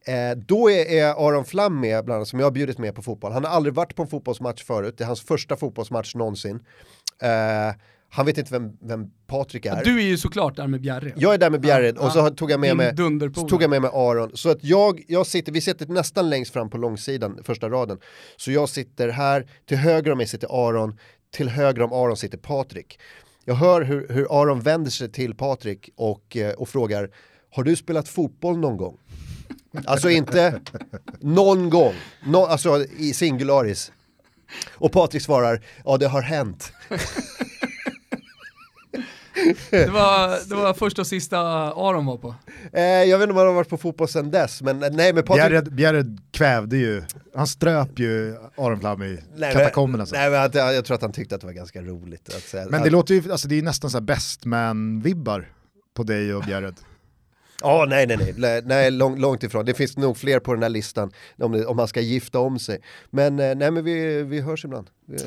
[0.06, 3.02] Eh, då är, är Aron Flam med, bland annat, som jag har bjudit med på
[3.02, 3.32] fotboll.
[3.32, 6.60] Han har aldrig varit på en fotbollsmatch förut, det är hans första fotbollsmatch någonsin.
[7.22, 7.76] Eh,
[8.14, 9.84] han vet inte vem, vem Patrik är.
[9.84, 11.14] Du är ju såklart där med Bjerre.
[11.16, 12.30] Jag är där med Bjerred Ja, och så ja.
[12.30, 12.96] tog jag med mig
[13.48, 14.32] tog jag med mig Aron.
[14.34, 17.98] Så att jag, jag sitter, vi sitter nästan längst fram på långsidan, första raden.
[18.38, 20.98] Så jag sitter här, till höger om mig sitter Aron,
[21.32, 23.00] till höger om Aron sitter Patrik.
[23.46, 27.10] Jag hör hur, hur Aron vänder sig till Patrik och, eh, och frågar,
[27.52, 28.98] har du spelat fotboll någon gång?
[29.86, 30.62] Alltså inte
[31.20, 31.94] någon gång,
[32.26, 33.92] no, alltså i singularis.
[34.72, 36.74] Och Patrik svarar, ja det har hänt.
[39.70, 42.36] Det var, det var första och sista Aron var på.
[42.74, 45.14] Eh, jag vet inte om han har varit på fotboll sedan dess, men eh, nej
[45.14, 45.64] men Patrik...
[45.64, 47.04] Bjerred kvävde ju,
[47.36, 50.06] han ströp ju Aron Flam i Nej, katakomberna.
[50.12, 52.36] Nej, men att, jag tror att han tyckte att det var ganska roligt.
[52.36, 55.52] Att säga, Men att, det låter ju, alltså det är nästan så här best man-vibbar
[55.94, 56.76] på dig och Bjerred.
[57.62, 59.66] Ja, nej, nej, nej, nej, nej lång, långt ifrån.
[59.66, 62.82] Det finns nog fler på den här listan om, om man ska gifta om sig.
[63.10, 64.90] Men eh, nej, men vi, vi hörs ibland.
[65.06, 65.18] Vi,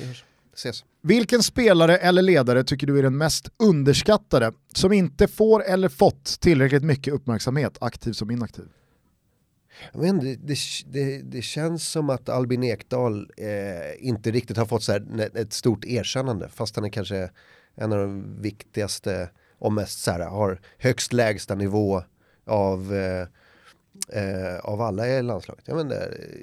[0.00, 0.24] vi hörs.
[0.54, 0.84] Ses.
[1.02, 6.40] Vilken spelare eller ledare tycker du är den mest underskattade, som inte får eller fått
[6.40, 8.64] tillräckligt mycket uppmärksamhet, aktiv som inaktiv?
[9.92, 14.56] Jag vet inte, det, det, det, det känns som att Albin Ekdal eh, inte riktigt
[14.56, 17.30] har fått så här, ett stort erkännande, fast han är kanske
[17.74, 22.02] en av de viktigaste och mest så här, har högst lägsta nivå
[22.46, 23.26] av, eh,
[24.08, 25.64] eh, av alla i landslaget.
[25.68, 25.92] Jag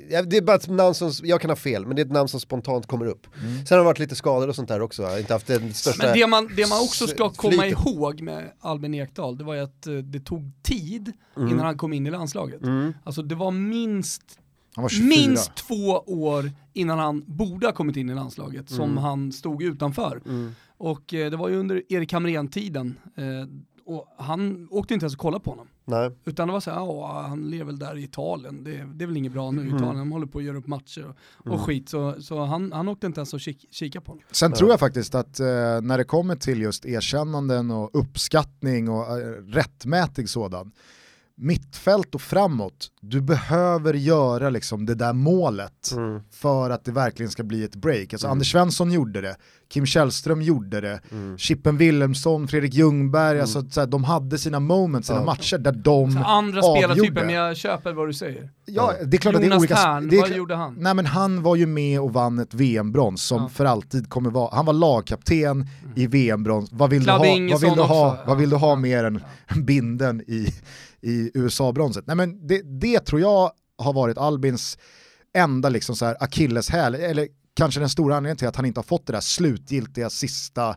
[0.09, 2.11] ja, det är bara ett namn som, jag kan ha fel, men det är ett
[2.11, 3.27] namn som spontant kommer upp.
[3.67, 6.03] Sen har det varit lite skador och sånt där också, inte haft den största...
[6.05, 9.61] Men det man, det man också ska komma ihåg med Albin Ekdal, det var ju
[9.61, 12.61] att eh, det tog tid innan han kom in i landslaget.
[12.63, 12.93] Mm.
[13.03, 14.39] Alltså det var minst,
[14.75, 15.07] var 24.
[15.07, 18.97] minst två år innan han borde ha kommit in i landslaget som Mm.
[18.97, 20.21] han stod utanför.
[20.77, 22.97] Och eh, det var ju under Erik Hamrén-tiden.
[23.17, 23.23] Eh,
[23.85, 25.67] och han åkte inte ens att kolla på honom.
[25.89, 26.11] Nej.
[26.25, 29.07] Utan det var så här, "Ja, han lever väl där i Italien, det, det är
[29.07, 31.61] väl inget bra nu i Italien, de håller på att göra upp matcher och, och
[31.61, 31.89] skit.
[31.89, 34.23] Så, så han, han åkte inte ens att kik, kika på honom.
[34.31, 35.45] Sen tror jag faktiskt att eh,
[35.81, 40.71] när det kommer till just erkännanden och uppskattning och eh, rättmätig sådan,
[41.35, 46.21] mittfält och framåt, du behöver göra liksom det där målet Mm.
[46.31, 48.13] för att det verkligen ska bli ett break.
[48.13, 49.35] Alltså Anders Svensson gjorde det,
[49.69, 50.99] Kim Källström gjorde det,
[51.37, 55.25] Chippen Wilhelmsson, Fredrik Ljungberg, alltså, så här, de hade sina moments, sina Ja.
[55.25, 56.93] matcher där de Så andra avgjorde.
[56.93, 58.49] spelartyper, men jag köper vad du säger.
[58.65, 59.75] Ja, det är klart att det är Jonas olika...
[59.75, 60.75] Tern, det är vad gjorde han?
[60.79, 63.49] Nej men han var ju med och vann ett VM-brons som Ja.
[63.49, 67.61] för alltid kommer vara, han var lagkapten i VM-brons, vad vill, du Claude ha, vad,
[67.61, 68.23] vill du ha, också.
[68.27, 68.75] vad vill du ha Ja.
[68.75, 69.21] mer än
[69.65, 70.47] binden i,
[71.01, 72.07] i USA-bronset?
[72.07, 74.77] Nej men det, det tror jag har varit Albins
[75.37, 78.83] enda liksom så här akilleshäl, eller kanske den stora anledningen till att han inte har
[78.83, 80.75] fått det där slutgiltiga sista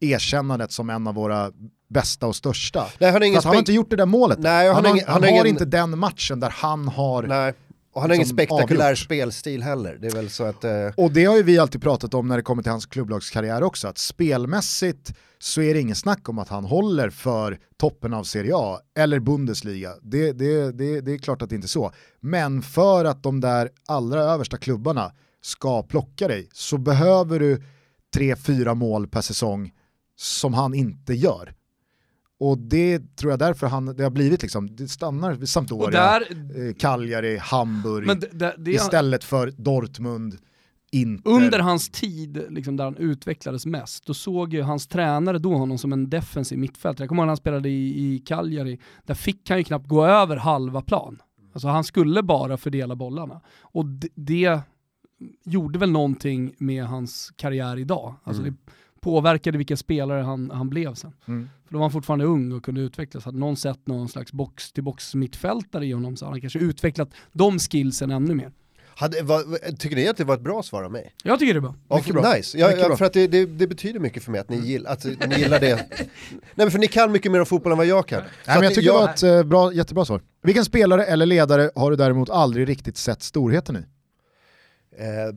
[0.00, 1.50] erkännandet som en av våra
[1.88, 2.86] bästa och största.
[2.98, 4.38] Nej, han har han har inte gjort det där målet.
[4.38, 7.54] Nej, han, han har ingen- han har ingen- inte den matchen där han har Nej.
[7.94, 8.98] Och han har ingen Liksom spektakulär avgjort.
[8.98, 9.98] spelstil heller.
[10.00, 10.64] Det är väl så att...
[10.64, 13.62] Eh, Och det har ju vi alltid pratat om när det kommer till hans klubblagskarriär
[13.62, 18.24] också, att spelmässigt så är det ingen snack om att han håller för toppen av
[18.24, 19.90] Serie A eller Bundesliga.
[20.02, 21.92] Det, det, det, det är klart att det inte är så.
[22.20, 25.12] Men för att de där allra översta klubbarna
[25.42, 27.62] ska plocka dig så behöver du
[28.14, 29.72] tre, fyra mål per säsong
[30.16, 31.54] som han inte gör.
[32.40, 36.20] Och det tror jag därför han, det har blivit liksom, det stannar vid Sampdoria, där,
[36.68, 40.38] eh, Cagliari, Hamburg, det, det, det, istället för Dortmund,
[40.92, 41.30] Inter.
[41.30, 45.78] under hans tid liksom, där han utvecklades mest, då såg ju hans tränare då honom
[45.78, 47.04] som en defensiv mittfältare.
[47.04, 50.06] Jag kommer ihåg när han spelade i, i Cagliari, där fick han ju knappt gå
[50.06, 51.22] över halva plan.
[51.52, 53.40] Alltså han skulle bara fördela bollarna.
[53.60, 53.84] Och
[54.14, 54.60] det
[55.44, 58.14] gjorde väl någonting med hans karriär idag.
[58.24, 58.54] Alltså det
[59.00, 61.12] påverkade vilken spelare han, han blev sen.
[61.28, 61.48] Mm.
[61.66, 63.24] För då var han fortfarande ung och kunde utvecklas.
[63.24, 67.58] Hade någon sett någon slags box-till-box mittfältare i honom så hade han kanske utvecklat de
[67.58, 68.52] skillsen ännu mer.
[68.94, 69.44] hade, vad,
[69.78, 71.14] tycker ni att det var ett bra svar av mig?
[71.24, 71.74] Jag tycker det är bra.
[71.88, 72.34] Ja, Mycket bra.
[72.34, 74.56] Nice, ja, Mycket ja, för att det, det, det betyder mycket för mig att ni,
[74.56, 75.74] gill, att ni gillar det.
[75.98, 76.08] Nej
[76.54, 78.20] men för ni kan mycket mer om fotboll än vad jag kan.
[78.20, 80.22] Så Nej, men jag att tycker det var ett eh, bra, jättebra svar.
[80.42, 83.80] Vilken spelare eller ledare har du däremot aldrig riktigt sett storheten i?
[84.98, 85.34] Eh,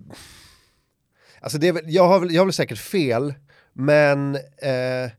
[1.41, 3.33] alltså det är jag, har väl, jag har väl säkert fel,
[3.73, 5.11] men eh,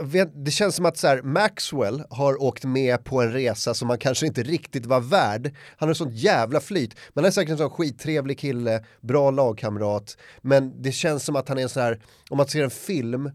[0.00, 3.88] vet, det känns som att så här, Maxwell har åkt med på en resa som
[3.88, 5.54] han kanske inte riktigt var värd.
[5.76, 10.16] Han har sånt jävla flyt, men han är säkert en sån skittrevlig kille, bra lagkamrat,
[10.40, 12.00] men det känns som att han är en sån här,
[12.30, 13.30] om man ser en film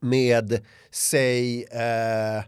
[0.00, 2.42] med, säg, eh,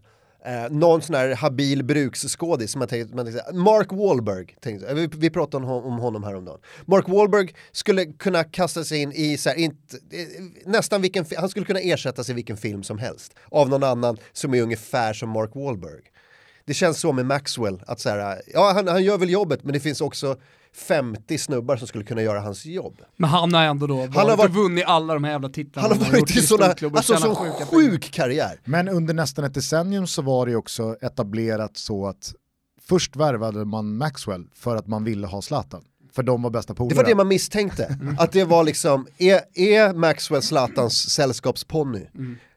[0.44, 5.06] Eh, någon sån här habil bruksskådis som man tänkte, man tänkte Mark Wahlberg, tänkte, vi,
[5.06, 6.60] vi pratade om, om honom häromdagen.
[6.84, 10.26] Mark Wahlberg skulle kunna kasta sig in i så här, inte, eh,
[10.66, 14.54] nästan vilken, han skulle kunna ersättas i vilken film som helst av någon annan som
[14.54, 16.02] är ungefär som Mark Wahlberg.
[16.64, 19.72] Det känns så med Maxwell, att så här, ja han, han gör väl jobbet men
[19.72, 20.36] det finns också
[20.74, 23.00] 50 snubbar som skulle kunna göra hans jobb.
[23.16, 25.88] Men han har ändå då varit, har varit- vunnit alla de här jävla titlarna.
[25.88, 27.36] Han har varit i sådana, alltså sån
[27.66, 28.60] sjuk karriär.
[28.64, 32.32] Men under nästan ett decennium så var det också etablerat så att
[32.88, 35.84] först värvade man Maxwell för att man ville ha Zlatan.
[36.12, 36.88] För de var bästa polare.
[36.94, 42.06] Det var det man misstänkte, att det var liksom, är, är Maxwell Zlatans sällskapsponny?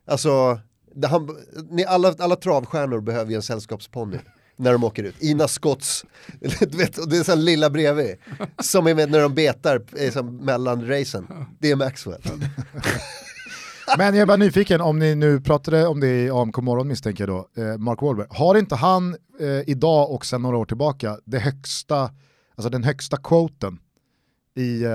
[0.07, 0.59] Alltså,
[0.95, 1.29] det, han,
[1.69, 4.17] ni, alla, alla travstjärnor behöver ju en sällskapsponny
[4.55, 5.15] när de åker ut.
[5.19, 6.05] Ina Scotts,
[6.59, 8.15] du vet, och det är så här lilla bredvid,
[8.59, 11.27] som är med när de betar eh, som mellan racen.
[11.59, 12.21] Det är Maxwell.
[13.97, 17.27] Men jag är bara nyfiken, om ni nu pratade om det i AMK morgon misstänker
[17.27, 18.27] jag då, eh, Mark Wahlberg.
[18.29, 22.11] Har inte han eh, idag och sedan några år tillbaka det högsta,
[22.55, 23.79] alltså den högsta quoten
[24.55, 24.91] i eh,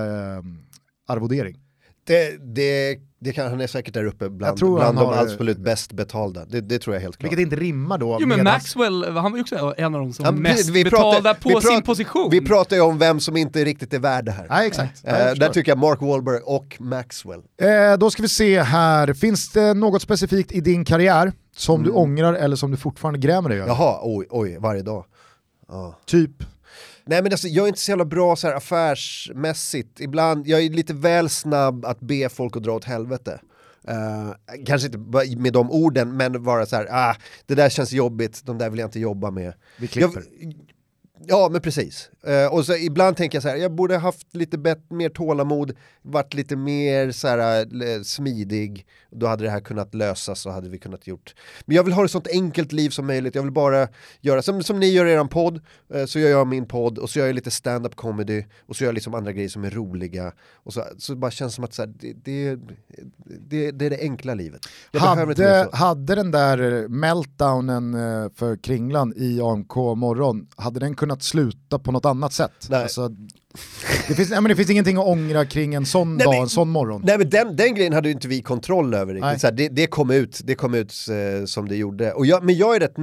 [1.08, 1.56] arvodering?
[2.04, 5.16] Det, det, det kan, han är säkert där uppe bland, Jag tror bland de har-
[5.16, 6.44] absolut bäst betalda.
[6.44, 7.32] Det, det tror jag helt klart.
[7.32, 10.24] Vilket inte rimmar då Jo men Maxwell, han var ju också en av de som
[10.24, 12.28] Ja, mest vi betalda pratar- på vi pratar- sin position.
[12.30, 14.46] Vi pratar ju om vem som inte riktigt är värd det här.
[14.50, 15.00] Nej exakt.
[15.04, 15.40] Ja, Eh, förstår.
[15.46, 17.40] där tycker jag Mark Wahlberg och Maxwell.
[17.62, 21.90] Eh, då ska vi se här, finns det något specifikt i din karriär som du
[21.90, 23.68] ångrar eller som du fortfarande grämer dig över?
[23.68, 23.76] Mm.
[23.80, 25.04] Jaha, oj, oj, varje dag.
[25.68, 25.98] Ja.
[26.06, 26.30] Typ,
[27.08, 30.70] Nej men alltså, jag är inte så jävla bra så här affärsmässigt, ibland, jag är
[30.70, 33.40] lite väl snabb att be folk att dra åt helvete.
[33.88, 34.98] Eh, kanske inte
[35.36, 37.16] med de orden, men vara så här, ah,
[37.46, 39.52] det där känns jobbigt, de där vill jag inte jobba med.
[39.78, 40.22] vi klipper.
[40.40, 40.54] Jag,
[41.26, 42.10] ja men precis.
[42.26, 45.72] Eh, och så ibland tänker jag så här, jag borde haft lite bet- mer tålamod,
[46.02, 50.68] varit lite mer så här, eh, smidig, då hade det här kunnat lösas och hade
[50.68, 51.34] vi kunnat gjort.
[51.66, 53.88] Men jag vill ha ett sånt enkelt liv som möjligt, jag vill bara
[54.20, 55.60] göra, som, som ni gör i eran podd,
[55.94, 58.84] eh, så gör jag min podd och så gör jag lite stand-up comedy och så
[58.84, 60.32] gör jag liksom andra grejer som är roliga.
[60.52, 62.58] Och så, så bara känns som att så här, det, det,
[63.48, 64.60] det, det är det enkla livet.
[64.90, 71.07] Jag Hade, hade den där meltdownen eh, för Kringlan i AMK morgon, hade den kunnat
[71.22, 72.52] sluta på något annat sätt?
[72.70, 72.82] Nej.
[72.82, 73.08] Alltså,
[74.08, 76.42] det, finns, nej, men det finns ingenting att ångra kring en sån Nej, dag, men-
[76.42, 77.02] en sån morgon.
[77.04, 79.40] Nej men den, den grejen hade ju inte vi kontroll över riktigt.
[79.40, 82.12] Så här, det, det kom ut, det kom ut eh, som det gjorde.
[82.12, 82.94] Och jag, men jag är rätt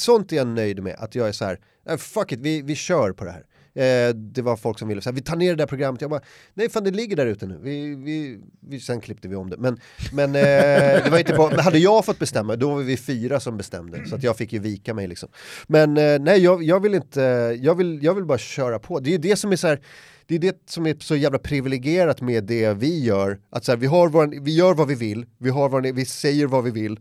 [0.00, 2.74] sånt är jag nöjd med, att jag är så här, "Nej, fuck it, vi, vi
[2.74, 3.42] kör på det här.
[3.78, 6.20] Eh, det var folk som ville säga vi tar ner det där programmet, jag bara,
[6.54, 9.56] nej fan det ligger där ute nu, vi, vi, vi, sen klippte vi om det.
[9.56, 9.80] Men,
[10.12, 13.56] men eh, det var inte på, hade jag fått bestämma, då var vi fyra som
[13.56, 15.28] bestämde, så att jag fick ju vika mig liksom.
[15.66, 17.20] Men eh, nej, jag, jag vill inte,
[17.60, 19.00] jag vill, jag vill bara köra på.
[19.00, 19.80] Det är ju det som är så här,
[20.26, 23.76] det är det som är så jävla privilegierat med det vi gör, att så här,
[23.76, 26.70] vi, har våran, vi gör vad vi vill, vi, har våran, vi säger vad vi
[26.70, 26.98] vill,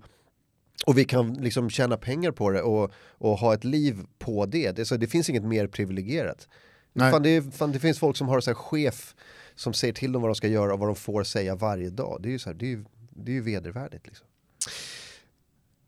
[0.86, 4.72] och vi kan liksom tjäna pengar på det och, och ha ett liv på det.
[4.72, 6.48] Det, så det finns inget mer privilegierat.
[7.00, 9.16] Fan, det, fan, det finns folk som har en chef
[9.56, 12.20] som säger till dem vad de ska göra och vad de får säga varje dag.
[12.22, 14.08] Det är ju, så här, det är ju, det är ju vedervärdigt.
[14.08, 14.28] Liksom.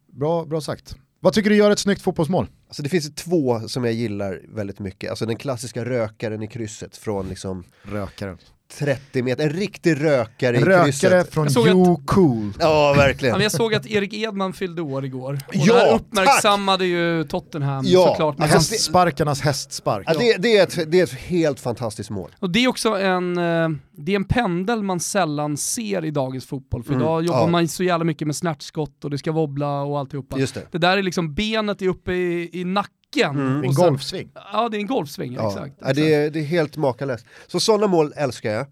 [0.07, 0.95] Bra, bra sagt.
[1.20, 2.48] Vad tycker du gör ett snyggt fotbollsmål?
[2.68, 5.10] Alltså det finns två som jag gillar väldigt mycket.
[5.10, 8.38] Alltså den klassiska rökaren i krysset från liksom Rökaren.
[8.73, 11.33] 30 meter, en riktig rökare i Rökare krysset.
[11.33, 12.53] från Jag såg You Cool.
[12.59, 13.41] Ja, verkligen.
[13.41, 15.33] jag såg att Erik Edman fyllde år igår.
[15.47, 18.37] Och Ja, det här uppmärksammade ju Tottenham Ja, såklart.
[18.37, 20.03] med alltså, hans- Hästsparkarnas hästspark.
[20.07, 22.31] Ja, det, det, är ett, det är ett helt fantastiskt mål.
[22.39, 26.45] Och det är också en, eh, det är en pendel man sällan ser i dagens
[26.45, 26.83] fotboll.
[26.83, 27.47] För Mm, idag jobbar ja.
[27.47, 30.39] man så jävla mycket med snärtskott och det ska wobbla och alltihopa.
[30.39, 30.67] Just det.
[30.71, 32.93] Det där är liksom, benet är uppe i, i nacken.
[33.18, 33.57] Mm.
[33.60, 34.31] och En golfsving.
[34.53, 35.76] Ja, det är en golfsving, Ja, exakt.
[35.80, 37.26] ja, det, är, det är helt makalöst.
[37.48, 38.65] Så sådana mål älskar jag.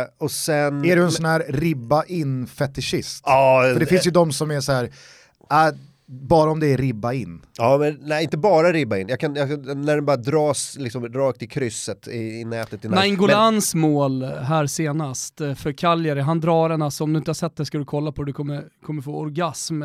[0.00, 0.84] Eh, och sen...
[0.84, 3.22] Är du en sån här ribba in fetischist?
[3.26, 4.84] Ja, För det finns ju de som är så här,
[5.50, 5.74] äh,
[6.08, 7.42] bara om det är ribba in.
[7.56, 9.08] Ja, men nej, inte bara ribba in.
[9.08, 12.84] Jag kan, jag, när den bara dras liksom, rakt i krysset i, i nätet.
[12.84, 12.88] I.
[12.88, 17.34] Naingolans mål här senast eh, för Cagliari, han drar den alltså, om du inte har
[17.34, 19.82] sett det ska du kolla på det, du kommer, kommer få orgasm.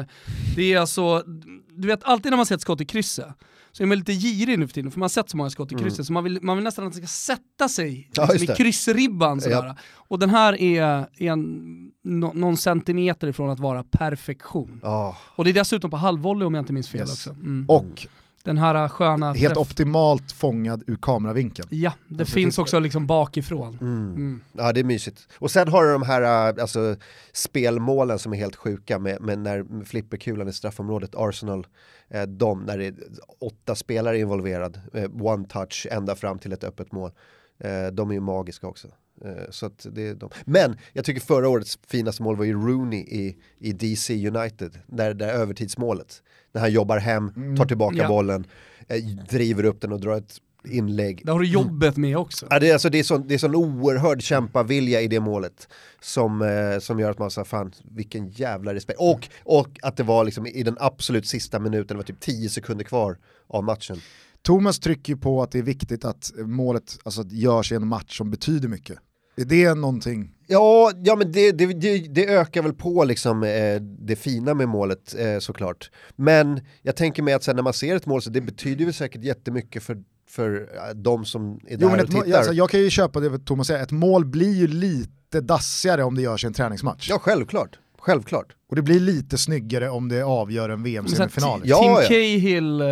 [0.56, 1.24] Det är alltså,
[1.70, 3.28] du vet alltid när man sett skott i krysset,
[3.76, 5.72] så är man lite girig nu för tiden, för man har sett så många skott
[5.72, 8.04] i krysset, så man vill, man vill nästan att det ska sätta sig Mm.
[8.16, 9.42] Ja, liksom, i kryssribban.
[9.42, 9.76] Sådär.
[9.94, 10.84] Och den här är,
[11.18, 14.80] är en, nå- någon centimeter ifrån att vara perfektion.
[14.84, 17.12] Ja, Och det är dessutom på halvvolley om jag inte minns fel Yes.
[17.12, 17.30] också.
[17.30, 17.66] Mm.
[17.68, 18.08] Och
[18.44, 21.68] Den här sköna helt träff- optimalt fångad ur kameravinkeln.
[21.72, 23.78] Ja, det Alltså, finns det- också liksom bakifrån.
[23.82, 24.08] mm.
[24.16, 24.42] Mm.
[24.54, 25.28] ja, det är mysigt.
[25.40, 26.96] Och sen har du de här äh, alltså,
[27.34, 31.68] spelmålen som är helt sjuka med, med när flipperkulan i straffområdet, Arsenal,
[32.10, 32.96] eh, de, när det är
[33.40, 37.12] åtta spelare involverad, eh, one touch ända fram till ett öppet mål.
[37.60, 38.88] Eh, de är ju magiska också.
[39.26, 40.30] Eh, så att det är de.
[40.46, 45.14] Men jag tycker förra årets finaste mål var ju Rooney i, i DC United, där,
[45.14, 46.24] där övertidsmålet.
[46.54, 48.08] När han jobbar hem, tar tillbaka Ja.
[48.08, 48.48] bollen,
[48.88, 51.22] eh, driver upp den och drar ett inlägg.
[51.26, 52.48] Där har du jobbet med också.
[52.50, 55.68] Ja, det, är, alltså, det, är sån, det är sån oerhörd kämpavilja i det målet
[56.02, 59.00] som, eh, som gör att man säger fan vilken jävla respekt.
[59.00, 62.50] Och, och att det var liksom i den absolut sista minuten, det var typ 10
[62.50, 63.18] sekunder kvar
[63.48, 63.98] av matchen.
[64.42, 68.32] Thomas trycker på att det är viktigt att målet alltså, görs i en match som
[68.32, 68.98] betyder mycket.
[69.36, 70.32] Är det någonting?
[70.48, 74.68] Ja, ja men det, det, det, det ökar väl på liksom, eh, det fina med
[74.70, 75.92] målet eh, såklart.
[76.16, 78.94] Men jag tänker mig att sen när man ser ett mål så det betyder väl
[78.94, 79.98] säkert jättemycket för,
[80.30, 82.38] för eh, de som är där Jo, men och tittar.
[82.38, 86.16] alltså, jag kan ju köpa det Thomas säger, ett mål blir ju lite dassigare om
[86.16, 87.10] det görs i en träningsmatch.
[87.10, 87.80] Ja, självklart.
[88.00, 88.56] Självklart.
[88.70, 91.62] Och det blir lite snyggare om det avgör en VM-semifinal.
[91.64, 92.02] Ja, Tim ja.
[92.08, 92.88] Cahill eh,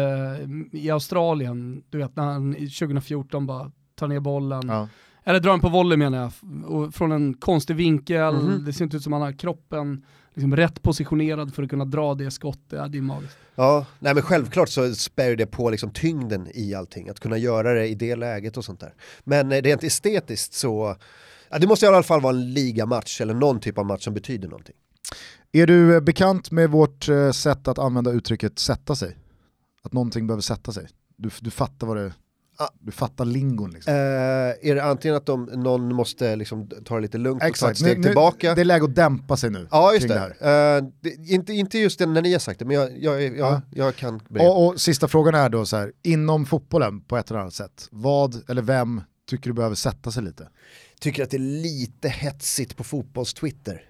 [0.81, 4.67] i Australien, du vet när han i 2014 bara tar ner bollen.
[4.67, 4.87] Ja.
[5.23, 6.31] Eller drar den på volley menar jag,
[6.71, 8.65] och från en konstig vinkel, Mhm.
[8.65, 12.15] det ser inte ut som han har kroppen liksom rätt positionerad för att kunna dra
[12.15, 13.37] det skottet, ja, det är magiskt.
[13.55, 17.73] Ja, nej men självklart så spär det på liksom tyngden i allting, att kunna göra
[17.73, 18.93] det i det läget och sånt där.
[19.23, 20.95] Men eh, rent estetiskt så,
[21.49, 24.13] ja, det måste i alla fall vara en ligamatch eller någon typ av match som
[24.13, 24.75] betyder någonting.
[25.51, 29.17] Är du eh, bekant med vårt eh, sätt att använda uttrycket sätta sig?
[29.83, 30.87] Att någonting behöver sätta sig.
[31.17, 32.11] Du, du fattar vad det Ja.
[32.79, 33.93] Du fattar lingon liksom.
[33.93, 37.45] Eh, är det antingen att de, någon måste liksom ta det lite lugnt och ta
[37.47, 38.55] ett Exakt, steg nu, nu, tillbaka?
[38.55, 39.67] det är läge att dämpa sig nu.
[39.71, 40.19] ja, just det.
[40.39, 40.77] här.
[40.77, 43.37] Eh, det inte, inte just det när ni har sagt det, men jag, jag, jag,
[43.37, 43.61] Ja.
[43.71, 44.21] jag kan.
[44.39, 47.87] Och, och sista frågan är då så här, inom fotbollen på ett eller annat sätt,
[47.91, 50.47] vad eller vem tycker du behöver sätta sig lite?
[50.99, 53.81] Tycker att det är lite hetsigt på fotbolls-Twitter.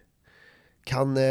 [0.92, 1.24] Kan, eh,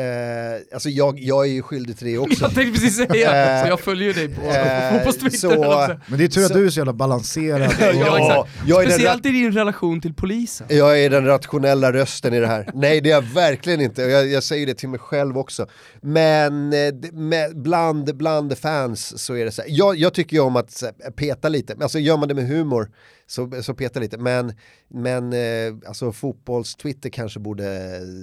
[0.75, 2.45] alltså jag, jag är ju skyldig till det också.
[2.45, 5.87] Jag tänkte precis säga Eh, så jag följer ju dig på eh, så- på att
[5.87, 6.01] säga.
[6.07, 7.61] Men det är tur att Så- du är så jävla balanserad.
[7.81, 10.67] Ja, Ja, Speciellt i din relation till polisen.
[10.71, 12.71] Jag är den rationella rösten i det här.
[12.75, 15.67] Nej det är jag verkligen inte, jag, jag säger det till mig själv också.
[16.01, 20.43] Men eh, med, bland, bland fans så är det så här, jag, jag tycker ju
[20.43, 22.91] om att så här, peta lite, alltså gör man det med humor
[23.31, 24.19] så, så peta lite.
[24.19, 24.53] Men,
[24.89, 27.67] men eh, alltså fotbolls-Twitter kanske borde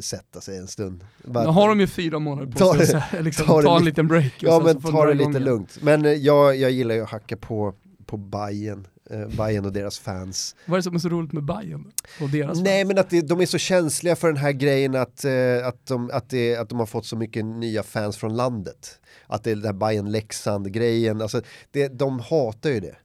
[0.03, 1.03] sätta sig en stund.
[1.25, 3.77] Bara- Nu har de ju fyra månader på Ta sig det- att liksom, ta ta
[3.77, 4.33] en li- liten break.
[4.39, 5.77] Ja men ta de det lite lugnt.
[5.81, 7.73] Men eh, jag, jag gillar ju att hacka på,
[8.05, 10.55] på Bayern eh, Bayern och deras fans.
[10.65, 12.87] Vad är det som är så roligt med Bayern och deras Nej fans?
[12.87, 16.09] men att det, de är så känsliga för den här grejen att, eh, att, de,
[16.13, 18.99] att, det, att de har fått så mycket nya fans från landet.
[19.27, 22.95] Att det är den här bayern leksand grejen alltså det, de hatar ju det.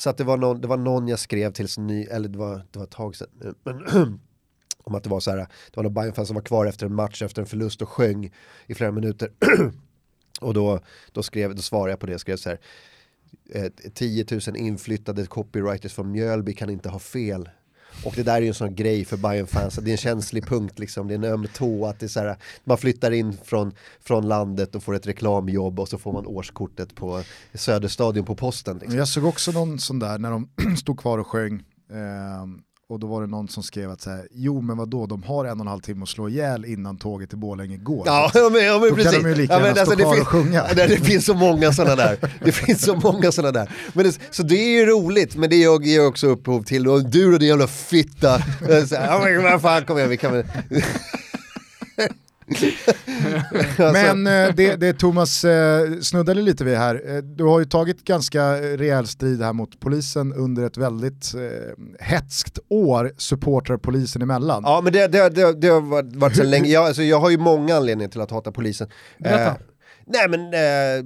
[0.00, 2.66] Så att det var någon, det var någon jag skrev till, ny, eller det var,
[2.70, 3.86] det var ett tag sedan, men
[4.78, 6.86] om att det var så här, det var någon bayern fan som var kvar efter
[6.86, 8.30] en match, efter en förlust och sjöng
[8.66, 9.32] i flera minuter.
[10.40, 10.80] och då,
[11.12, 12.60] då, skrev, då svarade jag på det, jag skrev så här,
[13.50, 17.48] eh, 10 000 inflyttade copywriters från Mjölby kan inte ha fel.
[18.04, 20.46] Och det där är ju en sån grej för bayern fans det är en känslig
[20.46, 23.36] punkt liksom, det är en öm tå att det är så här, man flyttar in
[23.44, 27.22] från, från landet och får ett reklamjobb och så får man årskortet på
[27.54, 28.78] Söderstadion på posten.
[28.78, 28.98] Liksom.
[28.98, 31.62] Jag såg också någon sån där när de stod kvar och sjöng.
[31.90, 32.46] eh,
[32.90, 35.44] och då var det någon som skrev att så här, jo men vadå, de har
[35.44, 38.02] en och en halv timme att slå ihjäl innan tåget till Borlänge går.
[38.06, 39.22] Ja, ja, men, ja men Då kan precis.
[39.22, 40.64] de ju lika ja, gärna men, stå det kvar finns, och sjunga.
[40.76, 42.18] Ja, det finns så många sådana där.
[42.44, 43.70] Det finns så många sådana där.
[43.92, 47.04] Men det, så det är ju roligt, men det ger ger också upphov till, och
[47.04, 48.38] du och din jävla fitta.
[48.88, 50.44] Så här, men vad fan kom igen, vi kan väl...
[53.78, 57.64] Alltså, Men eh, det, det Thomas eh, snuddade lite vid här, eh, du har ju
[57.64, 64.22] tagit ganska rejäl strid här mot polisen under ett väldigt eh, hetskt år, supportrar polisen
[64.22, 64.62] emellan.
[64.66, 67.38] Ja men det, det, det, det har varit, så länge, jag, alltså, jag har ju
[67.38, 68.88] många anledningar till att hata polisen.
[69.24, 69.52] Eh,
[70.06, 71.04] nej men, eh,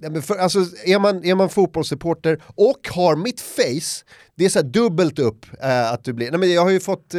[0.00, 4.04] nej, men för, alltså, är, man, är man fotbollssupporter och har mitt face,
[4.34, 6.80] det är så här dubbelt upp eh, att du blir, nej men jag har ju
[6.80, 7.14] fått,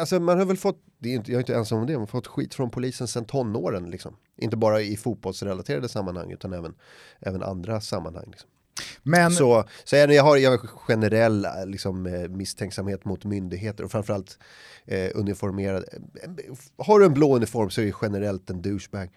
[0.00, 2.00] alltså man har väl fått, det är inte, jag är inte ensam om det, man
[2.00, 4.16] har fått skit från polisen sedan tonåren liksom.
[4.36, 6.74] Inte bara i fotbollsrelaterade sammanhang utan även,
[7.20, 8.24] även andra sammanhang.
[8.30, 8.48] Liksom.
[9.02, 13.90] Men Så, så jag, jag har jag har generell liksom, eh, misstänksamhet mot myndigheter och
[13.90, 14.38] framförallt
[14.86, 15.86] eh, uniformerade.
[16.22, 16.30] eh,
[16.84, 19.10] Har du en blå uniform så är du generellt en douchebag.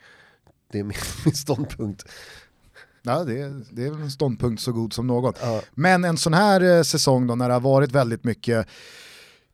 [0.72, 2.06] Det är min, min ståndpunkt.
[3.02, 5.34] ja, det, är- det är en ståndpunkt så god som någon.
[5.42, 5.62] Ja.
[5.74, 8.68] Men en sån här eh, säsong då när det har varit väldigt mycket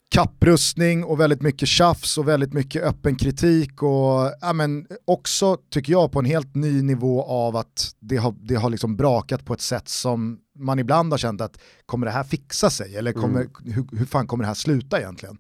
[0.10, 5.92] kapprustning och väldigt mycket tjafs och väldigt mycket öppen kritik och ja, men också tycker
[5.92, 9.54] jag på en helt ny nivå av att det har, det har liksom brakat på
[9.54, 13.48] ett sätt som man ibland har känt att kommer det här fixa sig eller kommer,
[13.66, 15.38] hur, hur fan kommer det här sluta egentligen?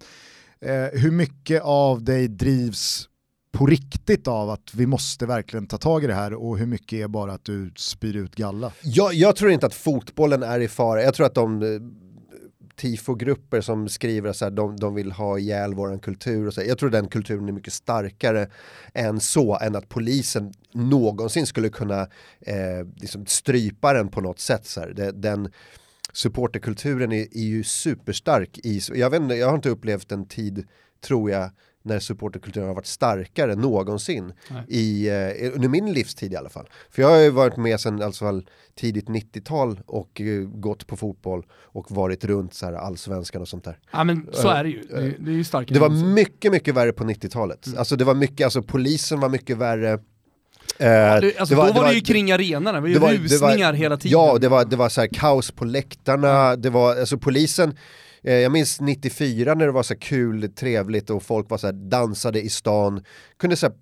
[0.61, 3.09] Eh, hur mycket av dig drivs
[3.51, 6.99] på riktigt av att vi måste verkligen ta tag i det här och hur mycket
[6.99, 8.71] är bara att du spyr ut galla?
[8.83, 11.03] Jag, jag tror inte att fotbollen är i fara.
[11.03, 11.59] Jag tror att de
[12.77, 16.61] tifogrupper som skriver att de, de vill ha ihjäl våran kultur och så.
[16.61, 16.67] här.
[16.67, 18.47] Jag tror den kulturen är mycket starkare
[18.93, 22.01] än så, än att polisen någonsin skulle kunna
[22.39, 24.65] eh, liksom strypa den på något sätt.
[24.65, 25.11] Så här.
[25.13, 25.51] Den
[26.13, 30.67] supporterkulturen är, är ju superstark i, jag, vet inte, jag har inte upplevt en tid,
[31.01, 31.49] tror jag,
[31.87, 34.63] när supporterkulturen har varit starkare någonsin Nej.
[34.67, 36.69] i, eh, under min livstid i alla fall.
[36.91, 38.41] För jag har ju varit med sedan alltså,
[38.75, 43.63] tidigt 90-tal och eh, gått på fotboll och varit runt så här allsvenskan och sånt
[43.63, 43.79] där.
[43.91, 45.73] Ja men så är det ju, det, det är ju starkare.
[45.73, 46.13] Det var än någonsin.
[46.13, 47.67] mycket, mycket värre på 90-talet.
[47.77, 49.99] Alltså det var mycket, alltså polisen var mycket värre.
[50.79, 50.87] Eh,
[51.21, 53.49] det, alltså, då var det, ju kring arenorna, det var ju det var- det var-
[53.49, 54.19] rusningar hela tiden.
[54.19, 57.75] Ja, det var, det var så här kaos på läktarna, det var, alltså polisen, eh,
[58.23, 61.67] Eh, jag minns 94 när det var så här kul, trevligt och folk var så
[61.67, 63.03] här, dansade i stan,
[63.37, 63.75] kunde så här,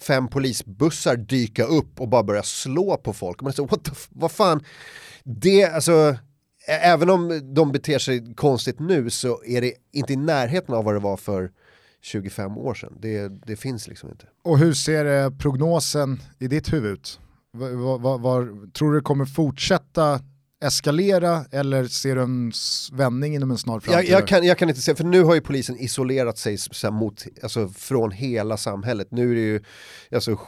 [0.00, 3.40] fem polisbussar dyka upp och bara börja slå på folk.
[3.40, 4.64] Man är så, what the vad fan,
[5.24, 6.16] det, alltså,
[6.66, 10.94] även om de beter sig konstigt nu så är det inte i närheten av vad
[10.94, 11.50] det var för
[12.02, 12.96] 25 år sedan.
[13.00, 14.26] Det, det finns liksom inte.
[14.44, 17.20] Och hur ser eh, prognosen i ditt huvud ut?
[17.52, 20.20] Var, var, var, tror du det kommer fortsätta
[20.60, 22.52] eskalera eller ser du en
[22.92, 24.10] vändning inom en snar Jag, framtid?
[24.10, 27.24] jag, kan, jag kan inte se, för nu har ju polisen isolerat sig så mot,
[27.42, 29.08] alltså, från hela samhället.
[29.10, 29.62] Nu är det ju,
[30.14, 30.38] alltså,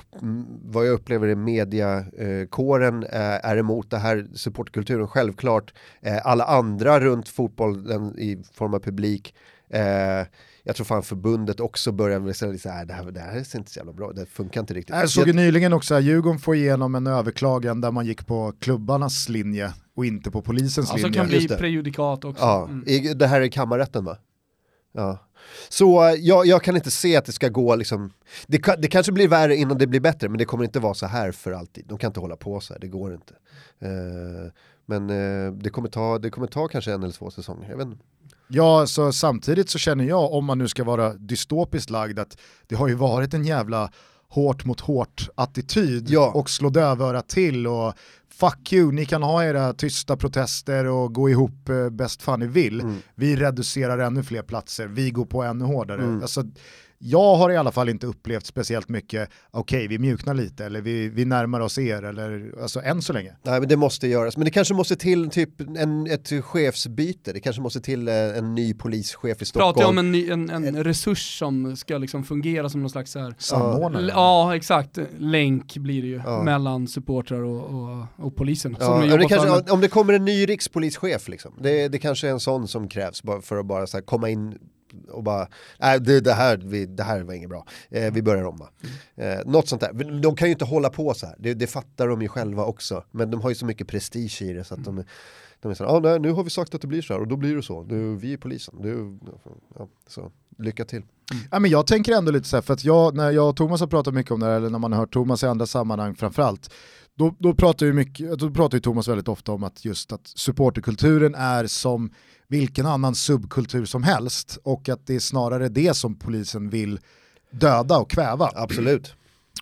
[0.65, 5.75] vad jag upplever är mediakåren eh, är emot det här, supportkulturen självklart.
[6.03, 9.35] Eh, alla andra runt fotbollen i form av publik.
[9.71, 10.27] Eh,
[10.63, 13.43] jag tror fan förbundet också börjar väl säga lite så här, det här, det här
[13.43, 14.97] ser inte så jävla bra, det funkar inte riktigt.
[14.97, 18.53] Jag såg ju nyligen också att Djurgården får igenom en överklagan där man gick på
[18.61, 21.13] klubbarnas linje och inte på polisens Ja, som linje.
[21.13, 22.43] kan bli prejudikat också.
[22.45, 22.85] Ja, Mm.
[22.87, 24.17] i, det här är kammarrätten va?
[24.93, 25.19] Ja.
[25.69, 28.13] Så eh, jag, jag kan inte se att det ska gå liksom,
[28.47, 31.07] det, det kanske blir värre innan det blir bättre men det kommer inte vara så
[31.07, 31.85] här för alltid.
[31.89, 33.35] De kan inte hålla på så här, det går inte.
[33.79, 34.53] Eh,
[34.87, 37.87] men eh, det, kommer ta, det kommer ta kanske en eller två säsonger, jag vet
[37.87, 38.05] inte.
[38.53, 42.37] Ja, så samtidigt så känner jag, om man nu ska vara dystopiskt lagd, att
[42.67, 43.91] det har ju varit en jävla
[44.31, 46.33] hårt mot hårt attityd Ja.
[46.35, 47.95] och slå dövörat till och
[48.33, 52.47] fuck you, ni kan ha era tysta protester och gå ihop eh, bäst fan ni
[52.47, 52.81] vill.
[52.81, 52.97] Mm.
[53.15, 56.03] Vi reducerar ännu fler platser, vi går på ännu hårdare.
[56.03, 56.23] Mm.
[56.23, 56.45] Alltså,
[57.03, 61.09] jag har i alla fall inte upplevt speciellt mycket, okej vi mjuknar lite eller vi,
[61.09, 63.37] vi närmar oss er, eller, alltså än så länge.
[63.43, 67.41] Nej men det måste göras, men det kanske måste till typ en, ett chefsbyte, det
[67.41, 69.73] kanske måste till eh, en ny polischef i Stockholm.
[69.75, 73.13] Pratar jag om en, ny, en, en resurs som ska liksom fungera som någon slags
[73.13, 74.07] så här, Samordnare.
[74.09, 74.99] Ja, exakt.
[75.19, 76.43] Länk blir det ju Ja.
[76.43, 78.77] mellan supportrar och, och, och polisen.
[78.81, 81.55] Ja, det kanske, Om det kommer en ny rikspolischef, liksom.
[81.61, 84.59] det, det kanske är en sån som krävs för att bara så här, komma in
[85.11, 85.49] och bara,
[85.79, 88.69] nej det, det, här, vi, det här var inget bra, eh, vi börjar om va.
[89.17, 92.09] Eh, något sånt där, de kan ju inte hålla på så här, det, det fattar
[92.09, 94.85] de ju själva också, men de har ju så mycket prestige i det så att
[94.85, 95.05] de,
[95.61, 97.21] de är så här, ah, nej, nu har vi sagt att det blir så här.
[97.21, 99.19] Och då blir det så, nu, vi är polisen, nu,
[99.79, 100.31] ja, så.
[100.59, 101.03] Lycka till.
[101.51, 103.81] Ja, men jag tänker ändå lite så här, för att jag, när jag och Thomas
[103.81, 106.15] har pratat mycket om det här, eller när man har hört Thomas i andra sammanhang
[106.15, 106.71] framförallt,
[107.21, 110.27] då, då, pratar ju mycket, då pratar ju Thomas väldigt ofta om att just att
[110.27, 112.11] supporterkulturen är som
[112.49, 117.01] vilken annan subkultur som helst och att det är snarare det som polisen vill
[117.51, 118.51] döda och kväva.
[118.55, 119.15] Absolut.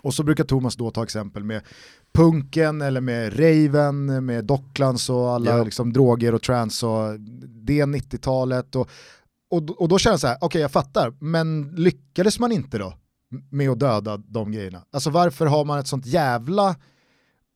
[0.02, 1.62] Och så brukar Thomas då ta exempel med
[2.14, 5.64] punken eller med raven, med Docklands och alla Ja.
[5.64, 7.20] liksom, droger och trance och
[7.64, 8.76] det 90-talet.
[8.76, 8.90] Och,
[9.51, 12.94] och, och då känner jag så här, okej jag fattar, men lyckades man inte då
[13.51, 14.82] med att döda de grejerna?
[14.93, 16.76] Alltså varför har man ett sånt jävla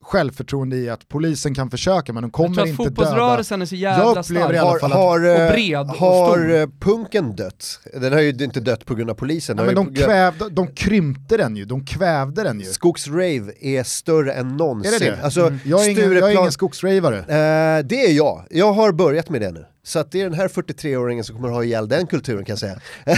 [0.03, 2.89] självförtroende i att polisen kan försöka men de jag kommer tror att inte döda.
[2.95, 4.57] fotbollsrörelsen är så jävla Jag stark.
[4.59, 6.53] Har, att- har, eh, och bred och har stor.
[6.55, 7.79] eh, punken dött?
[7.93, 9.55] Den har ju inte dött på grund av polisen.
[9.57, 12.65] Nej, men de, kvävde, de krympte den ju, de kvävde den ju.
[12.65, 14.93] Skogsrave är större än någonsin.
[14.93, 15.23] Är det det?
[15.23, 15.59] Alltså, Mm.
[15.65, 17.17] Jag, är ingen, jag är ingen skogsravare.
[17.19, 18.43] Eh, det är jag.
[18.49, 19.65] Jag har börjat med det nu.
[19.85, 22.59] Så att det är den här 43-åringen som kommer ha ihjäl den kulturen kan jag
[22.59, 22.79] säga.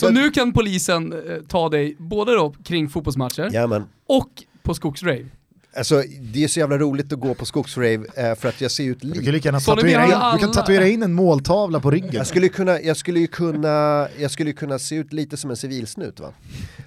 [0.00, 3.84] Så nu kan polisen eh, ta dig både då kring fotbollsmatcher Jajamän.
[4.08, 4.28] och
[4.62, 5.26] på skogsrave.
[5.76, 8.84] Alltså det är så jävla roligt att gå på skogsrave eh, för att jag ser
[8.84, 9.32] ut Du kan lite...
[9.32, 12.10] lika gärna Så det tatuera in, du kan tatuera in en måltavla på ryggen.
[12.12, 15.50] Jag skulle, kunna, jag, skulle ju kunna, jag skulle ju kunna se ut lite som
[15.50, 16.32] en civilsnut va?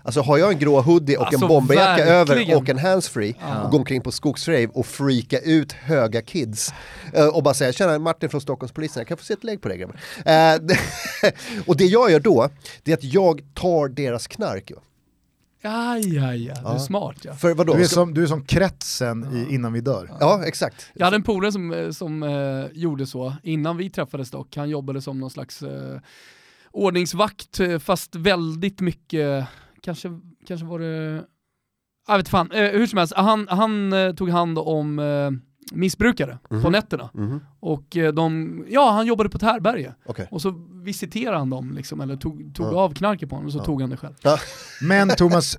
[0.03, 3.71] Alltså har jag en grå hoodie och Alltså, en bomberjacka över och en handsfree och
[3.71, 6.73] går omkring på skogsrave och freaka ut höga kids
[7.13, 9.67] eh, och bara säga tjena Martin från Stockholmspolisen, jag kan få se ett lägg på
[9.67, 9.99] dig grabbar.
[10.25, 11.31] Eh,
[11.65, 12.49] och det jag gör då,
[12.83, 14.71] det är att jag tar deras knark.
[15.63, 15.69] Ju.
[15.69, 16.39] Aj, aj, aj.
[16.63, 16.79] Du är Ja.
[16.79, 17.33] smart ja.
[17.33, 17.73] För vadå?
[17.73, 20.09] Du är som, du är som kretsen i Innan vi dör.
[20.19, 20.91] Ja exakt.
[20.93, 24.69] Jag hade en polare som, eh, som eh, gjorde så, innan vi träffades dock, han
[24.69, 25.99] jobbade som någon slags eh,
[26.71, 29.45] ordningsvakt, eh, fast väldigt mycket,
[29.81, 30.09] kanske,
[30.47, 31.23] kanske var det,
[32.07, 35.31] jag vet fan, eh, hur som helst, han, han eh, tog hand om eh,
[35.71, 36.71] missbrukare på Mhm.
[36.71, 37.09] nätterna.
[37.13, 37.39] Mhm.
[37.65, 39.93] Och eh, de, ja han jobbade på ett härberge.
[40.05, 40.27] Okej.
[40.31, 40.53] Och så
[40.83, 42.79] visiterade han dem liksom, eller tog, tog Ja.
[42.79, 43.63] av knarket på honom och så Ja.
[43.63, 44.13] tog han det själv.
[44.81, 45.57] Men Thomas,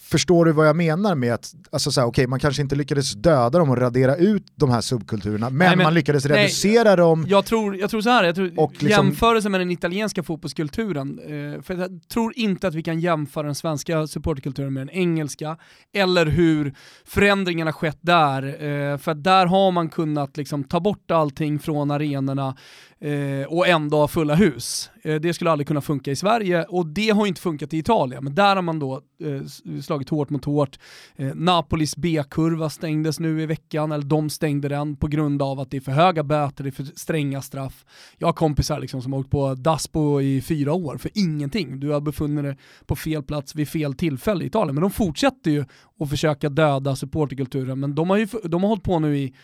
[0.00, 3.12] förstår du vad jag menar med att, alltså så här, okej man kanske inte lyckades
[3.12, 6.38] döda dem och radera ut de här subkulturerna, men, Nej, men- man lyckades nej.
[6.38, 7.24] reducera dem.
[7.28, 11.18] Jag tror, jag tror så här, jag tror Och liksom- jämförelsen med den italienska fotbollskulturen,
[11.18, 15.56] eh, för jag tror inte att vi kan jämföra den svenska supporterkulturen med den engelska,
[15.94, 16.74] eller hur
[17.04, 18.42] förändringarna skett där.
[18.46, 22.56] Eh, för där har man kunnat liksom ta bort allting från arenorna
[23.00, 24.90] eh, och ändå ha fulla hus.
[25.02, 28.24] Eh, det skulle aldrig kunna funka i Sverige och det har inte funkat i Italien,
[28.24, 30.78] men där har man då eh, slagit hårt mot hårt.
[31.16, 35.70] Eh, Napolis B-kurva stängdes nu i veckan, eller de stängde den på grund av att
[35.70, 37.84] det är för höga böter, det är för stränga straff.
[38.18, 41.80] Jag har kompisar liksom som har åkt på Daspo i fyra år för ingenting.
[41.80, 42.56] Du har befunnit dig
[42.86, 44.74] på fel plats vid fel tillfälle i Italien.
[44.74, 45.64] Men de fortsätter ju
[46.00, 49.34] att försöka döda supporterkulturen, men de har ju de har hållit på nu i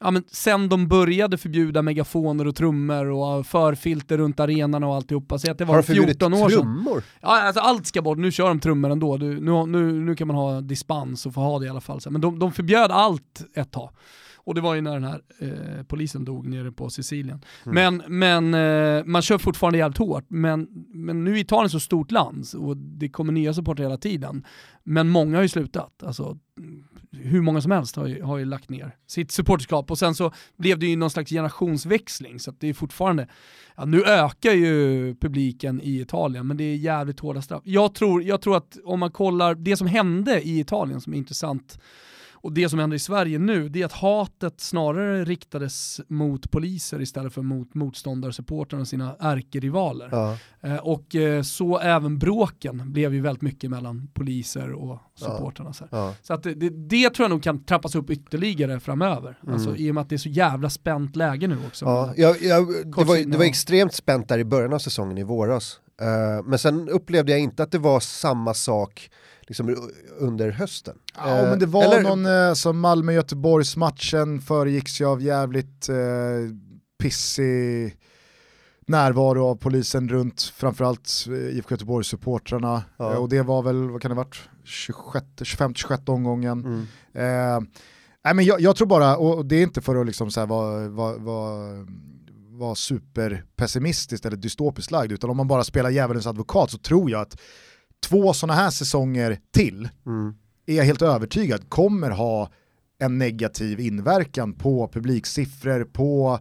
[0.00, 5.38] ja, men sen de började förbjuda megafoner och trummor och förfilter runt arenan och alltihopa,
[5.38, 6.60] så att det var de förbjudit 14 år sedan.
[6.60, 7.02] trummor?
[7.20, 9.16] Ja, alltså allt ska bort, nu kör de trummor ändå.
[9.16, 12.00] Du, nu, nu, nu kan man ha dispens och få ha det i alla fall.
[12.10, 13.90] Men de, de förbjöd allt ett tag.
[14.46, 17.44] Och det var ju när den här eh, polisen dog nere på Sicilien.
[17.64, 20.24] Men, men eh, man kör fortfarande jävligt hårt.
[20.28, 24.44] Men, men nu är Italien så stort land och det kommer nya supportrar hela tiden.
[24.82, 26.02] Men många har ju slutat.
[26.02, 26.38] Alltså,
[27.22, 30.32] hur många som helst har ju, har ju lagt ner sitt supporterskap och sen så
[30.56, 33.28] blev det ju någon slags generationsväxling så att det är fortfarande,
[33.76, 37.62] ja, nu ökar ju publiken i Italien men det är jävligt hårda straff.
[37.64, 41.18] Jag tror, jag tror att om man kollar det som hände i Italien som är
[41.18, 41.78] intressant
[42.44, 47.02] och det som händer i Sverige nu, det är att hatet snarare riktades mot poliser
[47.02, 50.08] istället för mot motståndarsupportrarna och sina ärkerivaler.
[50.12, 50.36] Ja.
[50.60, 55.72] Eh, och eh, så även bråken blev ju väldigt mycket mellan poliser och supportrarna.
[55.72, 55.84] Så.
[55.90, 56.14] Ja.
[56.22, 59.38] så att det, det, tror jag nog kan trappas upp ytterligare framöver.
[59.48, 61.84] Alltså, I och med att det är så jävla spänt läge nu också.
[61.84, 65.22] Ja, jag, jag, det, var, det var extremt spänt där i början av säsongen i
[65.22, 65.80] våras.
[66.00, 69.10] Eh, men sen upplevde jag inte att det var samma sak
[69.46, 69.76] liksom,
[70.18, 70.96] under hösten.
[71.16, 75.96] Ja, Eh, men det var eller- någon, eh, som Malmö-Göteborgs-matchen föregicks ju av jävligt eh,
[76.98, 77.96] pissig
[78.86, 82.82] närvaro av polisen runt framförallt eh, IFK Göteborgs-supportrarna.
[82.96, 83.12] Ja.
[83.12, 86.60] Eh, och det var väl, vad kan det ha varit, 25-26 omgången.
[86.64, 86.80] Mm.
[87.14, 87.60] Eh,
[88.24, 90.88] nej men jag, jag tror bara, och det är inte för att liksom så vara,
[90.88, 91.86] vara, vara,
[92.58, 97.20] vara superpessimistiskt eller dystopiskt lagd, utan om man bara spelar djävulens advokat så tror jag
[97.20, 97.40] att
[98.08, 100.34] två sådana här säsonger till Mm.
[100.66, 102.50] är jag helt övertygad kommer ha
[102.98, 106.38] en negativ inverkan på publiksiffror, på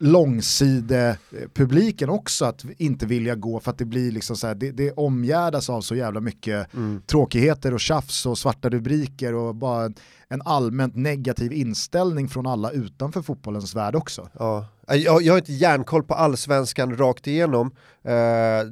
[0.00, 4.92] långsidepubliken också att inte vilja gå för att det blir liksom så här, det, det
[4.92, 7.02] omgärdas av så jävla mycket Mm.
[7.06, 9.94] tråkigheter och tjafs och svarta rubriker och bara en,
[10.28, 14.28] en allmänt negativ inställning från alla utanför fotbollens värld också.
[14.38, 14.66] Ja.
[14.86, 17.70] Jag, jag har inte järnkoll på allsvenskan rakt igenom.
[18.08, 18.14] Eh,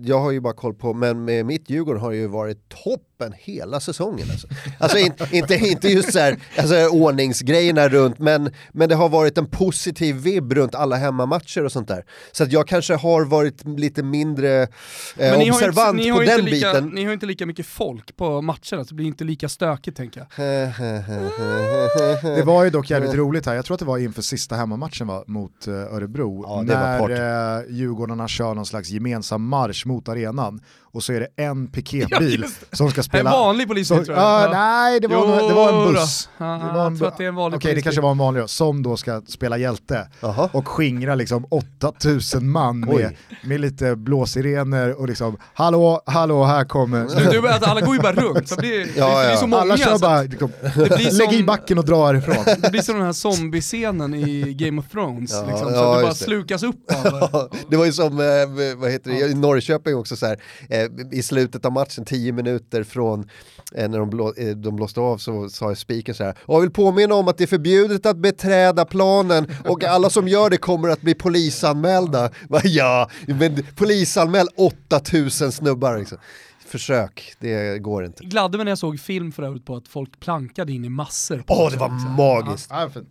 [0.02, 3.80] jag har ju bara koll på, men med mitt Djurgården har ju varit toppen hela
[3.80, 4.26] säsongen.
[4.30, 4.48] Alltså,
[4.78, 9.38] alltså in, inte, inte just så här, alltså, ordningsgrejerna runt, men, men det har varit
[9.38, 12.04] en positiv vibb runt alla hemmamatcher och sånt där.
[12.32, 14.68] Så att jag kanske har varit lite mindre eh,
[15.16, 16.88] Men ni har ju observant inte, ni har på den lika, biten.
[16.88, 19.96] Ni har ju inte lika mycket folk på matcherna så det blir inte lika stökigt
[19.96, 20.28] tänker jag.
[22.22, 25.06] Det var ju dock jävligt roligt här, jag tror att det var inför sista hemmamatchen
[25.06, 30.60] va, mot eh, Örebro, Ja, när eh, Djurgårdarna kör någon slags gemensam marsch mot arenan
[30.94, 33.30] och så är det en piketbil just som ska En spela...
[33.30, 34.26] vanlig polisbil som, tror jag.
[34.26, 34.50] ja, Ja.
[34.52, 36.28] nej, det var, en, det var en buss.
[36.38, 37.82] Ja, Det var en jag tror att det är en vanlig Okej, det polisbil.
[37.84, 40.50] kanske var en vanlig då, som då ska spela hjälte Jaha.
[40.52, 43.14] och skingra liksom 8000 man med,
[43.44, 47.30] med lite blåsirener och liksom hallå, hallå, här kommer...
[47.32, 49.36] Du, du, alltså, alla går ju bara runt, så det, blir, det, Ja, det ja.
[49.36, 49.62] så många.
[49.62, 52.44] Alla kör så bara, att liksom, det blir lägg i som, backen och dra härifrån.
[52.62, 55.98] det blir som den här zombiescenen i Game of Thrones, Ja, liksom, så ja, att
[55.98, 56.18] du bara det.
[56.18, 60.16] slukas upp av Ja, det var ju som, eh, vad heter det, i Norrköping också
[60.16, 60.36] så här,
[60.84, 63.28] eh, i slutet av matchen, 10 minuter från
[63.74, 66.60] eh, när de, blå, eh, de blåste av så sa spiken så här, och jag
[66.60, 70.56] vill påminna om att det är förbjudet att beträda planen och alla som gör det
[70.56, 72.30] kommer att bli polisanmälda.
[72.48, 76.18] Va, Ja, men polisanmäl 8000 snubbar liksom.
[76.66, 78.24] Försök, det går inte.
[78.24, 81.44] Gladde mig när jag såg film för övrigt på att folk plankade in i massor.
[81.48, 82.70] Åh, det var magiskt.
[82.70, 83.08] Ja, fint.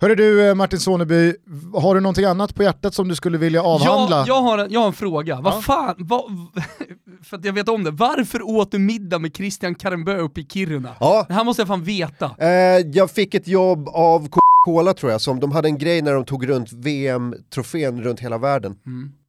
[0.00, 1.34] Hörru du eh, Martin Soneby,
[1.74, 4.16] har du någonting annat på hjärtat som du skulle vilja avhandla?
[4.16, 5.60] Jag, jag, har en, jag har en fråga, vad Ja.
[5.60, 6.22] fan, vad,
[7.24, 10.44] för att jag vet om det, varför åt du middag med Christian Karembö uppe i
[10.46, 10.94] Kiruna?
[11.00, 12.30] Ja, Det här måste jag fan veta.
[12.38, 12.48] Eh,
[12.92, 16.24] jag fick ett jobb av Coca-Cola tror jag, som de hade en grej när de
[16.24, 18.76] tog runt VM-trofén runt hela världen.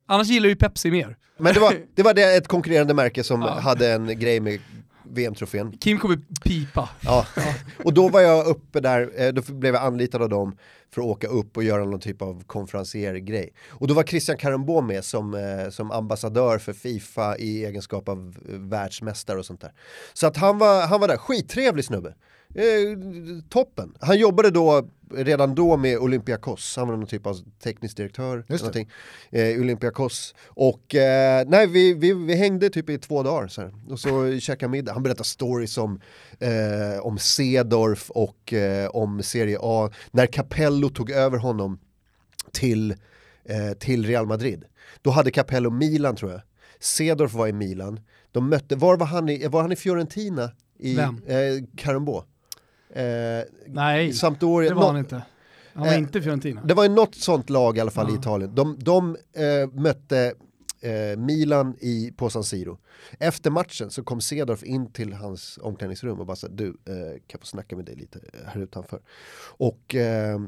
[0.07, 1.15] Annars gillar ju Pepsi mer.
[1.39, 3.59] Men det var, det var det, ett konkurrerande märke som Ja.
[3.59, 4.59] hade en grej med
[5.11, 5.77] VM-trofén.
[5.77, 6.89] Kim kommer pipa.
[7.01, 7.27] Ja.
[7.83, 10.57] Och då var jag uppe där, eh, då blev jag anlitad av dem
[10.93, 13.53] för att åka upp och göra någon typ av konferenciergrej.
[13.69, 18.35] Och då var Christian Karembå med som, eh, som ambassadör för Fifa i egenskap av
[18.49, 19.73] eh, världsmästare och sånt där.
[20.13, 22.15] Så att han var, han var där, skittrevlig snubbe.
[22.55, 22.97] Eh,
[23.49, 23.93] toppen.
[23.99, 28.37] Han jobbade då redan då med Olympiakos, han var någon typ av teknisk direktör.
[28.37, 28.55] Just det.
[28.55, 28.89] någonting.
[29.31, 30.35] Eh, Olympiakos.
[30.47, 33.73] Och eh, nej, vi, vi, vi hängde typ i två dagar så här.
[33.89, 34.93] och så käkade middag.
[34.93, 36.01] Han berättade stories om,
[36.39, 39.89] eh, om Sedorf och eh, om Serie A.
[40.11, 41.79] När Capello tog över honom
[42.51, 42.91] till,
[43.45, 44.65] eh, till Real Madrid.
[45.01, 46.41] Då hade Capello Milan tror jag.
[46.79, 47.99] Sedorf var i Milan.
[48.31, 50.51] De mötte, var var han i, var han i Fiorentina?
[50.79, 51.21] I, Vem?
[51.27, 51.63] Eh.
[52.95, 54.69] Eh, Nej, Sampdoria.
[54.69, 55.21] det var han inte.
[55.73, 56.61] Han var Eh, inte Fiorentina.
[56.65, 58.19] det var ju något sånt lag i alla fall i Ja.
[58.19, 58.55] Italien.
[58.55, 60.33] De, de eh, mötte
[60.81, 62.77] eh, Milan i, på San Siro.
[63.19, 66.73] Efter matchen så kom Cedorf in till hans omklädningsrum och bara sa du, eh,
[67.11, 68.99] kan jag få snacka med dig lite här utanför?
[69.57, 70.39] Och eh,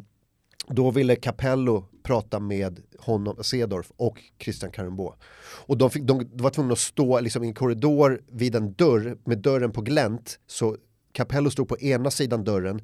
[0.68, 5.16] då ville Capello prata med honom, Cedorf och Christian Karembå.
[5.66, 9.18] Och de, fick, de, var tvungna att stå liksom, i en korridor vid en dörr
[9.24, 10.40] med dörren på glänt.
[10.48, 10.78] Så
[11.14, 12.82] Capello stod på ena sidan dörren,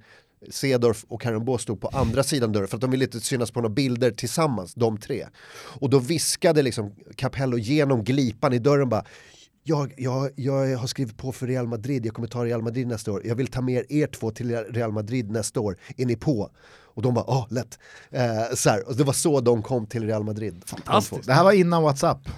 [0.49, 3.61] Cedorf och Karembå stod på andra sidan dörren för att de ville inte synas på
[3.61, 5.27] några bilder tillsammans, de tre.
[5.53, 9.05] Och då viskade liksom Capello genom glipan i dörren bara
[9.63, 13.11] jag, jag, jag har skrivit på för Real Madrid, jag kommer ta Real Madrid nästa
[13.11, 13.21] år.
[13.25, 15.77] Jag vill ta med er två till Real Madrid nästa år.
[15.97, 16.49] Är ni på?
[16.93, 17.79] Och de bara, ja, lätt.
[18.09, 20.63] Eh, så här, och det var så de kom till Real Madrid.
[20.65, 21.27] Fantastiskt.
[21.27, 22.29] Det här var innan WhatsApp.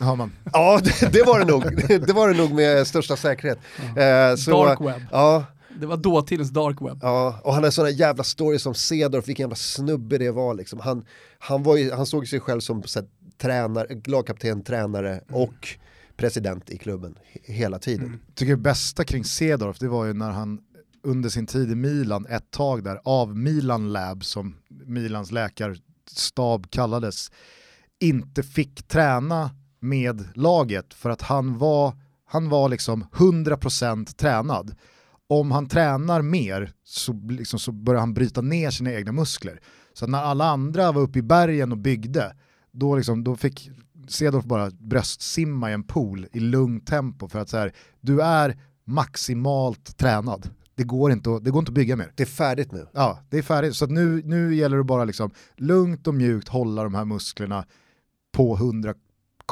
[0.00, 0.32] Hör man.
[0.52, 1.62] Ja, det, det var det nog.
[2.06, 3.58] Det var det nog med största säkerhet.
[3.96, 5.02] Eh, så, Dark web.
[5.12, 5.44] Ja,
[5.80, 6.98] Det var dåtidens dark web.
[7.02, 10.80] Ja, och han har sådana jävla stories som Cedorf, vilken jävla snubbe det var liksom.
[10.80, 11.04] Han,
[11.38, 13.08] han, var ju, han såg sig själv som så här,
[13.38, 15.68] tränare, lagkapten, tränare och
[16.16, 18.20] president i klubben he- hela tiden.
[18.34, 20.58] tycker det bästa kring Cedorf det var ju när han
[21.02, 24.56] under sin tid i Milan ett tag där av Milan Lab som
[24.86, 27.30] Milans läkarstab kallades
[28.00, 29.50] inte fick träna
[29.88, 31.94] med laget för att han var,
[32.24, 34.74] han var liksom 100% tränad.
[35.28, 39.60] Om han tränar mer så, liksom, så börjar han bryta ner sina egna muskler.
[39.92, 42.36] Så när alla andra var uppe i bergen och byggde,
[42.72, 43.70] då, liksom, då fick
[44.08, 48.56] Cedorf bara bröstsimma i en pool i lugnt tempo för att så här, du är
[48.84, 50.50] maximalt tränad.
[50.74, 52.12] Det går, inte att, det går inte att bygga mer.
[52.14, 52.86] Det är färdigt nu.
[52.92, 53.76] Ja, det är färdigt.
[53.76, 57.64] Så nu, nu gäller det bara liksom lugnt och mjukt hålla de här musklerna
[58.32, 58.56] på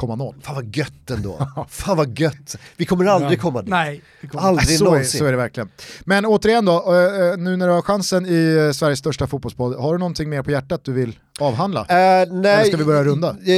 [0.01, 1.47] 100,0 Fan vad gött ändå.
[1.69, 2.55] Fan vad gött.
[2.77, 3.69] Vi kommer aldrig komma dit.
[3.69, 4.01] Nej,
[4.31, 5.19] kommer- Aldrig så, är, någonsin.
[5.19, 5.69] så är det verkligen.
[6.05, 9.75] Men återigen då, eh, eh, nu när du har chansen i eh, Sveriges största fotbollspodd,
[9.75, 11.79] har du någonting mer på hjärtat du vill avhandla?
[11.81, 13.35] Eh, nej, Eller ska vi börja runda?
[13.45, 13.53] Eh,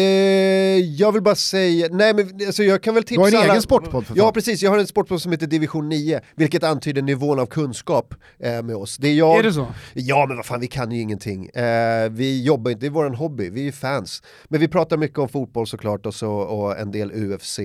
[0.80, 3.54] jag vill bara säga, nej men alltså, jag kan väl tipsa Du har en alla...
[3.54, 4.24] egen sportpodd för fan.
[4.26, 8.14] Ja precis, jag har en sportpodd som heter Division 9, vilket antyder nivån av kunskap
[8.40, 8.98] eh, med oss.
[8.98, 9.40] Det är jag...
[9.40, 9.68] Är det så?
[9.94, 11.46] Ja men vad fan, vi kan ju ingenting.
[11.50, 14.22] Eh, vi jobbar inte, det är vår hobby, vi är fans.
[14.48, 17.60] Men vi pratar mycket om fotboll såklart och, så, och en del UFC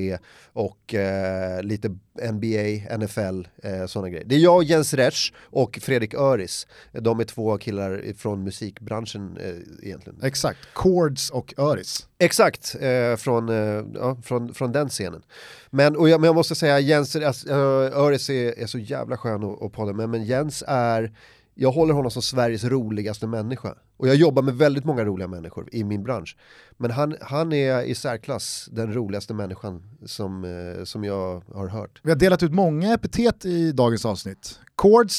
[0.52, 1.88] och eh, lite
[2.32, 4.24] NBA, NFL, eh, sådana grejer.
[4.26, 6.66] Det är jag, Jens Resch och Fredrik Öris.
[6.92, 10.18] De är två killar från musikbranschen eh, egentligen.
[10.22, 12.08] Exakt, Chords och Öris.
[12.18, 15.22] Exakt, eh, från, eh, ja, från, från den scenen.
[15.70, 19.16] Men, och jag, men jag måste säga, Jens, alltså, eh, Öris är, är så jävla
[19.16, 21.12] skön att podda med, men Jens är,
[21.54, 23.74] jag håller honom som Sveriges roligaste människa.
[23.96, 26.36] Och jag jobbar med väldigt många roliga människor i min bransch.
[26.76, 32.00] Men han, han är i särklass den roligaste människan som, eh, som jag har hört.
[32.02, 34.58] Vi har delat ut många epitet i dagens avsnitt.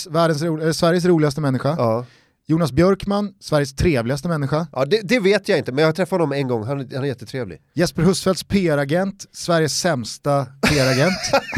[0.09, 1.75] Världens ro- eh, Sveriges roligaste människa.
[1.77, 2.05] Ja,
[2.45, 4.67] Jonas Björkman, Sveriges trevligaste människa.
[4.71, 7.03] ja det, det vet jag inte, men jag har träffat honom en gång, han, han
[7.03, 7.61] är jättetrevlig.
[7.73, 11.13] Jesper Husfeldts PR-agent, Sveriges sämsta PR-agent.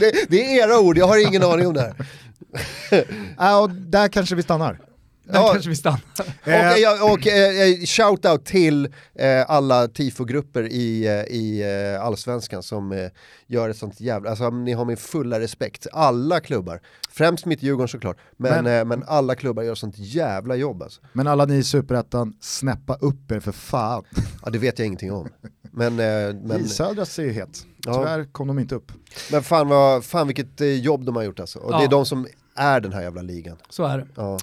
[0.00, 2.06] Det, det är era ord, jag har ingen aning om det här.
[3.38, 4.80] ja, och där kanske vi stannar.
[5.24, 5.50] Där Ja.
[5.52, 6.00] kanske vi stannar.
[6.44, 6.48] Och,
[6.78, 11.62] eh, och eh, shoutout till eh, alla tifogrupper i, eh, i
[11.96, 13.08] eh, Allsvenskan som eh,
[13.46, 15.86] gör ett sånt jävla, alltså ni har min fulla respekt.
[15.92, 20.54] Alla klubbar, främst mitt Djurgården såklart, men, Men- eh, men alla klubbar gör sånt jävla
[20.56, 21.00] jobb alltså.
[21.12, 24.04] Men alla ni i Superettan, snäppa upp er för fan.
[24.44, 25.28] Ja det vet jag ingenting om.
[25.72, 27.66] Men, eh, men, I Södras är ju het.
[27.86, 27.94] Ja.
[27.94, 28.92] Tyvärr kom de inte upp.
[29.32, 31.58] men fan, vad, fan vilket eh, jobb de har gjort alltså.
[31.58, 31.88] Och det är Ja.
[31.88, 33.56] de som är den här jävla ligan.
[33.68, 34.06] Så är det.
[34.14, 34.38] Ja.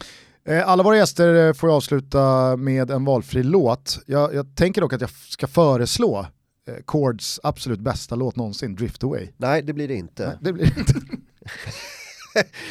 [0.45, 3.99] Eh, Alla våra gäster eh, får jag avsluta med en valfri låt.
[4.05, 6.27] Jag, jag tänker dock att jag ska föreslå
[6.67, 9.27] eh, Chords absolut bästa låt någonsin, Drift Away.
[9.37, 10.27] Nej det blir det inte.
[10.27, 10.93] Nej, det blir inte.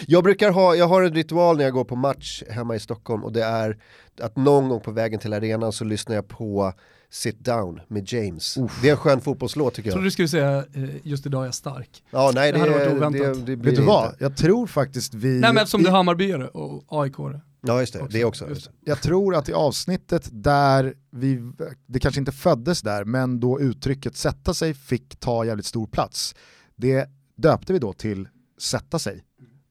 [0.06, 3.24] Jag brukar ha, jag har en ritual när jag går på match hemma i Stockholm
[3.24, 3.76] och det är
[4.20, 6.72] att någon gång på vägen till arenan så lyssnar jag på
[7.10, 8.58] Sit Down med James.
[8.82, 11.44] Det är en skön fotbollslåt tycker Jag trodde du skulle säga eh, just idag är
[11.46, 12.02] jag stark.
[12.10, 13.46] Ja, nej det det, hade varit det, oväntat.
[13.46, 14.06] det, det blir Vet du det vad?
[14.12, 14.24] inte.
[14.24, 15.28] Jag tror faktiskt vi...
[15.28, 17.14] Nej men eftersom i- du är Hammarbyare och aik
[17.60, 18.48] Ja just det, det också.
[18.48, 18.70] Just det.
[18.84, 21.52] Jag tror att i avsnittet där vi,
[21.86, 26.34] det kanske inte föddes där, men då uttrycket sätta sig fick ta jävligt stor plats.
[26.76, 28.28] Det döpte vi då till
[28.60, 29.24] sätta sig.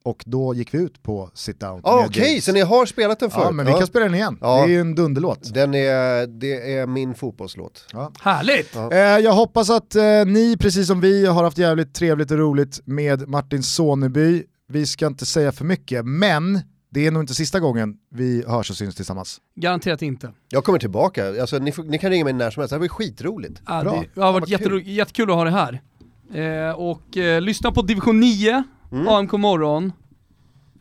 [0.06, 2.45] Och då gick vi ut på sit down Ah, Okej, James.
[2.45, 3.44] så ni har spelat den förut?
[3.45, 4.38] Ja, men vi kan spela den igen.
[4.41, 4.56] Ja.
[4.57, 5.53] Det är ju en dunderlåt.
[5.53, 7.86] Den är, det är min fotbollslåt.
[8.22, 8.72] Härligt!
[8.76, 8.91] Ja.
[8.91, 12.80] Eh, jag hoppas att eh, ni, precis som vi, har haft jävligt trevligt och roligt
[12.86, 14.44] med Martin Soneby.
[14.68, 16.60] Vi ska inte säga för mycket, men
[16.91, 19.38] det är nog inte sista gången vi hörs och syns tillsammans.
[19.56, 20.32] Garanterat inte.
[20.49, 22.80] Jag kommer tillbaka, alltså, ni, får, ni kan ringa mig när som helst, det här
[22.80, 23.61] blir skitroligt.
[23.68, 23.91] Ja, Bra.
[23.94, 24.72] det, det har varit vad kul.
[24.72, 25.82] jättero- jättekul att ha det här.
[26.34, 28.64] Eh, och eh, lyssna på division 9,
[29.07, 29.91] AMK morgon.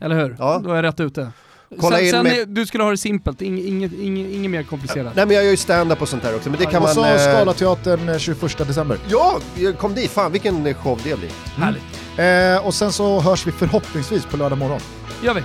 [0.01, 0.25] Eller hur?
[0.25, 0.35] Mm.
[0.39, 0.61] Ja.
[0.63, 1.31] Då är jag rätt ute.
[1.79, 4.63] Kolla sen in sen med- du skulle ha det simpelt, inget, inget, inget, inget mer
[4.63, 5.15] komplicerat.
[5.15, 6.93] Nej men jag gör ju stand-up och sånt där också, men det kan och man...
[6.93, 8.97] så eh, Scalateatern eh, 21 december.
[9.07, 9.39] Ja,
[9.77, 11.29] kom dit, fan vilken show det blir.
[11.57, 12.59] Härligt.
[12.59, 14.79] Eh, och sen så hörs vi förhoppningsvis på lördag morgon.
[15.23, 15.41] gör vi.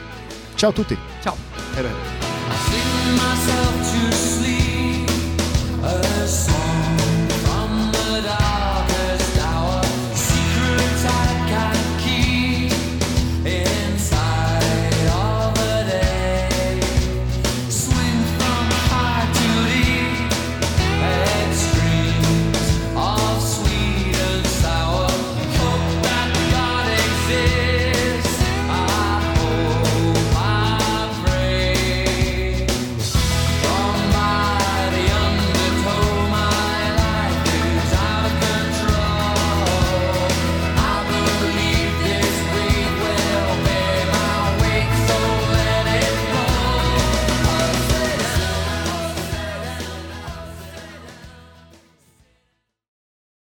[0.57, 0.97] Ciao tutti!
[1.23, 1.35] Ciao.
[1.75, 1.91] Hej då,